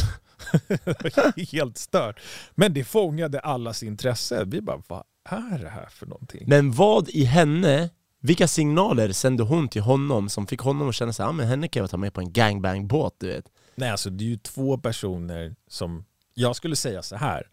Helt 1.52 1.78
stört. 1.78 2.20
Men 2.56 2.74
det 2.74 2.84
fångade 2.84 3.40
allas 3.40 3.84
intresse. 3.84 4.44
Vi 4.46 4.62
bara, 4.62 4.82
vad 4.88 5.04
är 5.26 5.60
det 5.60 5.70
här 5.70 5.90
för 5.90 6.06
någonting? 6.06 6.44
Men 6.48 6.72
vad 6.72 7.10
i 7.10 7.24
henne, 7.24 7.90
vilka 8.20 8.48
signaler 8.48 9.12
sände 9.12 9.44
hon 9.44 9.70
till 9.70 9.82
honom 9.82 10.30
som 10.30 10.48
fick 10.48 10.60
honom 10.60 10.90
att 10.90 10.96
känna 10.96 11.14
sig, 11.14 11.26
ja 11.26 11.32
men 11.32 11.48
henne 11.48 11.68
kan 11.68 11.82
jag 11.82 11.90
ta 11.90 11.98
med 11.98 12.14
på 12.14 12.22
en 12.22 12.34
gangbang-båt 12.34 13.16
du 13.18 13.28
vet? 13.28 13.46
Nej 13.76 13.90
alltså 13.90 14.10
det 14.10 14.24
är 14.24 14.28
ju 14.28 14.38
två 14.38 14.78
personer 14.78 15.56
som, 15.68 16.06
jag 16.34 16.56
skulle 16.56 16.76
säga 16.76 17.04
så 17.04 17.16
här. 17.16 17.50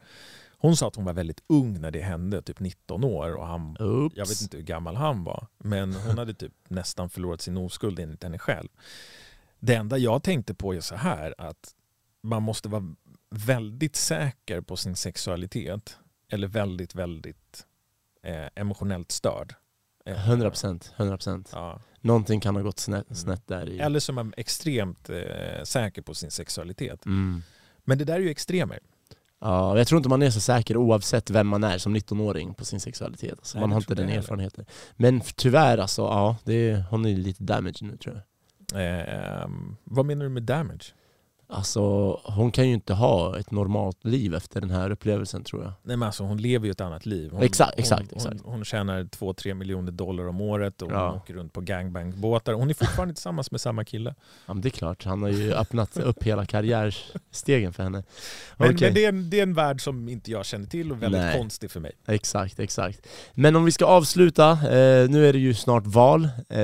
Hon 0.58 0.76
sa 0.76 0.88
att 0.88 0.96
hon 0.96 1.04
var 1.04 1.12
väldigt 1.12 1.42
ung 1.46 1.80
när 1.80 1.90
det 1.90 2.00
hände, 2.00 2.42
typ 2.42 2.60
19 2.60 3.04
år. 3.04 3.34
Och 3.34 3.46
han, 3.46 3.76
jag 4.14 4.28
vet 4.28 4.42
inte 4.42 4.56
hur 4.56 4.64
gammal 4.64 4.96
han 4.96 5.24
var, 5.24 5.46
men 5.58 5.94
hon 5.94 6.18
hade 6.18 6.34
typ 6.34 6.52
nästan 6.68 7.10
förlorat 7.10 7.40
sin 7.40 7.56
oskuld 7.56 7.98
enligt 7.98 8.22
henne 8.22 8.38
själv. 8.38 8.68
Det 9.60 9.74
enda 9.74 9.98
jag 9.98 10.22
tänkte 10.22 10.54
på 10.54 10.74
är 10.74 10.80
så 10.80 10.94
här 10.94 11.34
att 11.38 11.74
man 12.22 12.42
måste 12.42 12.68
vara 12.68 12.94
väldigt 13.30 13.96
säker 13.96 14.60
på 14.60 14.76
sin 14.76 14.96
sexualitet 14.96 15.98
eller 16.32 16.48
väldigt, 16.48 16.94
väldigt 16.94 17.66
eh, 18.22 18.48
emotionellt 18.54 19.12
störd. 19.12 19.54
Eh, 20.06 20.28
100%, 20.28 20.90
100%. 20.96 21.48
Ja. 21.52 21.80
Någonting 22.00 22.40
kan 22.40 22.56
ha 22.56 22.62
gått 22.62 22.78
snett, 22.78 23.06
mm. 23.06 23.16
snett 23.16 23.46
där. 23.46 23.68
I... 23.68 23.78
Eller 23.78 24.00
som 24.00 24.18
är 24.18 24.32
extremt 24.36 25.10
eh, 25.10 25.64
säker 25.64 26.02
på 26.02 26.14
sin 26.14 26.30
sexualitet. 26.30 27.06
Mm. 27.06 27.42
Men 27.84 27.98
det 27.98 28.04
där 28.04 28.14
är 28.14 28.20
ju 28.20 28.30
extremer. 28.30 28.80
Ja, 29.40 29.78
jag 29.78 29.86
tror 29.86 29.96
inte 29.98 30.08
man 30.08 30.22
är 30.22 30.30
så 30.30 30.40
säker 30.40 30.76
oavsett 30.76 31.30
vem 31.30 31.46
man 31.46 31.64
är 31.64 31.78
som 31.78 31.96
19-åring 31.96 32.54
på 32.54 32.64
sin 32.64 32.80
sexualitet. 32.80 33.38
Alltså, 33.38 33.58
Nej, 33.58 33.60
man 33.60 33.72
har 33.72 33.80
inte 33.80 33.94
den 33.94 34.08
erfarenheten. 34.08 34.64
Men 34.96 35.20
tyvärr, 35.20 35.78
alltså, 35.78 36.02
ja, 36.02 36.36
det 36.44 36.70
är, 36.70 36.84
hon 36.90 37.06
är 37.06 37.16
lite 37.16 37.44
damage 37.44 37.78
nu 37.80 37.96
tror 37.96 38.14
jag. 38.14 38.24
Eh, 38.74 39.48
vad 39.84 40.06
menar 40.06 40.24
du 40.24 40.28
med 40.28 40.42
damage? 40.42 40.84
Alltså 41.52 41.80
hon 42.24 42.50
kan 42.50 42.68
ju 42.68 42.74
inte 42.74 42.94
ha 42.94 43.38
ett 43.38 43.50
normalt 43.50 44.04
liv 44.04 44.34
efter 44.34 44.60
den 44.60 44.70
här 44.70 44.90
upplevelsen 44.90 45.44
tror 45.44 45.62
jag. 45.62 45.72
Nej 45.82 45.96
men 45.96 46.06
alltså 46.06 46.24
hon 46.24 46.36
lever 46.38 46.66
ju 46.66 46.70
ett 46.70 46.80
annat 46.80 47.06
liv. 47.06 47.30
Hon, 47.32 47.42
exakt, 47.42 47.78
exakt, 47.78 48.10
hon, 48.10 48.16
exakt. 48.16 48.40
Hon, 48.44 48.54
hon 48.54 48.64
tjänar 48.64 49.02
2-3 49.04 49.54
miljoner 49.54 49.92
dollar 49.92 50.28
om 50.28 50.40
året 50.40 50.82
och 50.82 50.92
ja. 50.92 51.08
hon 51.08 51.16
åker 51.16 51.34
runt 51.34 51.52
på 51.52 51.60
gangbangbåtar. 51.60 52.52
Hon 52.52 52.70
är 52.70 52.74
fortfarande 52.74 53.14
tillsammans 53.22 53.50
med 53.50 53.60
samma 53.60 53.84
kille. 53.84 54.14
Ja 54.46 54.54
men 54.54 54.62
det 54.62 54.68
är 54.68 54.70
klart, 54.70 55.04
han 55.04 55.22
har 55.22 55.28
ju 55.28 55.52
öppnat 55.52 55.96
upp 55.96 56.22
hela 56.22 56.46
karriärstegen 56.46 57.72
för 57.72 57.82
henne. 57.82 58.02
Men, 58.56 58.74
okay. 58.74 58.86
men 58.88 58.94
det, 58.94 59.04
är 59.04 59.08
en, 59.08 59.30
det 59.30 59.38
är 59.38 59.42
en 59.42 59.54
värld 59.54 59.80
som 59.80 60.08
inte 60.08 60.30
jag 60.30 60.46
känner 60.46 60.66
till 60.66 60.92
och 60.92 61.02
väldigt 61.02 61.20
Nej. 61.20 61.38
konstig 61.38 61.70
för 61.70 61.80
mig. 61.80 61.92
Exakt, 62.06 62.60
exakt. 62.60 63.06
Men 63.34 63.56
om 63.56 63.64
vi 63.64 63.72
ska 63.72 63.86
avsluta, 63.86 64.50
eh, 64.50 65.08
nu 65.10 65.26
är 65.28 65.32
det 65.32 65.38
ju 65.38 65.54
snart 65.54 65.86
val. 65.86 66.28
Eh, 66.48 66.60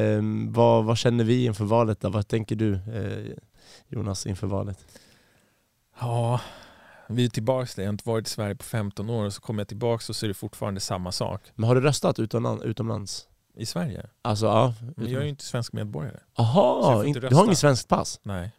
vad, 0.48 0.84
vad 0.84 0.98
känner 0.98 1.24
vi 1.24 1.44
inför 1.44 1.64
valet? 1.64 2.00
Då? 2.00 2.08
Vad 2.08 2.28
tänker 2.28 2.56
du? 2.56 2.72
Eh, 2.74 3.36
Jonas 3.88 4.26
inför 4.26 4.46
valet? 4.46 5.00
Ja, 6.00 6.40
vi 7.08 7.24
är 7.24 7.28
tillbaka 7.28 7.70
där. 7.76 7.82
Jag 7.82 7.88
har 7.88 7.92
inte 7.92 8.08
varit 8.08 8.26
i 8.26 8.30
Sverige 8.30 8.54
på 8.54 8.64
15 8.64 9.10
år 9.10 9.24
och 9.24 9.32
så 9.32 9.40
kommer 9.40 9.60
jag 9.60 9.68
tillbaka 9.68 10.04
och 10.08 10.16
så 10.16 10.26
är 10.26 10.28
det 10.28 10.34
fortfarande 10.34 10.80
samma 10.80 11.12
sak. 11.12 11.52
Men 11.54 11.68
har 11.68 11.74
du 11.74 11.80
röstat 11.80 12.18
utomlands? 12.18 13.28
I 13.54 13.66
Sverige? 13.66 14.06
Alltså 14.22 14.46
ja. 14.46 14.74
Men 14.96 15.10
jag 15.10 15.20
är 15.20 15.24
ju 15.24 15.28
inte 15.28 15.44
svensk 15.44 15.72
medborgare. 15.72 16.20
Jaha, 16.36 17.02
du 17.02 17.36
har 17.36 17.44
inget 17.44 17.58
svenskt 17.58 17.88
pass? 17.88 18.20
Nej. 18.22 18.52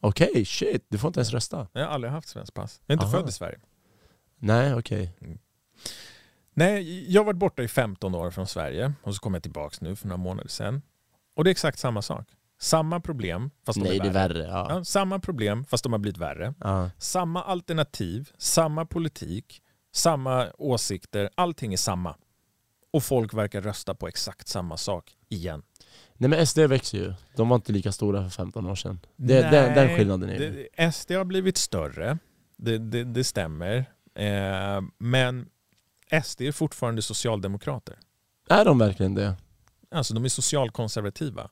Okej, 0.00 0.28
okay, 0.30 0.44
shit. 0.44 0.86
Du 0.88 0.98
får 0.98 1.08
inte 1.08 1.20
ens 1.20 1.32
rösta? 1.32 1.68
Jag 1.72 1.80
har 1.80 1.88
aldrig 1.88 2.12
haft 2.12 2.28
svenskt 2.28 2.54
pass. 2.54 2.80
Jag 2.86 2.92
är 2.92 2.94
inte 2.94 3.06
Aha. 3.06 3.18
född 3.18 3.28
i 3.28 3.32
Sverige. 3.32 3.58
Nej, 4.38 4.74
okej. 4.74 5.14
Okay. 5.16 5.28
Mm. 5.28 5.38
Nej, 6.54 7.12
jag 7.12 7.20
har 7.20 7.26
varit 7.26 7.36
borta 7.36 7.62
i 7.62 7.68
15 7.68 8.14
år 8.14 8.30
från 8.30 8.46
Sverige 8.46 8.92
och 9.02 9.14
så 9.14 9.20
kom 9.20 9.34
jag 9.34 9.42
tillbaka 9.42 9.76
nu 9.80 9.96
för 9.96 10.08
några 10.08 10.22
månader 10.22 10.48
sedan. 10.48 10.82
Och 11.34 11.44
det 11.44 11.48
är 11.48 11.52
exakt 11.52 11.78
samma 11.78 12.02
sak. 12.02 12.28
Samma 12.64 13.00
problem 13.00 13.50
fast 13.66 13.78
Nej, 13.78 13.92
de 13.92 13.98
det 13.98 14.04
är 14.04 14.08
är 14.08 14.12
värre. 14.12 14.38
värre. 14.38 14.48
Ja. 14.48 14.66
Ja, 14.70 14.84
samma 14.84 15.18
problem 15.18 15.64
fast 15.64 15.84
de 15.84 15.92
har 15.92 15.98
blivit 15.98 16.18
värre. 16.18 16.54
Ja. 16.60 16.90
Samma 16.98 17.42
alternativ, 17.42 18.30
samma 18.38 18.86
politik, 18.86 19.62
samma 19.94 20.46
åsikter. 20.58 21.30
Allting 21.34 21.72
är 21.72 21.76
samma. 21.76 22.16
Och 22.92 23.02
folk 23.02 23.34
verkar 23.34 23.60
rösta 23.60 23.94
på 23.94 24.08
exakt 24.08 24.48
samma 24.48 24.76
sak 24.76 25.12
igen. 25.28 25.62
Nej 26.14 26.30
men 26.30 26.46
SD 26.46 26.58
växer 26.58 26.98
ju. 26.98 27.14
De 27.36 27.48
var 27.48 27.56
inte 27.56 27.72
lika 27.72 27.92
stora 27.92 28.22
för 28.22 28.30
15 28.30 28.66
år 28.66 28.74
sedan. 28.74 29.00
Det, 29.16 29.40
den, 29.40 29.74
den 29.74 29.96
skillnaden 29.96 30.30
är 30.30 30.38
det, 30.76 30.92
SD 30.92 31.10
har 31.10 31.24
blivit 31.24 31.56
större, 31.56 32.18
det, 32.56 32.78
det, 32.78 33.04
det 33.04 33.24
stämmer. 33.24 33.76
Eh, 34.14 34.80
men 34.98 35.48
SD 36.24 36.40
är 36.40 36.52
fortfarande 36.52 37.02
socialdemokrater. 37.02 37.98
Är 38.48 38.64
de 38.64 38.78
verkligen 38.78 39.14
det? 39.14 39.34
Alltså 39.90 40.14
de 40.14 40.24
är 40.24 40.28
socialkonservativa. 40.28 41.50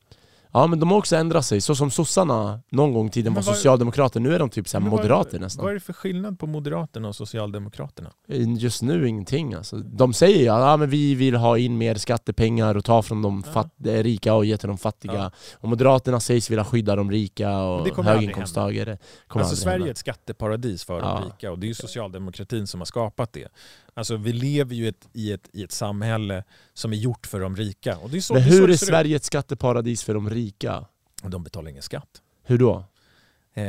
Ja 0.54 0.66
men 0.66 0.80
de 0.80 0.90
har 0.90 0.98
också 0.98 1.16
ändrat 1.16 1.44
sig, 1.46 1.60
så 1.60 1.74
som 1.74 1.90
sossarna 1.90 2.60
någon 2.70 2.92
gång 2.92 3.06
i 3.06 3.10
tiden 3.10 3.34
var 3.34 3.42
vad- 3.42 3.54
socialdemokrater, 3.56 4.20
nu 4.20 4.34
är 4.34 4.38
de 4.38 4.50
typ 4.50 4.68
så 4.68 4.80
moderater 4.80 5.38
nästan. 5.38 5.62
Vad 5.64 5.70
är 5.70 5.74
det 5.74 5.80
för 5.80 5.92
skillnad 5.92 6.38
på 6.38 6.46
Moderaterna 6.46 7.08
och 7.08 7.16
Socialdemokraterna? 7.16 8.10
Just 8.58 8.82
nu 8.82 9.08
ingenting 9.08 9.54
alltså. 9.54 9.76
De 9.76 10.12
säger 10.12 10.38
ju 10.38 10.44
ja, 10.44 10.76
men 10.76 10.90
vi 10.90 11.14
vill 11.14 11.34
ha 11.36 11.58
in 11.58 11.78
mer 11.78 11.94
skattepengar 11.94 12.76
och 12.76 12.84
ta 12.84 13.02
från 13.02 13.22
de 13.22 13.44
Ja. 13.54 13.64
rika 14.02 14.34
och 14.34 14.44
ge 14.44 14.56
till 14.56 14.68
de 14.68 14.78
fattiga. 14.78 15.12
Ja. 15.14 15.30
Och 15.54 15.68
Moderaterna 15.68 16.20
sägs 16.20 16.50
vilja 16.50 16.64
skydda 16.64 16.96
de 16.96 17.10
rika 17.10 17.58
och 17.58 18.04
höginkomsttagare. 18.04 18.98
Alltså 19.28 19.56
Sverige 19.56 19.86
är 19.86 19.90
ett 19.90 19.98
skatteparadis 19.98 20.84
för 20.84 20.98
Ja. 21.00 21.20
de 21.20 21.24
rika 21.24 21.50
och 21.52 21.58
det 21.58 21.66
är 21.66 21.68
ju 21.68 21.74
socialdemokratin 21.74 22.66
som 22.66 22.80
har 22.80 22.84
skapat 22.84 23.32
det. 23.32 23.48
Alltså 23.94 24.16
vi 24.16 24.32
lever 24.32 24.74
ju 24.74 24.88
ett, 24.88 25.08
i, 25.12 25.32
ett, 25.32 25.48
i 25.52 25.62
ett 25.62 25.72
samhälle 25.72 26.44
som 26.74 26.92
är 26.92 26.96
gjort 26.96 27.26
för 27.26 27.40
de 27.40 27.56
rika. 27.56 27.98
Och 27.98 28.10
det 28.10 28.16
är 28.16 28.20
så, 28.20 28.34
Men 28.34 28.42
det 28.42 28.48
är 28.48 28.60
hur 28.60 28.70
är. 28.70 28.76
Sverige 28.76 29.16
ett 29.16 29.24
skatteparadis 29.24 30.04
för 30.04 30.14
de 30.14 30.30
rika? 30.30 30.86
De 31.22 31.44
betalar 31.44 31.70
ingen 31.70 31.82
skatt. 31.82 32.22
Hur 32.42 32.58
då? 32.58 32.84
Eh, 33.54 33.64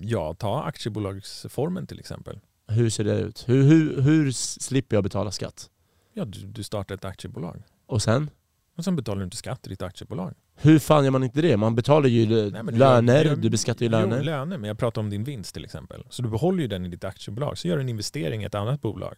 ja, 0.00 0.34
ta 0.34 0.62
aktiebolagsformen 0.62 1.86
till 1.86 2.00
exempel. 2.00 2.40
Hur 2.68 2.90
ser 2.90 3.04
det 3.04 3.18
ut? 3.18 3.48
Hur, 3.48 3.62
hur, 3.62 4.00
hur 4.02 4.32
slipper 4.32 4.96
jag 4.96 5.04
betala 5.04 5.30
skatt? 5.30 5.70
Ja, 6.12 6.24
du, 6.24 6.46
du 6.46 6.62
startar 6.62 6.94
ett 6.94 7.04
aktiebolag. 7.04 7.62
Och 7.86 8.02
sen? 8.02 8.30
Och 8.76 8.84
sen 8.84 8.96
betalar 8.96 9.18
du 9.18 9.24
inte 9.24 9.36
skatt 9.36 9.66
i 9.66 9.70
ditt 9.70 9.82
aktiebolag. 9.82 10.34
Hur 10.56 10.78
fan 10.78 11.04
gör 11.04 11.10
man 11.10 11.24
inte 11.24 11.42
det? 11.42 11.56
Man 11.56 11.74
betalar 11.74 12.08
ju 12.08 12.50
Nej, 12.50 12.62
du 12.64 12.78
löner, 12.78 13.24
gör- 13.24 13.36
du 13.36 13.50
beskattar 13.50 13.80
ju 13.86 13.92
Jo, 13.92 13.98
löner. 13.98 14.22
löner, 14.22 14.58
men 14.58 14.68
jag 14.68 14.78
pratar 14.78 15.00
om 15.00 15.10
din 15.10 15.24
vinst 15.24 15.54
till 15.54 15.64
exempel. 15.64 16.04
Så 16.10 16.22
du 16.22 16.28
behåller 16.28 16.62
ju 16.62 16.68
den 16.68 16.86
i 16.86 16.88
ditt 16.88 17.04
aktiebolag. 17.04 17.58
Så 17.58 17.68
gör 17.68 17.76
du 17.76 17.82
en 17.82 17.88
investering 17.88 18.42
i 18.42 18.44
ett 18.44 18.54
annat 18.54 18.82
bolag. 18.82 19.14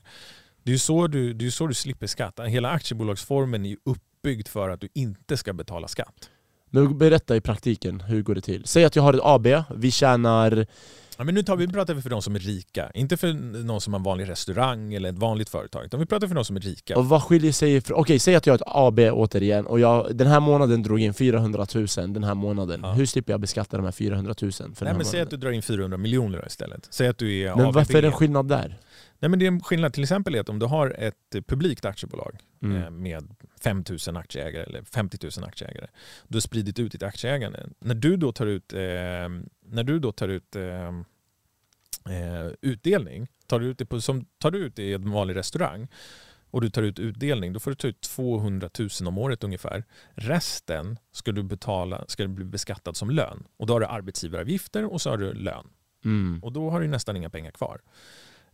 Det 0.63 0.71
är 0.71 0.73
ju 0.73 0.79
så 0.79 1.07
du, 1.07 1.33
det 1.33 1.47
är 1.47 1.51
så 1.51 1.67
du 1.67 1.75
slipper 1.75 2.07
skatt. 2.07 2.41
Hela 2.47 2.71
aktiebolagsformen 2.71 3.65
är 3.65 3.69
ju 3.71 3.77
uppbyggd 3.85 4.49
för 4.49 4.69
att 4.71 4.81
du 4.81 4.89
inte 4.95 5.37
ska 5.37 5.53
betala 5.53 5.89
skatt. 5.89 6.31
Men 6.71 6.99
berätta 6.99 7.37
i 7.37 7.41
praktiken, 7.41 8.01
hur 8.01 8.23
går 8.23 8.35
det 8.35 8.41
till? 8.41 8.63
Säg 8.67 8.85
att 8.85 8.97
jag 8.97 9.03
har 9.03 9.13
ett 9.15 9.21
AB, 9.23 9.47
vi 9.77 9.91
tjänar... 9.91 10.67
Ja, 11.19 11.25
men 11.25 11.35
nu 11.35 11.43
tar 11.43 11.57
vi, 11.57 11.69
pratar 11.69 11.95
vi 11.95 12.03
för 12.03 12.11
de 12.11 12.23
som 12.23 12.35
är 12.35 12.39
rika. 12.39 12.91
Inte 12.95 13.17
för 13.17 13.33
någon 13.65 13.81
som 13.81 13.93
har 13.93 14.01
en 14.01 14.05
vanlig 14.05 14.29
restaurang 14.29 14.95
eller 14.95 15.09
ett 15.09 15.19
vanligt 15.19 15.49
företag. 15.49 15.85
Utan 15.85 16.01
vi 16.01 16.07
pratar 16.07 16.29
för 16.29 16.35
de 16.35 16.45
som 16.45 16.57
är 16.57 16.61
rika. 16.61 16.99
Och 16.99 17.09
vad 17.09 17.23
skiljer 17.23 17.53
sig 17.53 17.75
ifrån... 17.75 18.01
Okej, 18.01 18.19
säg 18.19 18.35
att 18.35 18.47
jag 18.47 18.53
har 18.53 18.57
ett 18.57 18.63
AB 18.67 18.99
återigen 18.99 19.67
och 19.67 19.81
jag 19.81 20.17
den 20.17 20.27
här 20.27 20.41
månaden 20.41 20.83
drog 20.83 21.01
in 21.01 21.15
400 21.15 21.67
000 21.75 21.87
den 21.97 22.25
här 22.25 22.35
månaden. 22.35 22.81
Ja. 22.83 22.93
Hur 22.93 23.07
slipper 23.07 23.33
jag 23.33 23.41
beskatta 23.41 23.77
de 23.77 23.85
här 23.85 23.93
400 23.93 24.35
000 24.43 24.53
för 24.53 24.85
Nej, 24.85 24.95
men 24.95 25.05
säg 25.05 25.21
att 25.21 25.31
du 25.31 25.37
drar 25.37 25.51
in 25.51 25.63
400 25.63 25.97
miljoner 25.99 26.45
istället. 26.47 26.89
Säg 26.91 27.09
att 27.09 27.19
du 27.19 27.39
är 27.39 27.57
Men 27.57 27.67
ABB. 27.67 27.75
varför 27.75 27.95
är 27.95 28.03
det 28.03 28.09
en 28.09 28.13
skillnad 28.13 28.49
där? 28.49 28.79
Nej, 29.21 29.29
men 29.29 29.39
det 29.39 29.45
är 29.45 29.49
en 29.49 29.61
skillnad. 29.61 29.93
Till 29.93 30.03
exempel 30.03 30.35
är 30.35 30.41
att 30.41 30.49
om 30.49 30.59
du 30.59 30.67
har 30.67 30.95
ett 30.99 31.47
publikt 31.47 31.85
aktiebolag 31.85 32.37
Mm. 32.63 32.83
eh, 32.83 32.91
med 32.91 33.35
5 33.61 33.85
000 34.07 34.17
aktieägare 34.17 34.63
eller 34.63 34.83
50 34.83 35.19
000 35.39 35.49
aktieägare. 35.49 35.87
Du 36.29 36.37
har 36.37 36.41
spridit 36.41 36.79
ut 36.79 36.93
ditt 36.93 37.03
aktieägande. 37.03 37.69
När 37.79 37.95
du 37.95 38.17
då 38.17 38.33
tar 38.33 38.47
ut, 38.47 38.73
eh, 38.73 38.79
när 39.67 39.83
du 39.85 39.99
då 39.99 40.13
tar 40.13 40.29
ut 40.29 40.57
eh, 40.57 40.89
eh, 42.15 42.53
utdelning, 42.63 43.29
tar 43.47 43.61
du 43.61 43.67
ut 43.67 43.79
det, 43.79 43.87
på, 43.87 44.01
som, 44.01 44.25
tar 44.39 44.51
du 44.51 44.59
ut 44.59 44.77
det 44.77 44.83
i 44.83 44.95
en 44.95 45.11
vanlig 45.11 45.37
restaurang 45.37 45.89
och 46.51 46.61
du 46.61 46.71
tar 46.71 46.83
ut 46.83 46.99
utdelning, 46.99 47.53
då 47.53 47.61
får 47.61 47.71
du 47.71 47.75
ta 47.75 47.89
ut 47.89 48.01
200 48.01 48.71
000 48.79 48.89
om 49.07 49.19
året 49.19 49.45
ungefär. 49.45 49.85
Resten 50.15 50.99
ska 51.13 51.33
du 51.33 51.43
betala, 51.43 52.05
ska 52.09 52.23
du 52.23 52.29
bli 52.29 52.45
beskattad 52.45 52.97
som 52.97 53.11
lön. 53.11 53.45
Och 53.57 53.67
då 53.67 53.73
har 53.73 53.81
du 53.81 53.87
arbetsgivaravgifter 53.87 54.85
och 54.93 55.01
så 55.01 55.11
har 55.11 55.17
du 55.19 55.33
lön. 55.33 55.67
Mm. 56.05 56.41
Och 56.43 56.53
då 56.53 56.71
har 56.71 56.81
du 56.81 56.87
nästan 56.89 57.17
inga 57.17 57.31
pengar 57.31 57.51
kvar. 57.51 57.81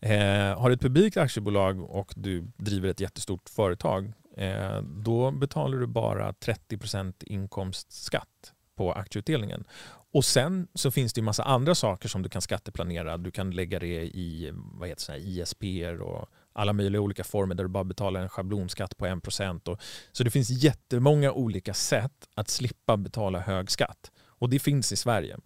Eh, 0.04 0.60
har 0.60 0.68
du 0.68 0.74
ett 0.74 0.80
publikt 0.80 1.16
aktiebolag 1.16 1.90
och 1.90 2.12
du 2.16 2.40
driver 2.56 2.88
ett 2.88 3.00
jättestort 3.00 3.48
företag, 3.48 4.12
eh, 4.36 4.82
då 4.82 5.30
betalar 5.30 5.78
du 5.78 5.86
bara 5.86 6.32
30% 6.32 7.22
inkomstskatt 7.26 8.52
på 8.76 8.92
aktieutdelningen. 8.92 9.64
Och 10.12 10.24
sen 10.24 10.68
så 10.74 10.90
finns 10.90 11.12
det 11.12 11.18
ju 11.18 11.24
massa 11.24 11.42
andra 11.42 11.74
saker 11.74 12.08
som 12.08 12.22
du 12.22 12.28
kan 12.28 12.42
skatteplanera. 12.42 13.16
Du 13.16 13.30
kan 13.30 13.50
lägga 13.50 13.78
det 13.78 14.04
i 14.04 14.50
vad 14.54 14.88
heter 14.88 15.12
det, 15.12 15.18
ISP 15.18 15.62
och 16.00 16.28
alla 16.52 16.72
möjliga 16.72 17.00
olika 17.00 17.24
former 17.24 17.54
där 17.54 17.64
du 17.64 17.70
bara 17.70 17.84
betalar 17.84 18.20
en 18.20 18.28
schablonskatt 18.28 18.96
på 18.96 19.06
1%. 19.06 19.68
Och, 19.68 19.80
så 20.12 20.24
det 20.24 20.30
finns 20.30 20.50
jättemånga 20.50 21.32
olika 21.32 21.74
sätt 21.74 22.28
att 22.34 22.48
slippa 22.48 22.96
betala 22.96 23.38
hög 23.38 23.70
skatt. 23.70 24.12
Och 24.26 24.50
det 24.50 24.58
finns 24.58 24.92
i 24.92 24.96
Sverige. 24.96 25.36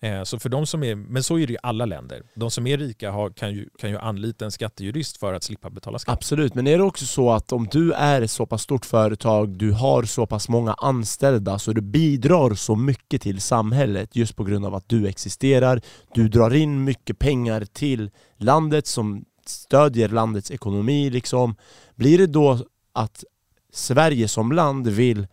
Eh, 0.00 0.22
så 0.22 0.38
för 0.38 0.48
de 0.48 0.66
som 0.66 0.82
är, 0.82 0.94
men 0.94 1.22
så 1.22 1.38
är 1.38 1.46
det 1.46 1.52
i 1.52 1.56
alla 1.62 1.84
länder. 1.84 2.22
De 2.34 2.50
som 2.50 2.66
är 2.66 2.78
rika 2.78 3.10
har, 3.10 3.30
kan, 3.30 3.52
ju, 3.54 3.68
kan 3.78 3.90
ju 3.90 3.98
anlita 3.98 4.44
en 4.44 4.50
skattejurist 4.50 5.16
för 5.16 5.34
att 5.34 5.42
slippa 5.42 5.70
betala 5.70 5.98
skatt. 5.98 6.12
Absolut, 6.12 6.54
men 6.54 6.66
är 6.66 6.78
det 6.78 6.84
också 6.84 7.06
så 7.06 7.30
att 7.30 7.52
om 7.52 7.68
du 7.70 7.92
är 7.92 8.22
ett 8.22 8.30
så 8.30 8.46
pass 8.46 8.62
stort 8.62 8.86
företag, 8.86 9.48
du 9.48 9.72
har 9.72 10.02
så 10.02 10.26
pass 10.26 10.48
många 10.48 10.74
anställda 10.74 11.58
så 11.58 11.72
du 11.72 11.80
bidrar 11.80 12.54
så 12.54 12.76
mycket 12.76 13.22
till 13.22 13.40
samhället 13.40 14.16
just 14.16 14.36
på 14.36 14.44
grund 14.44 14.66
av 14.66 14.74
att 14.74 14.88
du 14.88 15.08
existerar, 15.08 15.80
du 16.14 16.28
drar 16.28 16.54
in 16.54 16.84
mycket 16.84 17.18
pengar 17.18 17.64
till 17.64 18.10
landet 18.36 18.86
som 18.86 19.24
stödjer 19.46 20.08
landets 20.08 20.50
ekonomi 20.50 21.10
liksom. 21.10 21.56
Blir 21.94 22.18
det 22.18 22.26
då 22.26 22.58
att 22.92 23.24
Sverige 23.72 24.28
som 24.28 24.52
land 24.52 24.88
vill 24.88 25.26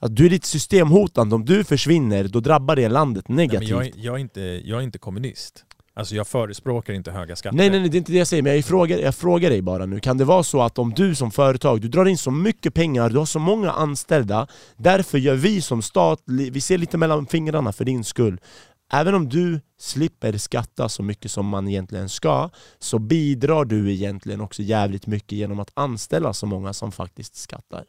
att 0.00 0.16
du 0.16 0.26
är 0.26 0.30
lite 0.30 0.46
systemhotande, 0.48 1.34
om 1.34 1.44
du 1.44 1.64
försvinner 1.64 2.24
då 2.24 2.40
drabbar 2.40 2.76
det 2.76 2.88
landet 2.88 3.28
Nej, 3.28 3.36
men 3.36 3.46
negativt. 3.46 3.70
jag, 3.70 3.86
är- 3.86 3.92
jag, 3.96 4.14
är 4.14 4.18
inte, 4.18 4.40
jag 4.40 4.78
är 4.78 4.82
inte 4.82 4.98
kommunist. 4.98 5.64
Alltså 5.94 6.14
jag 6.14 6.26
förespråkar 6.28 6.92
inte 6.92 7.10
höga 7.10 7.36
skatter. 7.36 7.56
Nej, 7.56 7.70
nej 7.70 7.80
nej 7.80 7.88
det 7.88 7.96
är 7.96 7.98
inte 7.98 8.12
det 8.12 8.18
jag 8.18 8.26
säger, 8.26 8.42
men 8.42 8.54
jag 8.56 8.64
frågar, 8.64 8.98
jag 8.98 9.14
frågar 9.14 9.50
dig 9.50 9.62
bara 9.62 9.86
nu 9.86 10.00
Kan 10.00 10.18
det 10.18 10.24
vara 10.24 10.42
så 10.42 10.62
att 10.62 10.78
om 10.78 10.90
du 10.94 11.14
som 11.14 11.30
företag, 11.30 11.80
du 11.80 11.88
drar 11.88 12.04
in 12.06 12.18
så 12.18 12.30
mycket 12.30 12.74
pengar, 12.74 13.10
du 13.10 13.18
har 13.18 13.26
så 13.26 13.38
många 13.38 13.70
anställda 13.70 14.46
Därför 14.76 15.18
gör 15.18 15.34
vi 15.34 15.62
som 15.62 15.82
stat, 15.82 16.22
vi 16.26 16.60
ser 16.60 16.78
lite 16.78 16.98
mellan 16.98 17.26
fingrarna 17.26 17.72
för 17.72 17.84
din 17.84 18.04
skull 18.04 18.40
Även 18.92 19.14
om 19.14 19.28
du 19.28 19.60
slipper 19.78 20.38
skatta 20.38 20.88
så 20.88 21.02
mycket 21.02 21.30
som 21.30 21.46
man 21.46 21.68
egentligen 21.68 22.08
ska 22.08 22.50
Så 22.78 22.98
bidrar 22.98 23.64
du 23.64 23.92
egentligen 23.92 24.40
också 24.40 24.62
jävligt 24.62 25.06
mycket 25.06 25.32
genom 25.32 25.60
att 25.60 25.70
anställa 25.74 26.32
så 26.32 26.46
många 26.46 26.72
som 26.72 26.92
faktiskt 26.92 27.36
skattar 27.36 27.84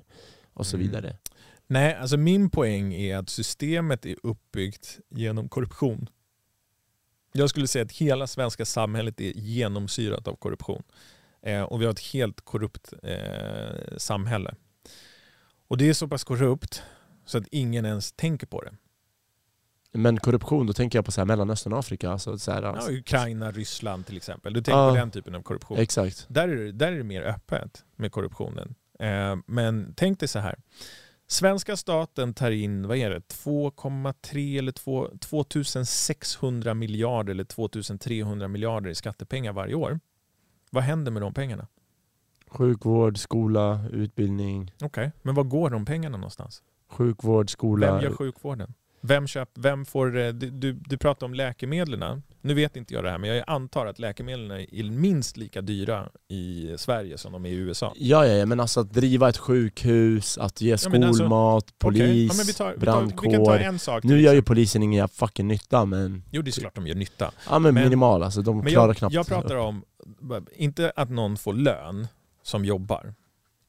Och 0.53 0.65
så 0.65 0.77
Mm. 0.77 0.87
Nej, 1.71 1.95
alltså 1.95 2.17
min 2.17 2.49
poäng 2.49 2.93
är 2.93 3.17
att 3.17 3.29
systemet 3.29 4.05
är 4.05 4.15
uppbyggt 4.23 4.99
genom 5.09 5.49
korruption. 5.49 6.09
Jag 7.31 7.49
skulle 7.49 7.67
säga 7.67 7.85
att 7.85 7.91
hela 7.91 8.27
svenska 8.27 8.65
samhället 8.65 9.21
är 9.21 9.31
genomsyrat 9.35 10.27
av 10.27 10.35
korruption. 10.35 10.83
Eh, 11.41 11.61
och 11.61 11.81
vi 11.81 11.85
har 11.85 11.91
ett 11.91 11.99
helt 11.99 12.41
korrupt 12.41 12.93
eh, 13.03 13.97
samhälle. 13.97 14.55
Och 15.67 15.77
det 15.77 15.89
är 15.89 15.93
så 15.93 16.07
pass 16.07 16.23
korrupt 16.23 16.83
så 17.25 17.37
att 17.37 17.47
ingen 17.51 17.85
ens 17.85 18.11
tänker 18.11 18.47
på 18.47 18.61
det. 18.61 18.71
Men 19.91 20.17
korruption, 20.17 20.67
då 20.67 20.73
tänker 20.73 20.97
jag 20.97 21.05
på 21.05 21.11
så 21.11 21.21
här 21.21 21.25
Mellanöstern 21.25 21.73
och 21.73 21.79
Afrika 21.79 22.09
alltså, 22.09 22.37
så 22.37 22.51
här, 22.51 22.63
Ja, 22.63 22.87
Ukraina, 22.89 23.51
Ryssland 23.51 24.05
till 24.05 24.17
exempel. 24.17 24.53
Du 24.53 24.61
tänker 24.61 24.79
Ja. 24.79 24.89
på 24.89 24.95
den 24.95 25.11
typen 25.11 25.35
av 25.35 25.41
korruption. 25.41 25.77
Exakt 25.77 26.25
Där 26.27 26.47
är, 26.47 26.55
det, 26.55 26.71
där 26.71 26.91
är 26.91 26.97
det 26.97 27.03
mer 27.03 27.21
öppet 27.21 27.85
med 27.95 28.11
korruptionen. 28.11 28.75
Eh, 28.99 29.35
men 29.45 29.93
tänk 29.97 30.19
dig 30.19 30.27
så 30.27 30.39
här. 30.39 30.55
Svenska 31.31 31.77
staten 31.77 32.33
tar 32.33 32.51
in 32.51 32.87
vad 32.87 32.97
är 32.97 33.09
det, 33.09 33.19
2,3 33.19 34.57
eller 34.57 34.71
2, 34.71 35.09
2600 35.19 36.73
miljarder 36.73 37.31
eller 37.31 37.43
2300 37.43 38.47
miljarder 38.47 38.89
i 38.89 38.95
skattepengar 38.95 39.53
varje 39.53 39.75
år. 39.75 39.99
Vad 40.71 40.83
händer 40.83 41.11
med 41.11 41.21
de 41.21 41.33
pengarna? 41.33 41.67
Sjukvård, 42.47 43.17
skola, 43.17 43.85
utbildning 43.91 44.73
Okej, 44.81 45.11
men 45.21 45.35
var 45.35 45.43
går 45.43 45.69
de 45.69 45.85
pengarna 45.85 46.17
någonstans? 46.17 46.63
Sjukvård, 46.87 47.49
skola 47.49 47.93
Vem 47.93 48.03
gör 48.03 48.11
sjukvården? 48.11 48.73
Vem, 49.03 49.27
köp, 49.27 49.49
vem 49.55 49.85
får... 49.85 50.17
eh, 50.17 50.29
Du, 50.29 50.73
du, 50.73 50.97
pratar 50.97 51.25
om 51.25 51.33
läkemedlen. 51.33 52.23
Nu 52.41 52.53
vet 52.53 52.75
inte 52.75 52.93
jag 52.93 53.03
det 53.03 53.09
här, 53.09 53.17
men 53.17 53.29
jag 53.29 53.43
antar 53.47 53.85
att 53.85 53.99
läkemedlen 53.99 54.51
är 54.51 54.83
minst 54.91 55.37
lika 55.37 55.61
dyra 55.61 56.09
i 56.27 56.75
Sverige 56.77 57.17
som 57.17 57.31
de 57.31 57.45
är 57.45 57.49
i 57.49 57.53
USA. 57.53 57.93
Ja, 57.95 58.25
ja, 58.27 58.33
ja, 58.33 58.45
men 58.45 58.59
alltså 58.59 58.79
att 58.79 58.93
driva 58.93 59.29
ett 59.29 59.37
sjukhus, 59.37 60.37
att 60.37 60.61
ge 60.61 60.69
Ja, 60.69 60.73
alltså, 60.73 61.13
skolmat, 61.13 61.73
polis, 61.79 62.01
Okej, 62.01 62.25
ja, 62.25 62.33
men 62.37 62.45
vi, 62.45 62.53
tar, 62.53 62.67
vi, 62.69 62.73
tar, 62.73 62.79
brandkår. 62.79 63.71
vi 63.73 63.79
sak. 63.79 64.03
nu 64.03 64.21
gör 64.21 64.33
ju 64.33 64.41
polisen 64.41 64.83
ingen 64.83 65.07
fucking 65.09 65.47
nytta 65.47 65.85
men, 65.85 66.23
Jo, 66.31 66.41
det 66.41 66.57
är 66.57 66.59
klart 66.61 66.75
de 66.75 66.87
gör 66.87 66.95
nytta. 66.95 67.31
ja, 67.49 67.59
men, 67.59 67.73
Men- 67.73 67.83
minimal 67.83 68.23
alltså, 68.23 68.41
de 68.41 68.65
klarar 68.65 68.87
jag, 68.87 68.97
knappt 68.97 69.13
jag 69.15 69.27
pratar 69.27 69.55
om, 69.55 69.83
inte 70.55 70.91
att 70.95 71.09
någon 71.09 71.37
får 71.37 71.53
lön, 71.53 72.07
som 72.43 72.65
jobbar. 72.65 73.13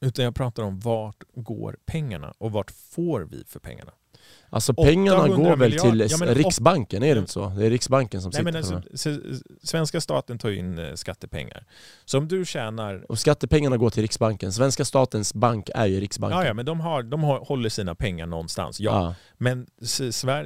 Utan 0.01 0.25
jag 0.25 0.35
pratar 0.35 0.63
om 0.63 0.79
vart 0.79 1.23
går 1.35 1.77
pengarna 1.85 2.33
och 2.37 2.51
vart 2.51 2.71
får 2.71 3.21
vi 3.21 3.43
för 3.47 3.59
pengarna? 3.59 3.91
Alltså 4.53 4.73
pengarna 4.73 5.27
går 5.27 5.55
väl 5.55 5.71
till 5.71 6.07
ja, 6.09 6.33
Riksbanken, 6.33 7.03
är 7.03 7.15
det 7.15 7.19
inte 7.19 7.31
så? 7.31 7.49
Det 7.49 7.65
är 7.65 7.69
Riksbanken 7.69 8.21
som 8.21 8.29
nej, 8.29 8.53
sitter 8.53 8.71
men 8.71 8.81
alltså, 8.83 9.19
Svenska 9.63 10.01
staten 10.01 10.37
tar 10.37 10.49
in 10.49 10.79
eh, 10.79 10.93
skattepengar. 10.93 11.65
Så 12.05 12.17
om 12.17 12.27
du 12.27 12.45
tjänar... 12.45 13.05
Och 13.09 13.19
skattepengarna 13.19 13.77
går 13.77 13.89
till 13.89 14.01
Riksbanken. 14.01 14.53
Svenska 14.53 14.85
statens 14.85 15.33
bank 15.33 15.69
är 15.75 15.85
ju 15.85 15.99
Riksbanken. 15.99 16.39
Ja, 16.39 16.45
ja 16.45 16.53
men 16.53 16.65
de, 16.65 16.79
har, 16.79 17.03
de 17.03 17.23
har, 17.23 17.39
håller 17.39 17.69
sina 17.69 17.95
pengar 17.95 18.25
någonstans, 18.25 18.79
ja. 18.79 18.91
ja. 18.91 19.15
Men 19.37 19.67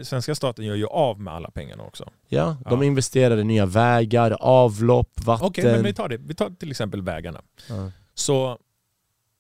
svenska 0.03 0.35
staten 0.35 0.65
gör 0.65 0.75
ju 0.75 0.87
av 0.87 1.21
med 1.21 1.33
alla 1.33 1.51
pengarna 1.51 1.83
också. 1.83 2.09
Ja, 2.27 2.57
de 2.69 2.81
ja. 2.81 2.87
investerar 2.87 3.37
i 3.37 3.43
nya 3.43 3.65
vägar, 3.65 4.37
avlopp, 4.39 5.11
vatten. 5.25 5.47
Okej, 5.47 5.63
men 5.63 5.83
vi 5.83 5.93
tar 5.93 6.09
det. 6.09 6.17
Vi 6.17 6.33
tar 6.33 6.49
till 6.49 6.71
exempel 6.71 7.01
vägarna. 7.01 7.41
Så 8.13 8.57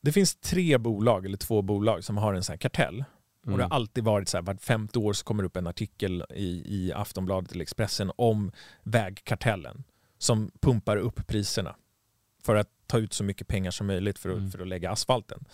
det 0.01 0.11
finns 0.11 0.35
tre 0.35 0.77
bolag, 0.77 1.25
eller 1.25 1.37
två 1.37 1.61
bolag, 1.61 2.03
som 2.03 2.17
har 2.17 2.33
en 2.33 2.43
sån 2.43 2.53
här 2.53 2.57
kartell. 2.57 3.03
Mm. 3.47 3.53
Och 3.53 3.57
det 3.57 3.63
har 3.63 3.69
mm. 3.69 3.75
alltid 3.75 4.03
varit 4.03 4.29
så 4.29 4.37
här, 4.37 4.41
vart 4.41 4.61
femte 4.61 4.99
år 4.99 5.13
så 5.13 5.25
kommer 5.25 5.43
det 5.43 5.47
upp 5.47 5.57
en 5.57 5.67
artikel 5.67 6.23
i, 6.29 6.63
i 6.65 6.93
Aftonbladet 6.93 7.51
eller 7.51 7.61
Expressen 7.61 8.11
om 8.15 8.51
vägkartellen 8.83 9.83
som 10.17 10.51
pumpar 10.61 10.97
upp 10.97 11.27
priserna 11.27 11.75
för 12.43 12.55
att 12.55 12.69
ta 12.87 12.97
ut 12.97 13.13
så 13.13 13.23
mycket 13.23 13.47
pengar 13.47 13.71
som 13.71 13.87
möjligt 13.87 14.19
för 14.19 14.29
att, 14.29 14.37
mm. 14.37 14.51
för 14.51 14.59
att 14.59 14.67
lägga 14.67 14.91
asfalten. 14.91 15.45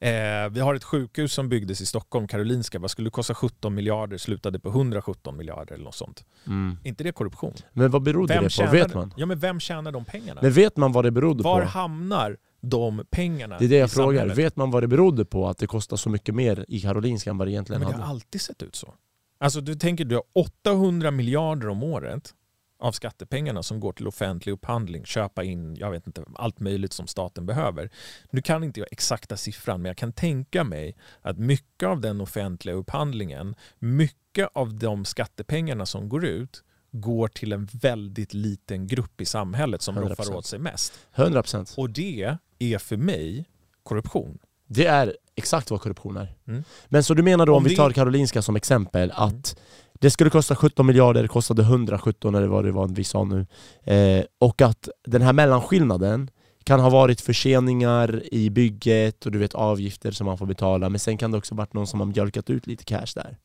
Eh, 0.00 0.48
vi 0.50 0.60
har 0.60 0.74
ett 0.74 0.84
sjukhus 0.84 1.32
som 1.32 1.48
byggdes 1.48 1.80
i 1.80 1.86
Stockholm, 1.86 2.28
Karolinska. 2.28 2.78
Vad 2.78 2.90
skulle 2.90 3.10
kosta 3.10 3.34
17 3.34 3.74
miljarder? 3.74 4.18
Slutade 4.18 4.58
på 4.58 4.68
117 4.68 5.36
miljarder 5.36 5.74
eller 5.74 5.84
något 5.84 5.94
sånt. 5.94 6.24
Mm. 6.46 6.78
inte 6.84 7.04
det 7.04 7.12
korruption? 7.12 7.54
Men 7.72 7.90
vad 7.90 8.02
berodde 8.02 8.34
vem 8.34 8.42
det 8.42 8.46
på? 8.46 8.50
Tjänar, 8.50 8.72
vet 8.72 8.94
man? 8.94 9.14
Ja, 9.16 9.26
men 9.26 9.38
vem 9.38 9.60
tjänar 9.60 9.92
de 9.92 10.04
pengarna? 10.04 10.40
Men 10.42 10.52
vet 10.52 10.76
man 10.76 10.92
vad 10.92 11.04
det 11.04 11.10
berodde 11.10 11.42
Var 11.42 11.54
på? 11.54 11.58
Var 11.58 11.66
hamnar 11.66 12.36
de 12.70 13.04
pengarna 13.10 13.58
Det 13.58 13.64
är 13.64 13.68
det 13.68 13.76
jag 13.76 13.90
frågar. 13.90 14.18
Samhället? 14.18 14.38
Vet 14.38 14.56
man 14.56 14.70
vad 14.70 14.82
det 14.82 14.88
berodde 14.88 15.24
på 15.24 15.48
att 15.48 15.58
det 15.58 15.66
kostar 15.66 15.96
så 15.96 16.10
mycket 16.10 16.34
mer 16.34 16.64
i 16.68 16.80
Karolinska 16.80 17.30
än 17.30 17.38
vad 17.38 17.48
det 17.48 17.52
egentligen 17.52 17.80
men 17.80 17.86
hade? 17.86 17.98
Det 17.98 18.02
har 18.02 18.10
alltid 18.10 18.40
sett 18.40 18.62
ut 18.62 18.76
så. 18.76 18.94
Alltså 19.38 19.60
du 19.60 19.74
tänker 19.74 20.04
du 20.04 20.14
har 20.14 20.24
800 20.34 21.10
miljarder 21.10 21.68
om 21.68 21.82
året 21.82 22.34
av 22.78 22.92
skattepengarna 22.92 23.62
som 23.62 23.80
går 23.80 23.92
till 23.92 24.06
offentlig 24.06 24.52
upphandling, 24.52 25.04
köpa 25.04 25.44
in 25.44 25.76
jag 25.76 25.90
vet 25.90 26.06
inte, 26.06 26.24
allt 26.34 26.60
möjligt 26.60 26.92
som 26.92 27.06
staten 27.06 27.46
behöver. 27.46 27.90
Nu 28.30 28.42
kan 28.42 28.64
inte 28.64 28.80
jag 28.80 28.88
exakta 28.92 29.36
siffran 29.36 29.82
men 29.82 29.88
jag 29.88 29.96
kan 29.96 30.12
tänka 30.12 30.64
mig 30.64 30.96
att 31.22 31.38
mycket 31.38 31.88
av 31.88 32.00
den 32.00 32.20
offentliga 32.20 32.74
upphandlingen, 32.74 33.54
mycket 33.78 34.48
av 34.52 34.74
de 34.74 35.04
skattepengarna 35.04 35.86
som 35.86 36.08
går 36.08 36.24
ut 36.24 36.62
går 36.92 37.28
till 37.28 37.52
en 37.52 37.68
väldigt 37.72 38.34
liten 38.34 38.86
grupp 38.86 39.20
i 39.20 39.24
samhället 39.24 39.82
som 39.82 39.98
100%. 39.98 40.08
roffar 40.08 40.36
åt 40.36 40.46
sig 40.46 40.58
mest. 40.58 40.92
100%. 41.14 41.78
Och 41.78 41.90
det 41.90 42.36
är 42.58 42.78
för 42.78 42.96
mig 42.96 43.44
korruption. 43.82 44.38
Det 44.66 44.86
är 44.86 45.16
exakt 45.36 45.70
vad 45.70 45.80
korruption 45.80 46.16
är. 46.16 46.34
Mm. 46.48 46.64
Men 46.88 47.04
så 47.04 47.14
du 47.14 47.22
menar 47.22 47.46
då, 47.46 47.52
om, 47.52 47.56
om 47.58 47.64
vi 47.64 47.76
tar 47.76 47.90
Karolinska 47.90 48.42
som 48.42 48.56
exempel, 48.56 49.10
mm. 49.10 49.22
att 49.28 49.56
det 49.92 50.10
skulle 50.10 50.30
kosta 50.30 50.56
17 50.56 50.86
miljarder, 50.86 51.22
det 51.22 51.28
kostade 51.28 51.62
117 51.62 52.34
eller 52.34 52.46
vad 52.46 52.64
det 52.64 52.72
var 52.72 52.88
vi 52.88 53.04
sa 53.04 53.24
nu. 53.24 53.46
Eh, 53.84 54.24
och 54.38 54.62
att 54.62 54.88
den 55.06 55.22
här 55.22 55.32
mellanskillnaden 55.32 56.30
kan 56.64 56.80
ha 56.80 56.90
varit 56.90 57.20
förseningar 57.20 58.22
i 58.34 58.50
bygget 58.50 59.26
och 59.26 59.32
du 59.32 59.38
vet 59.38 59.54
avgifter 59.54 60.10
som 60.10 60.26
man 60.26 60.38
får 60.38 60.46
betala, 60.46 60.88
men 60.88 60.98
sen 60.98 61.18
kan 61.18 61.30
det 61.30 61.38
också 61.38 61.54
varit 61.54 61.72
någon 61.72 61.86
som 61.86 62.00
har 62.00 62.06
mjölkat 62.06 62.50
ut 62.50 62.66
lite 62.66 62.84
cash 62.84 63.06
där. 63.14 63.36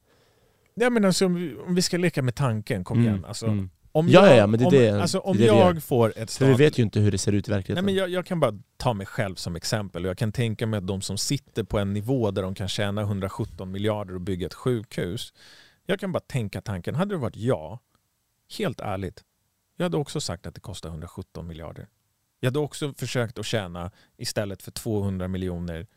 Ja, 0.74 0.90
men 0.90 1.06
alltså, 1.06 1.26
om 1.26 1.76
vi 1.76 1.82
ska 1.82 1.98
leka 1.98 2.22
med 2.22 2.36
tanken, 2.36 2.84
kom 2.84 2.98
mm. 2.98 3.10
igen. 3.10 3.26
Alltså, 3.26 3.46
mm. 3.46 3.70
Om 3.94 4.10
jag, 4.10 4.38
ja, 4.38 4.48
men 4.48 4.60
det 4.60 4.66
är 4.66 4.72
det, 4.72 4.94
om, 4.94 5.02
alltså, 5.02 5.20
om 5.20 5.38
det 5.38 5.46
jag 5.46 5.84
får 5.84 6.14
ett 6.18 6.30
statligt... 6.30 6.60
Vi 6.60 6.64
vet 6.64 6.80
ju 6.80 6.84
inte 6.84 7.00
hur 7.00 7.12
det 7.12 7.18
ser 7.18 7.32
ut 7.32 7.48
i 7.48 7.52
verkligheten. 7.52 7.86
Nej, 7.86 7.94
men 7.94 8.02
jag, 8.02 8.10
jag, 8.10 8.26
kan 8.26 8.40
bara 8.40 8.60
ta 8.78 8.94
mig 8.94 9.06
själv 9.06 9.36
som 9.36 9.56
exempel. 9.56 10.04
Jag 10.04 10.18
kan 10.18 10.32
tänka 10.32 10.68
mig 10.68 10.78
att 10.78 10.88
de 10.88 11.02
som 11.02 11.18
sitter 11.18 11.64
på 11.64 11.80
en 11.80 11.94
nivå 11.94 12.32
där 12.32 12.42
de 12.42 12.56
kan 12.56 12.68
tjäna 12.68 13.02
117 13.02 13.72
miljarder 13.72 14.16
och 14.16 14.22
bygga 14.22 14.48
ett 14.48 14.54
sjukhus. 14.54 15.34
Jag 15.86 16.00
kan 16.00 16.12
bara 16.12 16.20
tänka 16.20 16.62
tanken, 16.62 16.96
hade 16.96 17.16
det 17.16 17.20
varit 17.20 17.36
jag, 17.36 17.80
helt 18.58 18.80
ärligt, 18.80 19.24
jag 19.78 19.86
hade 19.86 19.98
också 19.98 20.22
sagt 20.22 20.48
att 20.48 20.56
det 20.56 20.62
kostar 20.62 20.90
117 20.90 21.48
miljarder. 21.48 21.88
Jag 22.40 22.48
hade 22.48 22.60
också 22.60 22.94
försökt 22.94 23.40
att 23.40 23.46
tjäna 23.46 23.92
istället 24.18 24.64
för 24.64 24.72
200 24.72 25.28
miljoner 25.28 25.88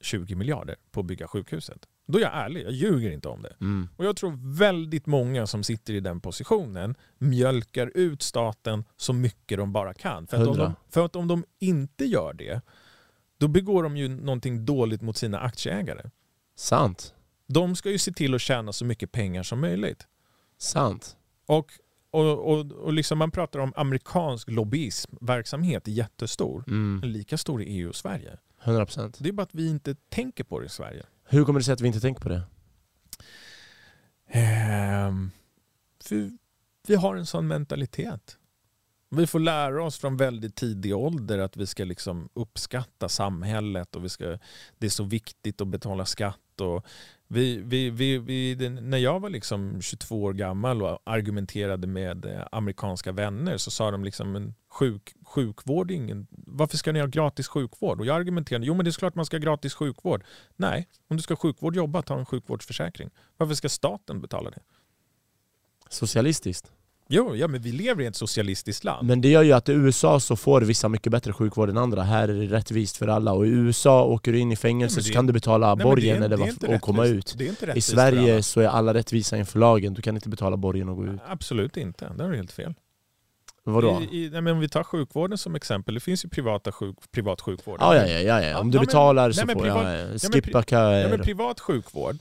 20 0.00 0.34
miljarder 0.34 0.76
på 0.90 1.00
att 1.00 1.06
bygga 1.06 1.28
sjukhuset. 1.28 1.86
Då 2.06 2.18
är 2.18 2.22
jag 2.22 2.34
ärlig, 2.34 2.64
jag 2.64 2.72
ljuger 2.72 3.10
inte 3.10 3.28
om 3.28 3.42
det. 3.42 3.56
Mm. 3.60 3.88
Och 3.96 4.04
jag 4.04 4.16
tror 4.16 4.56
väldigt 4.56 5.06
många 5.06 5.46
som 5.46 5.62
sitter 5.62 5.94
i 5.94 6.00
den 6.00 6.20
positionen 6.20 6.94
mjölkar 7.18 7.90
ut 7.94 8.22
staten 8.22 8.84
så 8.96 9.12
mycket 9.12 9.58
de 9.58 9.72
bara 9.72 9.94
kan. 9.94 10.26
För 10.26 10.42
att, 10.42 10.48
om 10.48 10.56
de, 10.56 10.74
för 10.88 11.04
att 11.04 11.16
om 11.16 11.28
de 11.28 11.44
inte 11.58 12.04
gör 12.04 12.32
det, 12.32 12.60
då 13.38 13.48
begår 13.48 13.82
de 13.82 13.96
ju 13.96 14.08
någonting 14.08 14.64
dåligt 14.64 15.02
mot 15.02 15.16
sina 15.16 15.40
aktieägare. 15.40 16.10
Sant. 16.56 17.14
De 17.46 17.76
ska 17.76 17.90
ju 17.90 17.98
se 17.98 18.12
till 18.12 18.34
att 18.34 18.40
tjäna 18.40 18.72
så 18.72 18.84
mycket 18.84 19.12
pengar 19.12 19.42
som 19.42 19.60
möjligt. 19.60 20.06
Sant. 20.58 21.16
Och, 21.46 21.72
och, 22.10 22.52
och, 22.52 22.72
och 22.72 22.92
liksom 22.92 23.18
man 23.18 23.30
pratar 23.30 23.58
om 23.58 23.72
amerikansk 23.76 24.50
lobbyism, 24.50 25.16
verksamhet 25.20 25.88
är 25.88 25.92
jättestor. 25.92 26.64
Mm. 26.66 27.00
Lika 27.10 27.38
stor 27.38 27.62
i 27.62 27.64
EU 27.64 27.88
och 27.88 27.96
Sverige. 27.96 28.38
100%. 28.62 29.16
Det 29.18 29.28
är 29.28 29.32
bara 29.32 29.42
att 29.42 29.54
vi 29.54 29.68
inte 29.68 29.94
tänker 30.08 30.44
på 30.44 30.60
det 30.60 30.66
i 30.66 30.68
Sverige. 30.68 31.02
Hur 31.28 31.44
kommer 31.44 31.60
det 31.60 31.64
sig 31.64 31.72
att 31.72 31.80
vi 31.80 31.86
inte 31.86 32.00
tänker 32.00 32.20
på 32.20 32.28
det? 32.28 32.42
Um, 35.08 35.30
vi 36.86 36.94
har 36.94 37.16
en 37.16 37.26
sån 37.26 37.46
mentalitet. 37.46 38.38
Vi 39.10 39.26
får 39.26 39.40
lära 39.40 39.84
oss 39.84 39.98
från 39.98 40.16
väldigt 40.16 40.54
tidig 40.54 40.96
ålder 40.96 41.38
att 41.38 41.56
vi 41.56 41.66
ska 41.66 41.84
liksom 41.84 42.28
uppskatta 42.34 43.08
samhället 43.08 43.96
och 43.96 44.04
vi 44.04 44.08
ska, 44.08 44.38
det 44.78 44.86
är 44.86 44.90
så 44.90 45.04
viktigt 45.04 45.60
att 45.60 45.68
betala 45.68 46.04
skatt. 46.04 46.60
Och 46.60 46.86
vi, 47.28 47.58
vi, 47.64 47.90
vi, 47.90 48.18
vi, 48.18 48.68
när 48.68 48.98
jag 48.98 49.20
var 49.20 49.30
liksom 49.30 49.82
22 49.82 50.22
år 50.22 50.32
gammal 50.32 50.82
och 50.82 50.98
argumenterade 51.04 51.86
med 51.86 52.24
eh, 52.24 52.46
amerikanska 52.52 53.12
vänner 53.12 53.56
så 53.56 53.70
sa 53.70 53.90
de 53.90 54.04
liksom 54.04 54.36
en 54.36 54.54
sjuk, 54.68 55.14
sjukvård, 55.24 55.90
ingen, 55.90 56.26
varför 56.30 56.76
ska 56.76 56.92
ni 56.92 57.00
ha 57.00 57.06
gratis 57.06 57.48
sjukvård? 57.48 58.00
Och 58.00 58.06
jag 58.06 58.16
argumenterade, 58.16 58.66
jo 58.66 58.74
men 58.74 58.84
det 58.84 58.90
är 58.90 58.92
klart 58.92 59.14
man 59.14 59.26
ska 59.26 59.36
ha 59.36 59.42
gratis 59.42 59.74
sjukvård. 59.74 60.24
Nej, 60.56 60.88
om 61.08 61.16
du 61.16 61.22
ska 61.22 61.34
ha 61.34 61.38
sjukvård, 61.38 61.76
jobba, 61.76 62.02
ta 62.02 62.18
en 62.18 62.26
sjukvårdsförsäkring. 62.26 63.10
Varför 63.36 63.54
ska 63.54 63.68
staten 63.68 64.20
betala 64.20 64.50
det? 64.50 64.60
Socialistiskt. 65.88 66.72
Jo, 67.08 67.36
ja, 67.36 67.48
men 67.48 67.60
vi 67.60 67.72
lever 67.72 68.02
i 68.02 68.06
ett 68.06 68.16
socialistiskt 68.16 68.84
land. 68.84 69.06
Men 69.06 69.20
det 69.20 69.28
gör 69.28 69.42
ju 69.42 69.52
att 69.52 69.68
i 69.68 69.72
USA 69.72 70.20
så 70.20 70.36
får 70.36 70.60
vissa 70.60 70.88
mycket 70.88 71.12
bättre 71.12 71.32
sjukvård 71.32 71.70
än 71.70 71.78
andra. 71.78 72.02
Här 72.02 72.28
är 72.28 72.34
det 72.34 72.46
rättvist 72.46 72.96
för 72.96 73.08
alla. 73.08 73.32
Och 73.32 73.46
i 73.46 73.50
USA 73.50 74.04
åker 74.04 74.32
du 74.32 74.38
in 74.38 74.52
i 74.52 74.56
fängelse 74.56 75.02
så 75.02 75.12
kan 75.12 75.26
du 75.26 75.32
betala 75.32 75.74
nej, 75.74 75.84
borgen 75.84 76.22
eller 76.22 76.36
vad, 76.36 76.74
och 76.74 76.80
komma 76.80 77.06
ut. 77.06 77.36
I 77.74 77.80
Sverige 77.80 78.42
så 78.42 78.60
är 78.60 78.66
alla 78.66 78.94
rättvisa 78.94 79.36
inför 79.36 79.58
lagen. 79.58 79.94
Du 79.94 80.02
kan 80.02 80.14
inte 80.14 80.28
betala 80.28 80.56
borgen 80.56 80.88
och 80.88 80.96
gå 80.96 81.06
ut. 81.06 81.20
Absolut 81.26 81.76
inte, 81.76 82.12
det 82.18 82.24
är 82.24 82.32
helt 82.32 82.52
fel. 82.52 82.74
Vadå? 83.64 84.02
I, 84.10 84.24
i, 84.24 84.30
nej, 84.30 84.40
men 84.40 84.52
om 84.52 84.60
vi 84.60 84.68
tar 84.68 84.82
sjukvården 84.82 85.38
som 85.38 85.54
exempel, 85.54 85.94
det 85.94 86.00
finns 86.00 86.24
ju 86.24 86.28
privata 86.28 86.72
sjuk, 86.72 86.96
privat 87.10 87.40
sjukvård. 87.40 87.78
Ja, 87.80 87.96
ja, 87.96 88.06
ja, 88.06 88.42
ja, 88.42 88.58
om 88.58 88.70
du 88.70 88.78
ja, 88.78 88.80
betalar 88.80 89.26
men, 89.28 89.34
så 89.34 89.44
nej, 89.44 89.54
får 89.54 89.62
privat, 89.62 90.22
jag 90.22 90.32
skippa 90.32 90.62
köer. 90.62 91.02
Ja, 91.02 91.08
men 91.08 91.20
privat 91.20 91.60
sjukvård, 91.60 92.16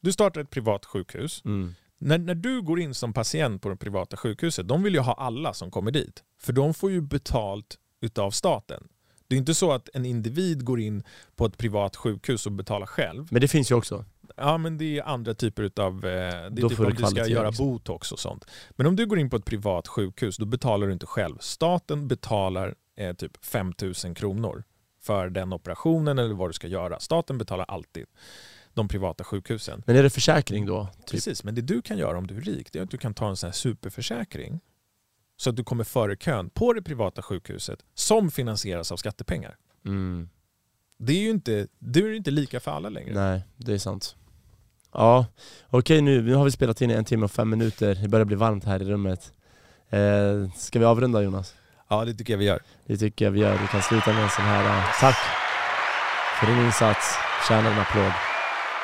du 0.00 0.12
startar 0.12 0.40
ett 0.40 0.50
privat 0.50 0.84
sjukhus. 0.84 1.42
Mm. 1.44 1.74
När, 1.98 2.18
när 2.18 2.34
du 2.34 2.62
går 2.62 2.80
in 2.80 2.94
som 2.94 3.12
patient 3.12 3.62
på 3.62 3.68
det 3.68 3.76
privata 3.76 4.16
sjukhuset, 4.16 4.68
de 4.68 4.82
vill 4.82 4.94
ju 4.94 5.00
ha 5.00 5.12
alla 5.14 5.54
som 5.54 5.70
kommer 5.70 5.90
dit. 5.90 6.22
För 6.40 6.52
de 6.52 6.74
får 6.74 6.90
ju 6.90 7.00
betalt 7.00 7.78
utav 8.00 8.30
staten. 8.30 8.88
Det 9.28 9.36
är 9.36 9.38
inte 9.38 9.54
så 9.54 9.72
att 9.72 9.88
en 9.94 10.06
individ 10.06 10.64
går 10.64 10.80
in 10.80 11.02
på 11.36 11.46
ett 11.46 11.58
privat 11.58 11.96
sjukhus 11.96 12.46
och 12.46 12.52
betalar 12.52 12.86
själv. 12.86 13.26
Men 13.30 13.40
det 13.40 13.48
finns 13.48 13.70
ju 13.70 13.74
också. 13.74 14.04
Ja 14.36 14.58
men 14.58 14.78
det 14.78 14.98
är 14.98 15.02
andra 15.02 15.34
typer 15.34 15.70
av, 15.80 15.94
eh, 15.94 16.00
det 16.50 16.62
är 16.62 16.68
typ 16.68 16.80
om 16.80 16.94
du 16.94 17.06
ska 17.06 17.26
göra 17.26 17.48
liksom. 17.48 17.66
botox 17.66 18.12
och 18.12 18.18
sånt. 18.18 18.44
Men 18.70 18.86
om 18.86 18.96
du 18.96 19.06
går 19.06 19.18
in 19.18 19.30
på 19.30 19.36
ett 19.36 19.44
privat 19.44 19.88
sjukhus, 19.88 20.36
då 20.36 20.46
betalar 20.46 20.86
du 20.86 20.92
inte 20.92 21.06
själv. 21.06 21.38
Staten 21.40 22.08
betalar 22.08 22.74
eh, 22.96 23.12
typ 23.12 23.44
5000 23.44 24.14
kronor 24.14 24.64
för 25.02 25.30
den 25.30 25.52
operationen 25.52 26.18
eller 26.18 26.34
vad 26.34 26.48
du 26.48 26.52
ska 26.52 26.66
göra. 26.66 27.00
Staten 27.00 27.38
betalar 27.38 27.64
alltid 27.68 28.06
de 28.78 28.88
privata 28.88 29.24
sjukhusen. 29.24 29.82
Men 29.86 29.96
är 29.96 30.02
det 30.02 30.10
försäkring 30.10 30.66
då? 30.66 30.88
Typ? 30.96 31.10
Precis, 31.10 31.44
men 31.44 31.54
det 31.54 31.62
du 31.62 31.82
kan 31.82 31.98
göra 31.98 32.18
om 32.18 32.26
du 32.26 32.36
är 32.36 32.40
rik 32.40 32.72
det 32.72 32.78
är 32.78 32.82
att 32.82 32.90
du 32.90 32.98
kan 32.98 33.14
ta 33.14 33.28
en 33.28 33.36
sån 33.36 33.46
här 33.46 33.52
superförsäkring 33.52 34.60
så 35.36 35.50
att 35.50 35.56
du 35.56 35.64
kommer 35.64 35.84
före 35.84 36.16
kön 36.16 36.50
på 36.50 36.72
det 36.72 36.82
privata 36.82 37.22
sjukhuset 37.22 37.78
som 37.94 38.30
finansieras 38.30 38.92
av 38.92 38.96
skattepengar. 38.96 39.56
Mm. 39.86 40.28
Det 40.98 41.12
är 41.12 41.20
ju 41.20 41.30
inte, 41.30 41.66
det 41.78 42.00
är 42.00 42.12
inte 42.12 42.30
lika 42.30 42.60
för 42.60 42.70
alla 42.70 42.88
längre. 42.88 43.14
Nej, 43.14 43.42
det 43.56 43.72
är 43.72 43.78
sant. 43.78 44.16
Ja, 44.92 45.26
okej 45.68 46.00
nu, 46.00 46.22
nu 46.22 46.34
har 46.34 46.44
vi 46.44 46.50
spelat 46.50 46.80
in 46.80 46.90
i 46.90 46.94
en 46.94 47.04
timme 47.04 47.24
och 47.24 47.30
fem 47.30 47.50
minuter. 47.50 47.94
Det 47.94 48.08
börjar 48.08 48.24
bli 48.24 48.36
varmt 48.36 48.64
här 48.64 48.82
i 48.82 48.84
rummet. 48.84 49.32
Eh, 49.90 50.50
ska 50.56 50.78
vi 50.78 50.84
avrunda 50.84 51.22
Jonas? 51.22 51.54
Ja, 51.88 52.04
det 52.04 52.14
tycker 52.14 52.32
jag 52.32 52.38
vi 52.38 52.44
gör. 52.44 52.62
Det 52.86 52.96
tycker 52.96 53.24
jag 53.24 53.32
vi 53.32 53.40
gör. 53.40 53.58
Vi 53.58 53.66
kan 53.66 53.82
sluta 53.82 54.12
med 54.12 54.22
en 54.22 54.30
sån 54.30 54.44
här... 54.44 54.64
Uh, 54.64 54.84
tack 55.00 55.16
för 56.40 56.46
din 56.46 56.66
insats. 56.66 57.14
Förtjänar 57.40 57.72
en 57.72 57.78
applåd. 57.78 58.27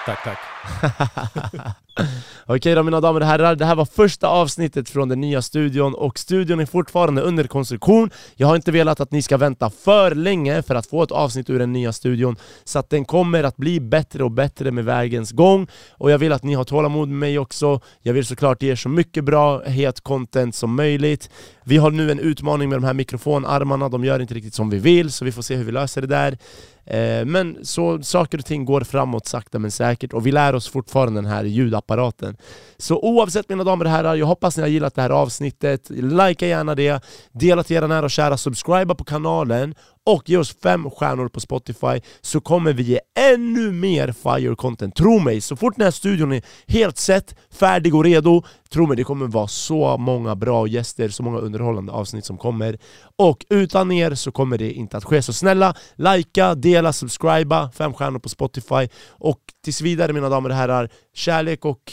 Tack, 0.04 0.22
tack. 0.22 0.53
Okej 2.46 2.74
då 2.74 2.82
mina 2.82 3.00
damer 3.00 3.20
och 3.20 3.26
herrar, 3.26 3.56
det 3.56 3.64
här 3.64 3.74
var 3.74 3.84
första 3.84 4.28
avsnittet 4.28 4.88
från 4.88 5.08
den 5.08 5.20
nya 5.20 5.42
studion 5.42 5.94
och 5.94 6.18
studion 6.18 6.60
är 6.60 6.66
fortfarande 6.66 7.22
under 7.22 7.44
konstruktion. 7.44 8.10
Jag 8.34 8.46
har 8.46 8.56
inte 8.56 8.72
velat 8.72 9.00
att 9.00 9.12
ni 9.12 9.22
ska 9.22 9.36
vänta 9.36 9.70
för 9.70 10.14
länge 10.14 10.62
för 10.62 10.74
att 10.74 10.86
få 10.86 11.02
ett 11.02 11.10
avsnitt 11.10 11.50
ur 11.50 11.58
den 11.58 11.72
nya 11.72 11.92
studion 11.92 12.36
Så 12.64 12.78
att 12.78 12.90
den 12.90 13.04
kommer 13.04 13.44
att 13.44 13.56
bli 13.56 13.80
bättre 13.80 14.24
och 14.24 14.30
bättre 14.30 14.70
med 14.70 14.84
vägens 14.84 15.32
gång. 15.32 15.66
Och 15.90 16.10
jag 16.10 16.18
vill 16.18 16.32
att 16.32 16.42
ni 16.42 16.54
har 16.54 16.64
tålamod 16.64 17.08
med 17.08 17.18
mig 17.18 17.38
också. 17.38 17.80
Jag 18.02 18.14
vill 18.14 18.26
såklart 18.26 18.62
ge 18.62 18.72
er 18.72 18.76
så 18.76 18.88
mycket 18.88 19.24
bra, 19.24 19.62
het 19.62 20.00
content 20.00 20.54
som 20.54 20.74
möjligt. 20.74 21.30
Vi 21.64 21.76
har 21.76 21.90
nu 21.90 22.10
en 22.10 22.18
utmaning 22.18 22.68
med 22.68 22.76
de 22.78 22.84
här 22.84 22.94
mikrofonarmarna, 22.94 23.88
de 23.88 24.04
gör 24.04 24.20
inte 24.20 24.34
riktigt 24.34 24.54
som 24.54 24.70
vi 24.70 24.78
vill 24.78 25.12
så 25.12 25.24
vi 25.24 25.32
får 25.32 25.42
se 25.42 25.56
hur 25.56 25.64
vi 25.64 25.72
löser 25.72 26.00
det 26.00 26.06
där. 26.06 26.38
Eh, 26.86 27.24
men 27.24 27.58
så 27.62 28.02
saker 28.02 28.38
och 28.38 28.44
ting 28.46 28.64
går 28.64 28.80
framåt 28.80 29.26
sakta 29.26 29.58
men 29.58 29.70
säkert 29.70 30.12
och 30.12 30.26
vi 30.26 30.32
lär 30.32 30.53
oss 30.54 30.68
fortfarande 30.68 31.20
den 31.20 31.30
här 31.30 31.44
ljudapparaten. 31.44 32.36
Så 32.76 32.98
oavsett 32.98 33.48
mina 33.48 33.64
damer 33.64 33.84
och 33.84 33.90
herrar, 33.90 34.14
jag 34.14 34.26
hoppas 34.26 34.56
ni 34.56 34.62
har 34.62 34.68
gillat 34.68 34.94
det 34.94 35.02
här 35.02 35.10
avsnittet. 35.10 35.90
Likea 35.90 36.48
gärna 36.48 36.74
det, 36.74 37.04
dela 37.32 37.62
till 37.62 37.76
era 37.76 37.86
nära 37.86 38.04
och 38.04 38.10
kära, 38.10 38.36
subscriba 38.36 38.94
på 38.94 39.04
kanalen 39.04 39.74
och 40.06 40.28
ge 40.28 40.36
oss 40.36 40.56
fem 40.62 40.90
stjärnor 40.90 41.28
på 41.28 41.40
Spotify 41.40 42.00
så 42.20 42.40
kommer 42.40 42.72
vi 42.72 42.82
ge 42.82 43.00
ännu 43.18 43.72
mer 43.72 44.12
fire 44.12 44.56
content. 44.56 44.96
Tro 44.96 45.18
mig, 45.18 45.40
så 45.40 45.56
fort 45.56 45.76
den 45.76 45.84
här 45.84 45.90
studion 45.90 46.32
är 46.32 46.42
helt 46.66 46.98
sett, 46.98 47.34
färdig 47.50 47.94
och 47.94 48.04
redo, 48.04 48.42
tro 48.70 48.86
mig 48.86 48.96
det 48.96 49.04
kommer 49.04 49.26
vara 49.26 49.48
så 49.48 49.96
många 49.96 50.36
bra 50.36 50.66
gäster, 50.66 51.08
så 51.08 51.22
många 51.22 51.38
underhållande 51.38 51.92
avsnitt 51.92 52.24
som 52.24 52.38
kommer. 52.38 52.78
Och 53.16 53.46
utan 53.50 53.92
er 53.92 54.14
så 54.14 54.32
kommer 54.32 54.58
det 54.58 54.72
inte 54.72 54.96
att 54.96 55.04
ske. 55.04 55.22
Så 55.22 55.32
snälla, 55.32 55.74
likea, 55.94 56.54
dela, 56.54 56.92
subscriba, 56.92 57.70
fem 57.70 57.94
stjärnor 57.94 58.18
på 58.18 58.28
Spotify. 58.28 58.88
Och 59.08 59.40
tills 59.64 59.80
vidare 59.80 60.12
mina 60.12 60.28
damer 60.28 60.50
och 60.50 60.56
herrar, 60.56 60.90
kärlek 61.14 61.64
och 61.64 61.92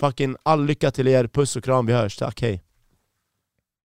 fucking 0.00 0.36
all 0.42 0.64
lycka 0.64 0.90
till 0.90 1.08
er, 1.08 1.26
puss 1.26 1.56
och 1.56 1.64
kram, 1.64 1.86
vi 1.86 1.92
hörs, 1.92 2.16
tack, 2.16 2.42
hej! 2.42 2.69